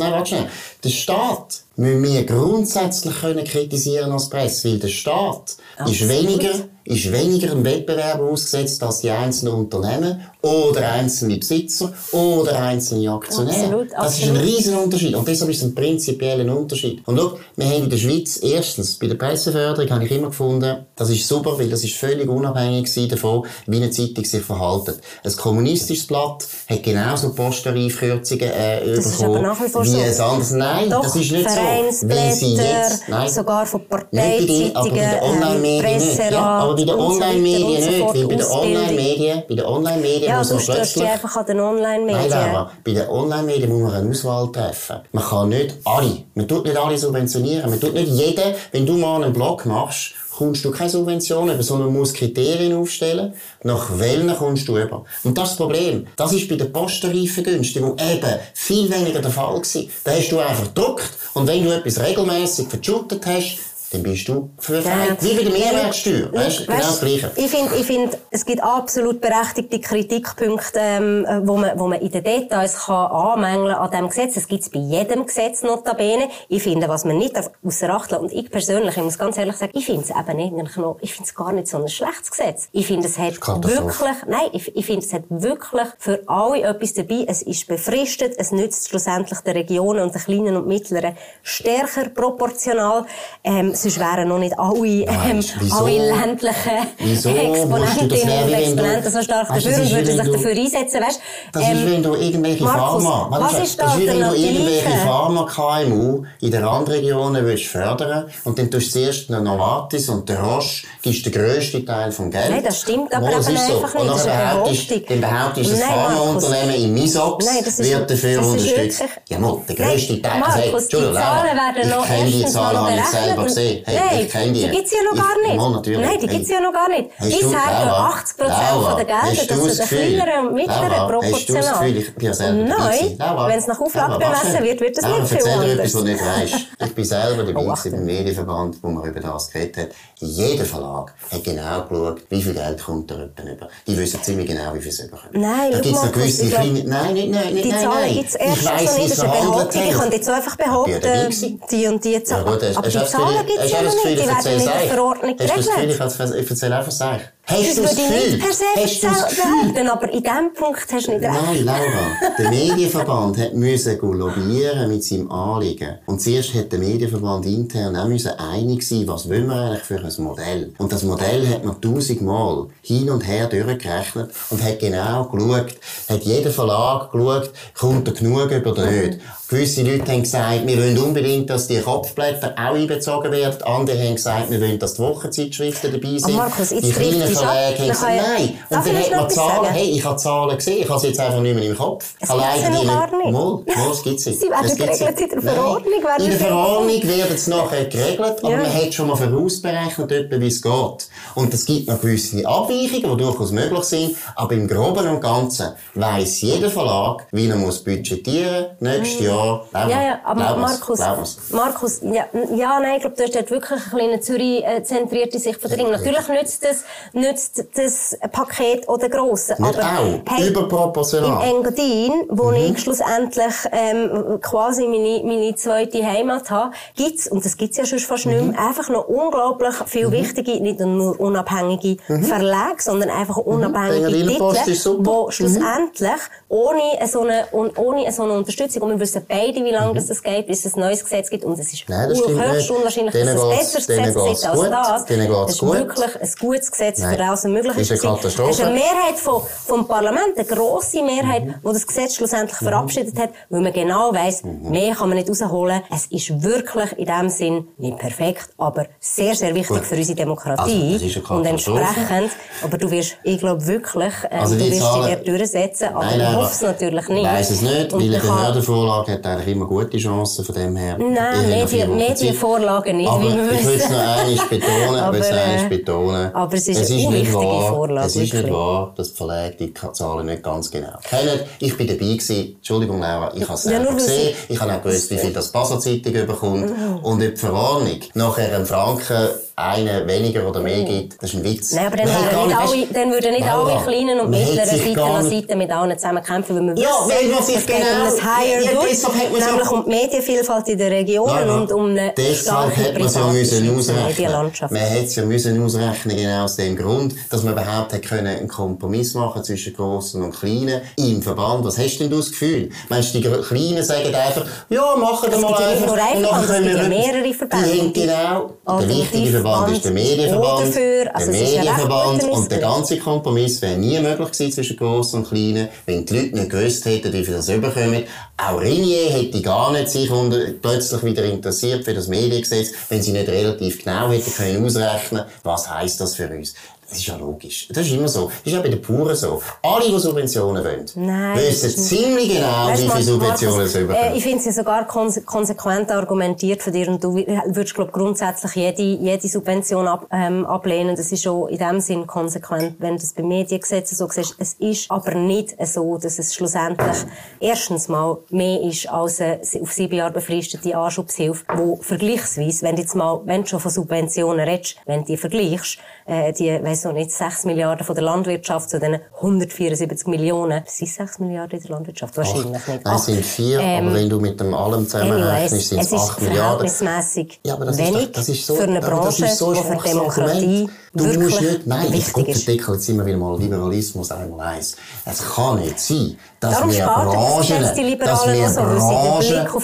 Der 0.84 0.90
Staat 0.90 1.64
müssen 1.76 2.04
wir 2.04 2.26
grundsätzlich 2.26 3.20
können 3.20 3.44
kritisieren 3.46 4.12
als 4.12 4.30
Presse, 4.30 4.70
weil 4.70 4.80
der 4.80 4.88
Staat 4.90 5.50
ist 5.86 6.02
Absolut. 6.02 6.10
weniger, 6.10 6.52
ist 6.84 7.12
weniger 7.12 7.52
im 7.52 7.64
Wettbewerb 7.64 8.20
ausgesetzt 8.20 8.82
als 8.84 9.00
die 9.00 9.10
einzelnen 9.10 9.54
Unternehmen 9.54 10.22
oder 10.42 10.92
einzelne 10.92 11.38
Besitzer 11.38 11.94
oder 12.12 12.60
einzelne 12.60 13.12
Aktionäre. 13.12 13.64
Absolut, 13.64 13.88
das 13.94 14.20
ist 14.20 14.30
ein 14.30 14.38
riesen 14.38 14.78
Unterschied 14.78 15.16
und 15.16 15.28
deshalb 15.28 15.52
ist 15.52 15.58
es 15.58 15.64
ein 15.64 15.76
prinzipieller 15.76 16.56
Unterschied. 16.56 17.06
Und 17.06 17.18
schau, 17.18 17.38
wir 17.56 17.66
haben 17.66 17.84
in 17.84 17.90
der 17.90 17.98
Schweiz 17.98 18.40
erstens 18.42 18.96
bei 18.96 19.08
der 19.08 19.16
Presseförderung 19.16 19.90
habe 19.90 20.06
ich 20.06 20.12
immer 20.12 20.28
gefunden, 20.28 20.86
das 20.96 21.10
ist 21.10 21.28
super, 21.28 21.58
weil 21.60 21.70
das 21.70 21.84
ist 21.84 21.96
völlig 21.96 22.28
unabhängig 22.28 22.90
davon, 23.10 23.46
wie 23.68 23.78
eine 23.78 23.92
Zeitung 23.92 24.26
sich 24.26 24.42
verhaltet. 24.42 25.00
Ein 25.24 25.36
kommunistisches 25.36 26.08
Blatt 26.08 26.46
hat 26.70 26.84
genauso 26.84 27.34
Posttarifkürzungen 27.34 28.50
äh, 28.50 28.96
Das 28.96 29.06
ist 29.06 29.18
bekommen 29.18 29.44
wie 29.44 30.02
ein 30.02 30.20
anderes. 30.20 30.52
Nein, 30.74 30.90
Doch, 30.90 31.02
das 31.04 31.16
ist 31.16 31.32
nicht 31.32 31.50
so. 31.50 31.56
Vereinsblätter, 31.56 32.64
jetzt, 32.64 33.10
nein, 33.10 33.30
sogar 33.30 33.66
von 33.66 33.88
Parteizeitungen, 33.88 35.22
Online-Medien 35.22 35.98
nicht. 35.98 36.32
Ja, 36.32 36.42
aber 36.42 36.76
bei 36.76 36.84
den 36.84 36.90
ähm, 36.90 36.96
so 36.96 37.02
Online-Medien 37.02 37.84
so 37.84 37.90
nicht. 37.90 38.02
Weil 38.02 38.28
bei 38.28 38.36
den. 38.36 38.46
Online-Medien, 38.46 39.44
bei 39.48 39.56
den 39.56 39.66
Online-Medien 39.66 40.30
Ja, 40.30 40.38
muss 40.38 40.50
man 40.52 40.64
plötzlich 40.64 41.06
einfach 41.08 41.36
an 41.36 41.46
den 41.46 41.58
Nein, 41.58 41.66
Online-Medien. 41.66 42.30
Laura, 42.30 42.72
bei 42.84 42.92
den 42.94 43.08
Online-Medien 43.08 43.70
muss 43.72 43.92
man 43.92 44.02
eine 44.02 44.10
Auswahl 44.10 44.52
treffen. 44.52 44.98
Man 45.12 45.24
kann 45.24 45.50
nicht 45.50 45.76
alle, 45.86 46.18
man 46.36 46.48
tut 46.48 46.66
nicht 46.66 46.78
alle 46.78 46.98
subventionieren. 46.98 47.70
Man 47.70 47.80
tut 47.80 47.94
nicht 47.94 48.12
jeden, 48.12 48.56
wenn 48.72 48.86
du 48.86 48.94
mal 48.94 49.24
einen 49.24 49.34
Blog 49.34 49.66
machst, 49.66 50.14
kommst 50.40 50.64
du 50.64 50.72
keine 50.72 50.90
Subventionen 50.90 51.62
sondern 51.62 51.92
musst 51.92 52.16
Kriterien 52.16 52.74
aufstellen, 52.74 53.34
nach 53.64 54.00
welchen 54.00 54.34
kommst 54.38 54.70
du 54.70 54.78
über. 54.78 55.04
Und 55.26 55.38
das 55.38 55.50
ist 55.50 55.52
das 55.52 55.58
Problem. 55.58 56.08
Das 56.16 56.32
ist 56.32 56.48
bei 56.48 56.56
der 56.56 56.66
Posttarifvergünstigung 56.66 57.98
eben 58.00 58.40
viel 58.54 58.90
weniger 58.90 59.20
der 59.20 59.32
Fall 59.32 59.56
gewesen. 59.60 59.90
Da 60.06 60.12
hast 60.12 60.30
du 60.32 60.40
einfach 60.40 60.74
gedruckt 60.74 61.10
und 61.34 61.46
wenn 61.46 61.66
du 61.66 61.76
etwas 61.76 62.00
regelmäßig 62.00 62.70
verschüttet 62.70 63.26
hast, 63.26 63.58
dann 63.92 64.04
bist 64.04 64.28
du 64.28 64.52
verfreit. 64.60 65.18
Wie 65.22 65.36
bei 65.36 65.44
der 65.44 65.52
Mehrwertsteuer. 65.52 66.32
Weißt 66.32 66.60
du, 66.60 66.66
genau 66.66 66.78
das 66.78 67.00
Gleiche. 67.00 67.32
Ich 67.36 67.50
finde, 67.50 67.76
ich 67.76 67.86
find, 67.86 68.18
es 68.30 68.46
gibt 68.46 68.62
absolut 68.62 69.20
berechtigte 69.20 69.80
Kritikpunkte, 69.80 70.80
ähm, 70.80 71.26
wo, 71.44 71.58
man, 71.58 71.80
wo 71.80 71.88
man 71.88 72.00
in 72.00 72.12
den 72.12 72.24
Details 72.24 72.86
kann 72.86 73.12
anmängeln 73.12 73.74
an 73.74 73.90
diesem 73.90 74.10
Gesetz. 74.10 74.36
Das 74.36 74.48
gibt 74.48 74.62
es 74.62 74.70
bei 74.70 74.80
jedem 74.80 75.26
Gesetz 75.26 75.64
notabene. 75.64 76.30
Ich 76.50 76.62
finde, 76.62 76.88
was 76.88 77.04
man 77.04 77.18
nicht 77.18 77.36
ausser 77.66 77.90
Acht 77.90 78.12
lassen, 78.12 78.26
und 78.26 78.34
ich 78.34 78.52
persönlich, 78.52 78.96
ich 78.96 79.04
muss 79.04 79.18
ganz 79.18 79.38
ehrlich 79.38 79.56
sagen, 79.56 79.72
ich 79.76 79.86
finde 79.86 80.04
es 80.04 80.10
eben 80.12 80.40
eigentlich 80.40 80.78
noch, 80.78 80.98
ich 81.02 81.14
finde 81.14 81.28
es 81.28 81.36
gar 81.36 81.52
nicht 81.52 81.68
so 81.68 81.78
ein 81.78 81.88
schlechtes 81.88 82.30
Gesetz. 82.30 82.70
Ich 82.72 82.86
finde, 82.86 83.08
es 83.08 83.18
hat 83.18 83.36
wirklich, 83.48 84.16
nein, 84.28 84.50
ich, 84.54 84.76
ich 84.76 84.86
finde, 84.86 85.06
es 85.06 85.14
hat 85.14 85.24
wirklich 85.30 85.88
für 85.98 86.22
alle 86.28 86.62
etwas 86.62 86.94
dabei. 86.94 87.26
Es 87.28 87.42
ist 87.42 87.68
befristet, 87.68 88.36
es 88.38 88.52
nützt 88.52 88.90
schlussendlich 88.90 89.40
den 89.40 89.54
Regionen 89.58 90.04
und 90.04 90.14
den 90.14 90.22
kleinen 90.22 90.58
und 90.58 90.68
mittleren 90.68 91.18
stärker 91.42 92.10
proportional. 92.10 93.06
Ähm, 93.44 93.74
sonst 93.82 94.00
wären 94.00 94.28
noch 94.28 94.38
nicht 94.40 94.58
alle, 94.58 94.88
ähm, 94.88 95.44
alle 95.72 95.98
ländlichen 96.12 96.72
Wieso 97.00 97.30
das 97.30 97.40
Exponentinnen 97.40 98.44
und 98.44 98.54
Exponenten 98.54 99.12
so 99.12 99.22
stark 99.22 99.50
Weißt 99.50 99.66
du, 99.66 99.70
dafür 99.70 99.84
das 99.84 99.92
und 99.92 99.96
würden 99.98 100.18
sich 100.18 100.32
dafür 100.34 100.52
einsetzen, 100.52 101.02
weißt? 101.02 101.20
Das 101.54 101.64
ist, 101.64 101.86
wenn 101.86 102.04
du 102.04 102.16
irgendwelche 102.16 102.64
Markus, 102.64 103.04
Pharma, 103.04 103.28
was 103.40 103.54
ist 103.64 103.74
die 103.74 103.78
das 103.84 103.96
ist, 103.98 104.08
wenn 104.08 104.20
du 104.20 104.36
irgendwelche? 104.36 104.90
Pharma-KMU 105.06 106.24
in 106.42 106.52
den 106.52 106.64
Randregionen 106.64 107.46
willst 107.46 107.66
fördern 107.66 108.26
und 108.44 108.58
dann 108.60 108.70
tust 108.70 108.88
du 108.96 109.00
zuerst 109.00 109.30
den 109.30 109.44
Novartis 109.44 110.10
und 110.10 110.28
den 110.28 110.38
Roche, 110.38 110.86
gibst 111.02 111.26
den 111.26 111.32
grössten 111.34 111.86
Teil 111.86 112.12
vom 112.12 112.30
Geld. 112.32 112.50
Nein, 112.50 112.64
das 112.64 112.82
stimmt 112.82 113.14
aber 113.14 113.26
Mal, 113.28 113.36
das 113.36 113.48
ist 113.50 113.68
so. 113.68 113.74
einfach 113.76 113.96
Und 113.96 114.08
nicht. 114.08 114.12
Das 114.12 114.26
ist 114.72 114.92
dann 114.92 115.04
eine 115.10 115.18
behauptest, 115.22 115.66
du, 115.70 115.76
das 115.76 115.80
Markus. 115.80 115.96
Pharmaunternehmen 116.16 116.76
in 116.76 116.94
Misox 116.94 117.46
Nein, 117.46 117.56
das 117.66 117.80
ist- 117.80 117.90
wird 117.92 118.10
dafür 118.12 118.38
das 118.38 118.46
unterstützt. 118.48 119.04
Ja, 119.30 119.40
mal, 119.40 119.58
der 119.68 119.76
grösste 119.76 120.22
Teil. 120.22 120.40
Markus, 120.40 120.56
Also, 120.56 120.98
hey, 121.00 121.08
die 121.10 121.14
Zahlen 121.14 121.58
werden 121.58 121.90
noch 121.90 122.04
Ich 122.04 122.10
kenne 122.10 122.26
die 122.30 122.42
erstens 122.42 122.54
noch 122.56 122.72
berechnet 122.86 123.38
Hey, 123.86 123.96
Nein, 123.96 124.20
ich 124.26 124.30
kenne 124.32 124.52
die. 124.54 124.62
die 124.64 124.70
gibt's 124.70 124.92
ja 124.92 124.98
noch 125.04 125.14
Ich- 125.16 125.22
gar 125.22 125.42
nicht. 125.48 125.56
Mal, 125.58 125.70
natürlich. 125.72 126.00
Nein, 126.00 126.20
die 126.22 126.28
Hey. 126.28 126.36
gibt's 126.36 126.50
ja 126.52 126.60
noch 126.60 126.74
gar 126.74 126.90
nicht. 126.90 127.10
Hast 127.20 127.30
gehen 127.30 127.52
Laura, 127.52 128.10
80% 128.10 128.48
Laura, 128.48 128.90
von 128.90 128.96
der 128.98 129.06
Gelder, 129.06 129.30
du 129.30 129.36
das 129.36 129.48
zu 129.48 129.54
den 129.56 129.68
das 129.68 129.78
Gefühl? 129.80 129.98
kleineren 130.16 130.48
und 130.48 130.54
mittleren 130.54 130.90
Laura, 130.90 131.20
hast 131.22 131.50
du 131.50 131.54
das 131.54 131.66
proportional. 131.66 131.80
Gefühl, 131.80 131.98
ich 132.02 132.16
bin 132.16 132.26
ja 132.26 132.34
selber 132.34 132.64
Nein, 132.78 133.16
wenn 133.50 133.60
es 133.60 133.68
nach 133.68 133.80
Auflage 133.82 134.14
bemessen 134.20 134.64
wird, 134.64 134.82
wird 134.82 134.98
das 134.98 135.04
Laura, 135.06 135.20
nicht 135.20 135.30
viel 135.34 135.48
anders. 135.52 135.70
etwas, 135.70 135.84
was 135.86 135.92
du 135.92 136.04
nicht 136.08 136.22
weißt. 136.26 136.56
Ich 136.90 136.96
bin 136.96 137.06
selber 137.06 137.44
dabei 137.44 137.62
Oh, 137.70 137.74
beim 137.92 138.06
Medienverband, 138.06 138.78
wo 138.82 138.88
man 138.90 139.04
über 139.06 139.20
das 139.20 139.50
geredet 139.52 139.78
hat. 139.78 139.88
Jeder 140.16 140.66
Verlag 140.66 141.14
hat 141.32 141.44
genau 141.44 141.82
geschaut, 141.84 142.22
wie 142.30 142.42
viel 142.42 142.54
Geld 142.54 142.84
kommt 142.84 143.10
da 143.12 143.16
jemand 143.16 143.40
über. 143.40 143.68
Die 143.88 143.98
wissen 143.98 144.22
ziemlich 144.24 144.48
genau, 144.48 144.74
wie 144.74 144.82
viel 144.82 144.92
sie 144.92 145.04
bekommen. 145.04 145.30
Nein, 145.34 145.72
da 145.72 145.80
gibt's 145.80 145.92
mal, 146.00 146.06
noch 146.08 146.12
gewisse 146.14 146.44
ich 146.46 146.54
kleine... 146.54 146.84
Nein, 146.84 147.14
nicht, 147.14 147.30
nein, 147.32 147.54
nicht, 147.54 147.66
Die 147.66 147.70
nein, 147.72 147.84
Zahlen 147.84 148.02
nein. 148.02 148.14
gibt 148.16 148.30
es 148.30 148.36
Ich 148.36 148.42
erst 148.42 148.62
wie 148.64 148.70
nicht. 148.72 148.84
es 148.90 148.96
Das 148.96 149.08
ist 149.10 149.20
eine 149.20 149.32
Behauptung. 149.32 149.82
Ich 149.90 149.98
kann 149.98 150.12
jetzt 150.12 150.30
einfach 150.30 150.52
Ich 150.60 150.66
behaupten, 150.66 151.62
die 151.72 151.88
und 151.88 152.04
die 152.04 152.24
Zahlen. 152.24 152.48
Aber 152.48 152.58
die 152.58 153.06
Zahlen 153.06 153.46
gibt 153.46 153.59
es 153.59 153.59
hast 153.64 153.72
ja 153.72 153.80
du 153.80 153.86
das 153.86 153.96
Gefühl, 153.96 154.12
ich 154.14 154.28
erzähle 154.28 154.56
es 154.56 154.68
Verordnung 154.90 155.36
Hast 155.40 155.50
du 155.50 155.56
das 155.56 155.68
Gefühl, 155.68 155.90
ich 155.90 156.00
erzähle- 156.00 156.38
einfach 156.78 156.92
Sachen? 156.92 157.22
Hast 157.50 157.68
Das 157.68 157.78
würde 157.78 158.02
ich 158.02 158.32
nicht 158.32 158.44
per 158.44 158.54
se 158.54 159.36
behaupten, 159.42 159.88
aber 159.88 160.14
in 160.14 160.22
diesem 160.22 160.54
Punkt 160.54 160.86
hast 160.92 161.08
du 161.08 161.12
nicht 161.14 161.24
recht. 161.24 161.34
Nein, 161.34 161.66
Laura. 161.66 162.36
Der 162.38 162.50
Medienverband 162.52 163.38
hat 163.40 163.56
müssen 163.56 163.98
go 163.98 164.14
lobbyieren 164.14 164.88
mit 164.88 165.04
seinem 165.04 165.32
Anliegen. 165.32 165.96
Und 166.06 166.22
zuerst 166.22 166.54
hat 166.54 166.72
der 166.72 166.78
Medienverband 166.78 167.48
intern 167.48 167.96
auch 167.96 168.08
müssen 168.08 168.34
einig 168.38 168.88
sein, 168.88 169.08
was 169.08 169.28
wollen 169.28 169.48
wir 169.48 169.56
eigentlich 169.56 169.82
für 169.82 169.98
ein 169.98 170.24
Modell. 170.24 170.74
Und 170.78 170.92
das 170.92 171.02
Modell 171.02 171.48
hat 171.48 171.66
man 171.66 171.82
tausendmal 171.82 172.68
hin 172.84 173.10
und 173.10 173.28
her 173.28 173.48
durchgerechnet 173.48 174.30
und 174.52 174.64
hat 174.64 174.80
genau 174.80 175.24
geschaut, 175.24 175.74
hat 176.08 176.22
jeder 176.22 176.52
Verlag 176.52 177.12
geschaut, 177.12 177.50
kommt 177.74 178.08
da 178.08 178.12
genug 178.12 178.52
über 178.52 178.72
oder 178.72 178.92
nicht. 178.92 179.20
Gewisse 179.50 179.82
Leute 179.82 180.12
haben 180.12 180.22
gesagt, 180.22 180.68
wir 180.68 180.78
wollen 180.78 180.98
unbedingt, 181.00 181.50
dass 181.50 181.66
die 181.66 181.82
Kopfblätter 181.82 182.54
auch 182.54 182.76
einbezogen 182.76 183.32
werden. 183.32 183.64
Andere 183.64 183.98
haben 183.98 184.14
gesagt, 184.14 184.52
wir 184.52 184.62
wollen, 184.62 184.78
dass 184.78 184.94
die 184.94 185.02
Wochenzeitschriften 185.02 185.92
dabei 185.92 186.18
sind. 186.20 186.36
Markus, 186.36 186.70
jetzt 186.70 186.84
die 186.84 186.94
gesagt, 187.40 188.02
nein. 188.04 188.60
Und 188.70 188.86
dann 188.86 188.98
hat 188.98 189.12
man 189.12 189.30
Zahlen, 189.30 189.72
hey, 189.72 189.90
ich 189.90 190.04
habe 190.06 190.18
Zahlen 190.18 190.56
gesehen, 190.58 190.82
ich 190.82 190.90
habe 190.90 191.00
sie 191.00 191.08
jetzt 191.08 191.20
einfach 191.20 191.40
nicht 191.42 191.56
mehr 191.56 191.64
im 191.66 191.78
Kopf. 191.78 192.14
Es 192.20 192.30
noch 192.30 192.38
die 192.38 192.88
gar 192.88 193.18
nicht. 193.18 193.32
Mal, 193.32 193.32
mal, 193.32 193.64
es 193.92 194.04
gibt 194.04 194.20
sie. 194.20 194.34
Sie 194.34 194.50
werden 194.50 194.66
Es 194.66 194.76
geregelt 194.76 195.20
in 195.20 195.30
der. 195.30 195.42
Verordnung, 195.54 195.94
In 196.20 196.30
der 196.30 196.40
Verordnung 196.40 197.04
werden 197.04 197.38
sie 197.38 197.50
nachher 197.50 197.86
geregelt, 197.86 198.44
aber 198.44 198.58
man 198.58 198.74
hat 198.74 198.94
schon 198.94 199.08
mal 199.08 199.16
vorausberechnet, 199.16 200.12
wie 200.42 200.48
es 200.48 200.62
geht. 200.62 201.08
Und 201.36 201.54
es 201.54 201.66
gibt 201.66 201.88
noch 201.88 202.02
gewisse 202.02 202.46
Abweichungen, 202.46 203.18
die 203.18 203.24
durchaus 203.24 203.52
möglich 203.52 203.84
sind, 203.84 204.16
aber 204.36 204.54
im 204.54 204.68
Groben 204.68 205.08
und 205.08 205.22
Ganzen 205.22 205.74
weiss 205.96 206.42
jeder 206.42 206.70
Verlag, 206.70 207.28
wie 207.32 207.48
er 207.50 207.56
muss 207.56 207.84
budgetieren, 207.84 208.68
nächstes 208.80 209.22
Jahr. 209.26 209.66
Glaub 209.72 209.86
Mhm. 209.86 209.90
Ja, 209.90 210.02
ja, 210.04 210.20
aber 210.24 210.42
Glaub 210.42 210.58
mir's. 210.58 210.72
Markus, 210.80 211.00
Glaub 211.00 211.18
mir's. 211.18 211.38
Markus, 211.52 212.02
ja, 212.02 212.26
ja, 212.56 212.80
nein, 212.80 212.96
ich 212.96 213.02
glaube, 213.02 213.16
du 213.16 213.24
hast 213.24 213.36
dort 213.36 213.52
wirklich 213.52 213.72
eine 213.72 213.90
kleine 213.90 214.20
Zürich-zentrierte 214.20 215.40
Sicht 215.40 215.62
von 215.62 215.70
der 215.70 215.78
Dinge. 215.78 215.92
Natürlich 215.92 216.28
nützt 216.28 216.64
das, 216.64 216.84
nützt 217.30 217.64
das 217.76 218.18
Paket 218.32 218.88
auch 218.88 218.98
den 218.98 219.12
Grossen. 219.12 219.56
Nicht 219.60 219.78
aber, 219.80 220.00
auch, 220.00 220.38
Im 220.40 220.48
überproportional. 220.48 221.48
Engadin, 221.48 222.14
wo 222.30 222.46
Mhm. 222.52 222.56
ich 222.56 222.80
schlussendlich 222.80 223.54
ähm, 223.72 224.40
quasi 224.42 224.88
meine, 224.88 225.22
meine 225.24 225.56
zweite 225.56 226.06
Heimat 226.06 226.50
habe, 226.50 226.72
gibt's, 226.96 227.28
und 227.28 227.44
das 227.46 227.56
gibt's 227.58 227.78
ja 227.78 227.86
schon 227.86 228.00
fast 228.00 228.26
nicht 228.26 228.42
Mhm. 228.42 228.50
mehr, 228.52 228.60
einfach 228.60 228.90
noch 228.90 229.08
unglaublich 229.08 229.76
viel 229.86 230.12
wichtige, 230.12 230.60
nicht 230.62 230.80
nur 230.80 231.20
unabhängige 231.20 231.98
Verlage, 232.24 232.82
sondern 232.82 233.10
einfach 233.10 233.38
unabhängige 233.38 234.06
Engadiner 234.08 234.32
Mhm. 234.50 234.64
Titel, 234.66 234.98
die 235.04 235.32
schlussendlich 235.32 236.22
ohne 236.50 236.82
so 237.08 237.22
eine, 237.22 237.46
und 237.52 237.78
ohne 237.78 238.12
so 238.12 238.24
eine 238.24 238.34
Unterstützung, 238.34 238.82
und 238.84 238.90
wir 238.92 239.00
wissen 239.00 239.26
beide, 239.28 239.64
wie 239.64 239.72
lange 239.72 239.94
das, 239.94 240.08
das 240.08 240.22
geht, 240.24 240.48
bis 240.48 240.66
es 240.66 240.76
ein 240.76 240.80
neues 240.82 241.04
Gesetz 241.04 241.30
gibt, 241.30 241.44
und 241.46 241.54
es 241.60 241.72
ist 241.74 241.88
Mhm. 241.88 241.96
Nein, 241.96 242.10
höchst 242.10 242.28
nicht. 242.28 242.72
unwahrscheinlich, 242.72 243.14
dass 243.14 243.24
es 243.24 243.42
ein 243.42 243.50
besseres 243.50 243.88
Gesetz 243.88 244.06
gibt 244.14 244.18
als 244.18 244.42
das. 244.70 245.06
Das 245.06 245.52
ist 245.56 245.62
wirklich 245.64 246.16
ein 246.22 246.30
gutes 246.40 246.72
Gesetz 246.72 247.00
Nein. 247.00 247.10
Für 247.20 247.26
alles 247.30 247.44
Mögliche. 247.44 247.78
Das 247.80 247.92
ist 247.92 248.06
eine 248.06 248.16
Katastrophe. 248.16 248.50
Es 248.52 248.60
ist 248.60 248.66
eine 248.66 248.74
Mehrheit 248.74 249.18
vom, 249.18 249.42
vom 249.68 249.88
Parlament, 249.88 250.38
eine 250.38 250.46
grosse 250.46 251.04
Mehrheit, 251.04 251.46
Mhm. 251.46 251.56
die 251.66 251.74
das 251.74 251.86
Gesetz 251.86 252.16
schlussendlich 252.16 252.58
verabschiedet 252.58 253.18
hat, 253.20 253.30
weil 253.50 253.62
man 253.62 253.74
genau 253.74 254.14
weiss, 254.14 254.44
Mhm. 254.44 254.70
mehr 254.72 254.96
kann 254.96 255.10
man 255.10 255.18
nicht 255.18 255.30
rausholen. 255.30 255.82
Es 255.94 256.06
ist 256.08 256.42
wirklich 256.42 256.98
in 256.98 257.06
dem 257.06 257.30
Sinn 257.30 257.68
nicht 257.78 257.98
perfekt, 257.98 258.50
aber 258.58 258.86
sehr, 259.00 259.36
sehr 259.36 259.54
wichtig 259.54 259.68
Gut. 259.78 259.86
für 259.86 259.96
unsere 259.96 260.16
Demokratie. 260.16 260.94
Also, 260.94 261.06
ist 261.06 261.30
und 261.30 261.46
entsprechend, 261.46 262.32
aber 262.64 262.78
du 262.78 262.90
wirst, 262.90 263.18
ich 263.24 263.40
glaube 263.40 263.66
wirklich, 263.68 264.14
ähm, 264.32 264.40
Also 264.40 264.56
du 264.56 264.62
wirst 264.66 264.80
Zahlen- 264.80 265.24
dich 265.24 265.26
durchsetzen, 265.38 265.90
aber 265.90 266.06
Nein, 266.06 266.12
ich 266.14 266.18
nein, 266.24 266.36
hoffe 266.38 266.52
es 266.54 266.62
natürlich 266.62 267.10
nicht. 267.10 267.22
Ich 267.24 267.28
weiss 267.28 267.50
es 267.52 267.62
nicht, 267.62 267.94
Und 267.94 268.02
weil 268.02 268.16
eine 268.16 268.20
Behördenvorlage 268.24 269.12
hat 269.14 269.26
eigentlich 269.26 269.56
immer 269.56 269.66
gute 269.66 269.98
Chancen 269.98 270.46
von 270.46 270.56
dem 270.56 270.76
her. 270.78 270.98
Nein, 270.98 271.42
Ich 271.66 271.72
Medien-. 271.72 271.96
Medienvorlagen 271.98 272.98
nicht, 272.98 273.10
aber 273.10 273.24
ich 273.26 273.36
will 273.36 273.76
es 273.76 273.90
noch 273.90 273.98
einmal 274.00 274.36
betonen, 274.50 275.14
ich 275.14 275.20
es 275.20 275.32
Aber, 275.32 275.66
äh, 275.66 275.68
betonen. 275.70 276.36
aber 276.36 276.54
es 276.54 276.68
ist 276.68 276.78
eine 276.92 276.99
nicht 277.08 277.34
unwichtige 277.34 277.36
wahr, 277.38 277.70
Vorlage, 277.70 278.08
Es 278.08 278.16
ist 278.16 278.34
nicht 278.34 278.52
wahr, 278.52 278.94
dass 278.96 279.12
die 279.12 279.18
Verlage 279.18 279.56
die 279.58 279.74
Zahlen 279.94 280.26
nicht 280.26 280.44
ganz 280.44 280.72
genau 280.72 280.98
kennen. 281.04 281.40
Ich 281.60 281.78
bin 281.78 281.88
dabei 281.88 282.00
gewesen, 282.00 282.56
Entschuldigung 282.56 283.00
Laura, 283.00 283.32
ich 283.36 283.44
habe 283.44 283.54
es 283.54 283.64
Ja, 283.66 283.84
gesehen, 283.84 284.36
ich 284.48 284.60
habe 284.60 284.74
auch 284.74 284.84
gewusst, 284.84 285.10
wie 285.12 285.18
viel 285.18 285.34
das 285.34 285.52
Basel-Zeitung 285.52 286.14
bekommt. 286.14 286.72
Und 287.04 287.14
ob 287.14 287.20
die 287.20 287.36
Verordnung 287.36 288.00
nachher 288.14 288.56
einen 288.56 288.66
Franken 288.66 289.30
einen 289.60 290.08
weniger 290.08 290.48
oder 290.48 290.62
mehr 290.62 290.84
gibt, 290.84 291.22
das 291.22 291.34
ist 291.34 291.36
ein 291.40 291.44
Witz. 291.44 291.74
Nein, 291.74 291.88
aber 291.88 291.98
dann 291.98 292.08
nicht 292.08 292.58
alle, 292.58 292.88
dann 292.94 293.12
würden 293.12 293.32
nicht 293.32 293.46
Laura, 293.46 293.74
alle 293.76 293.84
kleinen 293.84 294.20
und 294.22 294.30
mittleren 294.30 294.66
Seiten 294.66 295.00
an 295.00 295.30
Seiten 295.30 295.58
mit 295.58 295.72
allen 295.72 295.98
zusammen 295.98 296.24
kämpfen, 296.24 296.56
weil 296.56 296.64
man 296.64 296.78
Ja, 296.78 296.88
wissen, 297.06 297.32
man 297.32 297.44
sich 297.44 297.56
es 297.58 297.66
genau- 297.66 297.78
um 297.80 298.08
ein 298.08 298.38
Higher 298.38 298.62
Ja, 298.64 298.72
Good, 298.72 299.46
nämlich 299.48 299.72
um 299.72 299.84
die 299.84 299.90
Medienvielfalt 299.90 300.68
in 300.70 300.78
den 300.78 300.94
Regionen 300.94 301.36
Ja, 301.36 301.46
ja. 301.46 301.54
und 301.58 301.72
um 301.74 301.86
eine 301.90 302.14
Deshalb 302.18 302.76
hat 302.78 302.94
man 302.98 303.08
es 303.08 303.16
ja 303.16 303.24
müssen 303.28 303.76
ausrechnen. 303.78 304.06
Medienlandschaft. 304.08 304.72
Man 304.72 304.82
hätte 304.82 305.06
es 305.06 305.16
ja 305.18 305.26
müssen 305.26 305.64
ausrechnen, 305.64 306.16
genau 306.18 306.44
aus 306.46 306.56
dem 306.56 306.78
Grund, 306.78 307.16
dass 307.30 307.44
man 307.44 307.54
überhaupt 307.54 307.92
hat 307.94 308.02
können 308.02 308.28
einen 308.28 308.48
Kompromiss 308.48 309.14
machen 309.14 309.44
zwischen 309.44 309.74
Grossen 309.74 310.24
und 310.24 310.32
Kleinen 310.40 310.82
im 310.98 311.22
Verband. 311.22 311.66
Was 311.66 311.78
hast 311.78 311.98
denn 311.98 312.10
du 312.10 312.18
das 312.18 312.30
Gefühl? 312.30 312.70
Meinst 312.88 313.14
du, 313.14 313.20
die 313.20 313.28
Kleinen 313.30 313.84
sagen 313.84 314.14
einfach, 314.16 314.46
ja, 314.70 314.96
machen 314.96 315.30
wir 315.30 315.36
Es 315.36 315.42
mal 315.42 315.48
gibt 315.50 315.60
ja 315.60 315.68
nicht 315.68 315.84
einfach. 315.84 315.88
nur 315.88 315.98
Verband, 315.98 316.50
es 316.50 316.64
gibt 316.64 316.78
ja 316.78 316.88
mehrere 316.88 317.34
Verbände. 317.34 317.92
Genau. 317.94 318.52
Der 318.80 318.90
wichtige 318.90 319.28
Verband 319.32 319.49
ist 319.72 319.86
der 319.86 319.92
Medienverband. 319.92 320.68
dafür. 320.68 321.16
Also 321.16 321.32
der 321.32 321.42
Medienverband 321.42 322.24
und 322.24 322.52
der 322.52 322.60
ganze 322.60 322.98
Kompromiss 322.98 323.62
wäre 323.62 323.78
nie 323.78 324.00
möglich 324.00 324.32
gewesen 324.32 324.52
zwischen 324.52 324.78
Grossen 324.78 325.18
und 325.18 325.30
Kleinen, 325.30 325.70
wenn 325.86 326.06
die 326.06 326.14
Leute 326.14 326.36
nicht 326.36 326.50
gewusst 326.50 326.86
hätten, 326.86 327.14
wie 327.14 327.24
viel 327.24 327.34
das 327.34 327.50
überkommen. 327.50 328.04
Auch 328.38 328.62
Rinier 328.62 329.10
hätte 329.10 329.42
gar 329.42 329.72
nicht 329.72 329.90
sich 329.90 330.10
unter, 330.10 330.40
plötzlich 330.62 331.04
wieder 331.04 331.24
interessiert 331.24 331.84
für 331.84 331.94
das 331.94 332.08
Mediengesetz, 332.08 332.72
wenn 332.90 333.02
sie 333.02 333.12
nicht 333.12 333.30
relativ 333.30 333.84
genau 333.84 334.10
hätten 334.12 334.32
können 334.34 334.66
ausrechnen, 334.66 335.26
was 335.44 335.70
heisst 335.70 336.00
das 336.00 336.16
für 336.16 336.28
uns. 336.30 336.54
Das 336.90 336.98
ist 336.98 337.06
ja 337.08 337.18
logisch. 337.18 337.68
Das 337.70 337.86
ist 337.86 337.94
immer 337.94 338.08
so. 338.08 338.26
Das 338.28 338.38
ist 338.46 338.54
ja 338.54 338.62
bei 338.62 338.70
den 338.70 338.82
Puren 338.82 339.16
so. 339.16 339.42
Alle, 339.62 339.86
die 339.90 340.00
Subventionen 340.00 340.64
wollen, 340.64 340.86
Nein, 340.96 341.38
wissen 341.38 341.70
ziemlich 341.70 342.30
genau, 342.30 342.68
Weißt 342.68 342.84
wie 342.84 342.90
viele 342.90 343.04
Subventionen 343.04 343.68
sie 343.68 343.80
bekommen. 343.82 343.96
äh, 344.14 344.18
Ich 344.18 344.24
finde 344.24 344.40
es 344.40 344.46
ja 344.46 344.52
sogar 344.54 344.88
konse 344.88 345.22
konsequent 345.22 345.92
argumentiert 345.92 346.64
von 346.64 346.74
dir 346.74 346.88
und 346.90 347.04
du 347.04 347.16
würdest, 347.16 347.76
glaube 347.76 347.92
grundsätzlich 347.92 348.56
jede, 348.56 348.82
jede 348.82 349.28
Subvention 349.28 349.88
ab, 349.88 350.08
ähm, 350.12 350.46
ablehnen. 350.48 350.96
Das 350.96 351.12
ist 351.12 351.22
schon 351.24 351.50
in 351.50 351.60
dem 351.60 351.80
Sinn 351.80 352.08
konsequent, 352.08 352.76
wenn 352.80 352.96
du 352.96 353.02
das 353.02 353.14
beim 353.14 353.28
Mediengesetz 353.28 353.92
so 353.92 354.08
siehst. 354.10 354.36
Es 354.40 354.54
ist 354.56 354.90
aber 354.90 355.14
nicht 355.14 355.56
so, 355.68 355.98
dass 355.98 356.18
es 356.18 356.34
schlussendlich 356.34 356.98
erstens 357.40 357.88
mal 357.88 358.18
mehr 358.30 358.62
ist 358.64 358.90
als 358.90 359.22
eine 359.22 359.40
auf 359.62 359.72
sieben 359.72 359.96
Jahre 359.96 360.12
befristete 360.14 360.76
Anschubshilfe, 360.76 361.46
wo 361.56 361.76
vergleichsweise, 361.82 362.64
wenn 362.66 362.76
du 362.76 362.82
jetzt 362.82 362.96
mal, 362.96 363.22
wenn 363.26 363.44
du 363.44 363.48
schon 363.48 363.60
von 363.60 363.72
Subventionen 363.72 364.48
redest, 364.48 364.78
wenn 364.86 365.02
du 365.02 365.06
die 365.06 365.18
vergleichst, 365.18 365.78
äh, 366.08 366.34
die, 366.34 366.50
weiss 366.64 366.79
noch 366.86 366.94
nicht, 366.94 367.12
6 367.12 367.46
Milliarden 367.46 367.86
von 367.86 367.96
der 367.96 368.04
Landwirtschaft 368.04 368.70
zu 368.70 368.80
den 368.80 369.00
174 369.16 370.08
Millionen. 370.08 370.64
Sind 370.66 370.90
6 370.90 371.20
Milliarden 371.20 371.58
in 371.60 371.64
der 371.64 371.72
Landwirtschaft? 371.72 372.18
Wahrscheinlich 372.18 372.46
nicht. 372.68 372.86
Nein, 372.86 372.96
es 372.96 373.06
sind 373.06 373.26
vier, 373.26 373.60
Ähm, 373.60 373.88
aber 373.88 373.96
wenn 373.96 374.10
du 374.10 374.20
mit 374.20 374.40
dem 374.40 374.54
allem 374.54 374.86
zusammenrechnest, 374.88 375.70
sind 375.70 375.80
es 375.80 375.88
es 375.88 375.94
ist 375.94 376.10
acht 376.10 376.22
Milliarden. 376.22 376.68
verhältnismässig 376.68 377.40
Ja, 377.46 377.54
aber 377.56 377.66
das 377.66 377.78
wenig 377.78 377.96
ist, 377.96 378.08
doch, 378.08 378.12
das 378.14 378.30
ist 378.30 378.46
so, 378.46 378.56
für 378.56 378.64
eine 378.64 378.80
Branche, 378.80 379.28
so 379.28 379.54
die 379.54 379.60
für 379.60 379.78
Demokratie 379.78 380.36
Argument. 380.36 380.72
Du 380.94 381.04
musst 381.04 381.20
wirklich 381.20 381.42
nicht, 381.42 381.68
nein, 381.68 382.04
gut, 382.14 382.28
ist. 382.28 382.48
der 382.48 382.56
Deckel 382.56 382.74
jetzt 382.74 382.90
immer 382.90 383.06
wieder 383.06 383.18
mal 383.18 383.38
Liberalismus 383.40 384.12
einmal 384.12 384.56
eins. 384.56 384.76
Es 385.06 385.22
kann 385.36 385.60
nicht 385.60 385.80
sein, 385.80 386.18
dass 386.40 386.56
Darum 386.56 386.72
wir 386.72 386.86
Branchen, 386.86 387.62
dass 387.62 387.78
wir 387.78 387.84
den 387.84 388.00
Branchen, 388.00 388.08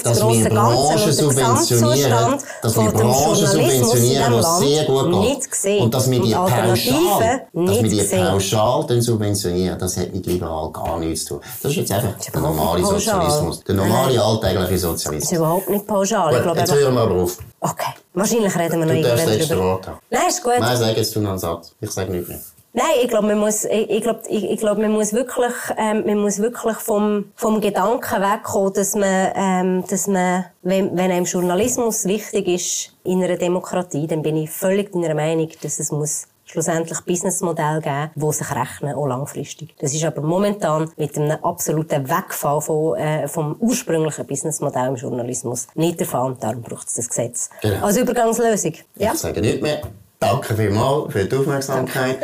dass 0.03 0.21
wir 0.21 0.49
Branchen 0.49 1.05
den 1.05 1.13
subventionieren, 1.13 2.37
dass 2.61 2.75
wir 2.77 2.91
Branchen 2.91 3.47
subventionieren, 3.47 4.33
es 4.33 4.59
sehr 4.59 4.85
gut 4.85 5.23
geht. 5.23 5.81
Und 5.81 5.93
dass 5.93 6.11
wir 6.11 6.21
die 6.21 6.33
pauschal, 6.33 7.47
dass 7.53 7.83
wir 7.83 7.89
die 7.89 8.03
pauschal 8.03 8.85
dann 8.87 9.01
subventionieren, 9.01 9.79
das 9.79 9.97
hat 9.97 10.13
mit 10.13 10.25
liberal 10.27 10.71
gar 10.71 10.99
nichts 10.99 11.25
zu 11.25 11.35
tun. 11.35 11.43
Das 11.63 11.71
ist 11.71 11.77
jetzt 11.77 11.91
einfach 11.91 12.13
der 12.19 12.41
normale. 12.41 12.85
Sozialismus. 12.85 13.63
Der 13.63 13.75
normale 13.75 14.21
alltägliche 14.21 14.77
Sozialismus. 14.77 15.21
Das 15.23 15.31
ist 15.31 15.37
überhaupt 15.37 15.69
nicht 15.69 15.87
pauschal. 15.87 16.31
ich 16.31 16.35
Gut, 16.37 16.43
glaube 16.43 16.59
jetzt 16.59 16.73
hören 16.73 16.93
wir 16.93 17.01
aber 17.01 17.15
auf. 17.15 17.37
Okay. 17.71 17.93
Wahrscheinlich 18.13 18.55
reden 18.57 18.79
wir 18.79 18.85
noch 18.85 18.93
Du 18.93 19.01
darfst 19.01 19.25
das 19.25 19.31
irgendwann 19.31 19.57
drüber. 19.57 19.69
Wort 19.71 19.87
haben. 19.87 19.99
Nein, 20.09 20.27
ist 20.27 20.43
gut. 20.43 20.53
Nein, 20.59 20.77
sag 20.77 20.97
jetzt 20.97 21.15
du 21.15 21.21
noch 21.21 21.29
einen 21.31 21.39
Satz. 21.39 21.75
Ich 21.81 21.91
sage 21.91 22.11
nichts 22.11 22.29
mehr. 22.29 22.39
Nein, 22.77 22.85
ich 23.03 23.07
glaube, 23.07 23.27
man 23.27 23.39
muss, 23.39 23.63
ich, 23.63 23.89
ich 23.89 24.01
glaube, 24.01 24.19
ich, 24.27 24.43
ich 24.51 24.59
glaube, 24.59 24.81
man 24.81 24.91
muss 24.91 25.13
wirklich, 25.13 25.53
ähm, 25.77 26.03
man 26.05 26.17
muss 26.17 26.39
wirklich 26.39 26.75
vom, 26.75 27.31
vom 27.37 27.61
Gedanken 27.61 28.21
wegkommen, 28.21 28.73
dass 28.73 28.95
man, 28.95 29.31
ähm, 29.33 29.83
dass 29.89 30.07
man, 30.07 30.45
wenn, 30.61 30.95
wenn 30.97 31.09
einem 31.09 31.23
Journalismus 31.23 32.03
wichtig 32.03 32.49
ist 32.49 32.93
in 33.05 33.23
einer 33.23 33.37
Demokratie, 33.37 34.07
dann 34.07 34.21
bin 34.21 34.35
ich 34.35 34.49
völlig 34.49 34.91
deiner 34.91 35.15
Meinung, 35.15 35.49
dass 35.61 35.79
es 35.79 35.89
muss 35.89 36.27
schlussendlich 36.45 36.99
Businessmodell 37.01 37.81
geben, 37.81 38.11
die 38.15 38.31
sich 38.33 38.51
rechnen, 38.51 38.95
auch 38.95 39.07
langfristig. 39.07 39.75
Das 39.79 39.93
ist 39.93 40.03
aber 40.05 40.21
momentan 40.21 40.89
mit 40.97 41.17
einem 41.17 41.37
absoluten 41.43 42.07
Wegfall 42.09 42.61
von, 42.61 42.97
äh, 42.97 43.27
vom 43.27 43.55
ursprünglichen 43.59 44.25
Businessmodell 44.25 44.89
im 44.89 44.95
Journalismus 44.95 45.67
nicht 45.75 45.99
der 45.99 46.07
Fall 46.07 46.27
und 46.27 46.43
darum 46.43 46.61
braucht 46.61 46.87
es 46.87 46.95
das 46.95 47.09
Gesetz. 47.09 47.49
Genau. 47.61 47.85
Als 47.85 47.97
Übergangslösung. 47.97 48.73
Ja. 48.95 49.13
Ich 49.13 49.19
sage 49.19 49.41
nicht 49.41 49.61
mehr. 49.61 49.81
Danke 50.19 50.55
vielmals 50.55 51.11
für 51.11 51.25
die 51.25 51.35
Aufmerksamkeit. 51.35 52.17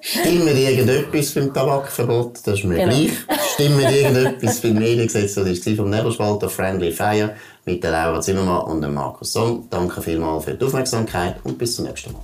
Stimmen 0.00 0.56
irgendetwas 0.56 1.34
beim 1.34 1.52
Tabakverbot? 1.52 2.38
Das 2.44 2.58
ist 2.58 2.64
mir 2.64 2.76
genau. 2.76 2.94
gleich. 2.94 3.12
Stimmen 3.54 3.80
irgendetwas 3.80 4.60
beim 4.60 4.74
Mediengesetz? 4.74 5.34
Das 5.34 5.46
war 5.66 5.74
vom 5.76 5.90
Nebelspalter 5.90 6.48
Friendly 6.48 6.92
Fire 6.92 7.34
mit 7.64 7.82
der 7.82 7.90
Laura 7.90 8.20
Zimmermann 8.20 8.64
und 8.64 8.82
dem 8.82 8.94
Markus 8.94 9.32
Somm. 9.32 9.66
Danke 9.68 10.00
vielmals 10.00 10.44
für 10.44 10.54
die 10.54 10.64
Aufmerksamkeit 10.64 11.36
und 11.44 11.58
bis 11.58 11.76
zum 11.76 11.86
nächsten 11.86 12.12
Mal. 12.12 12.22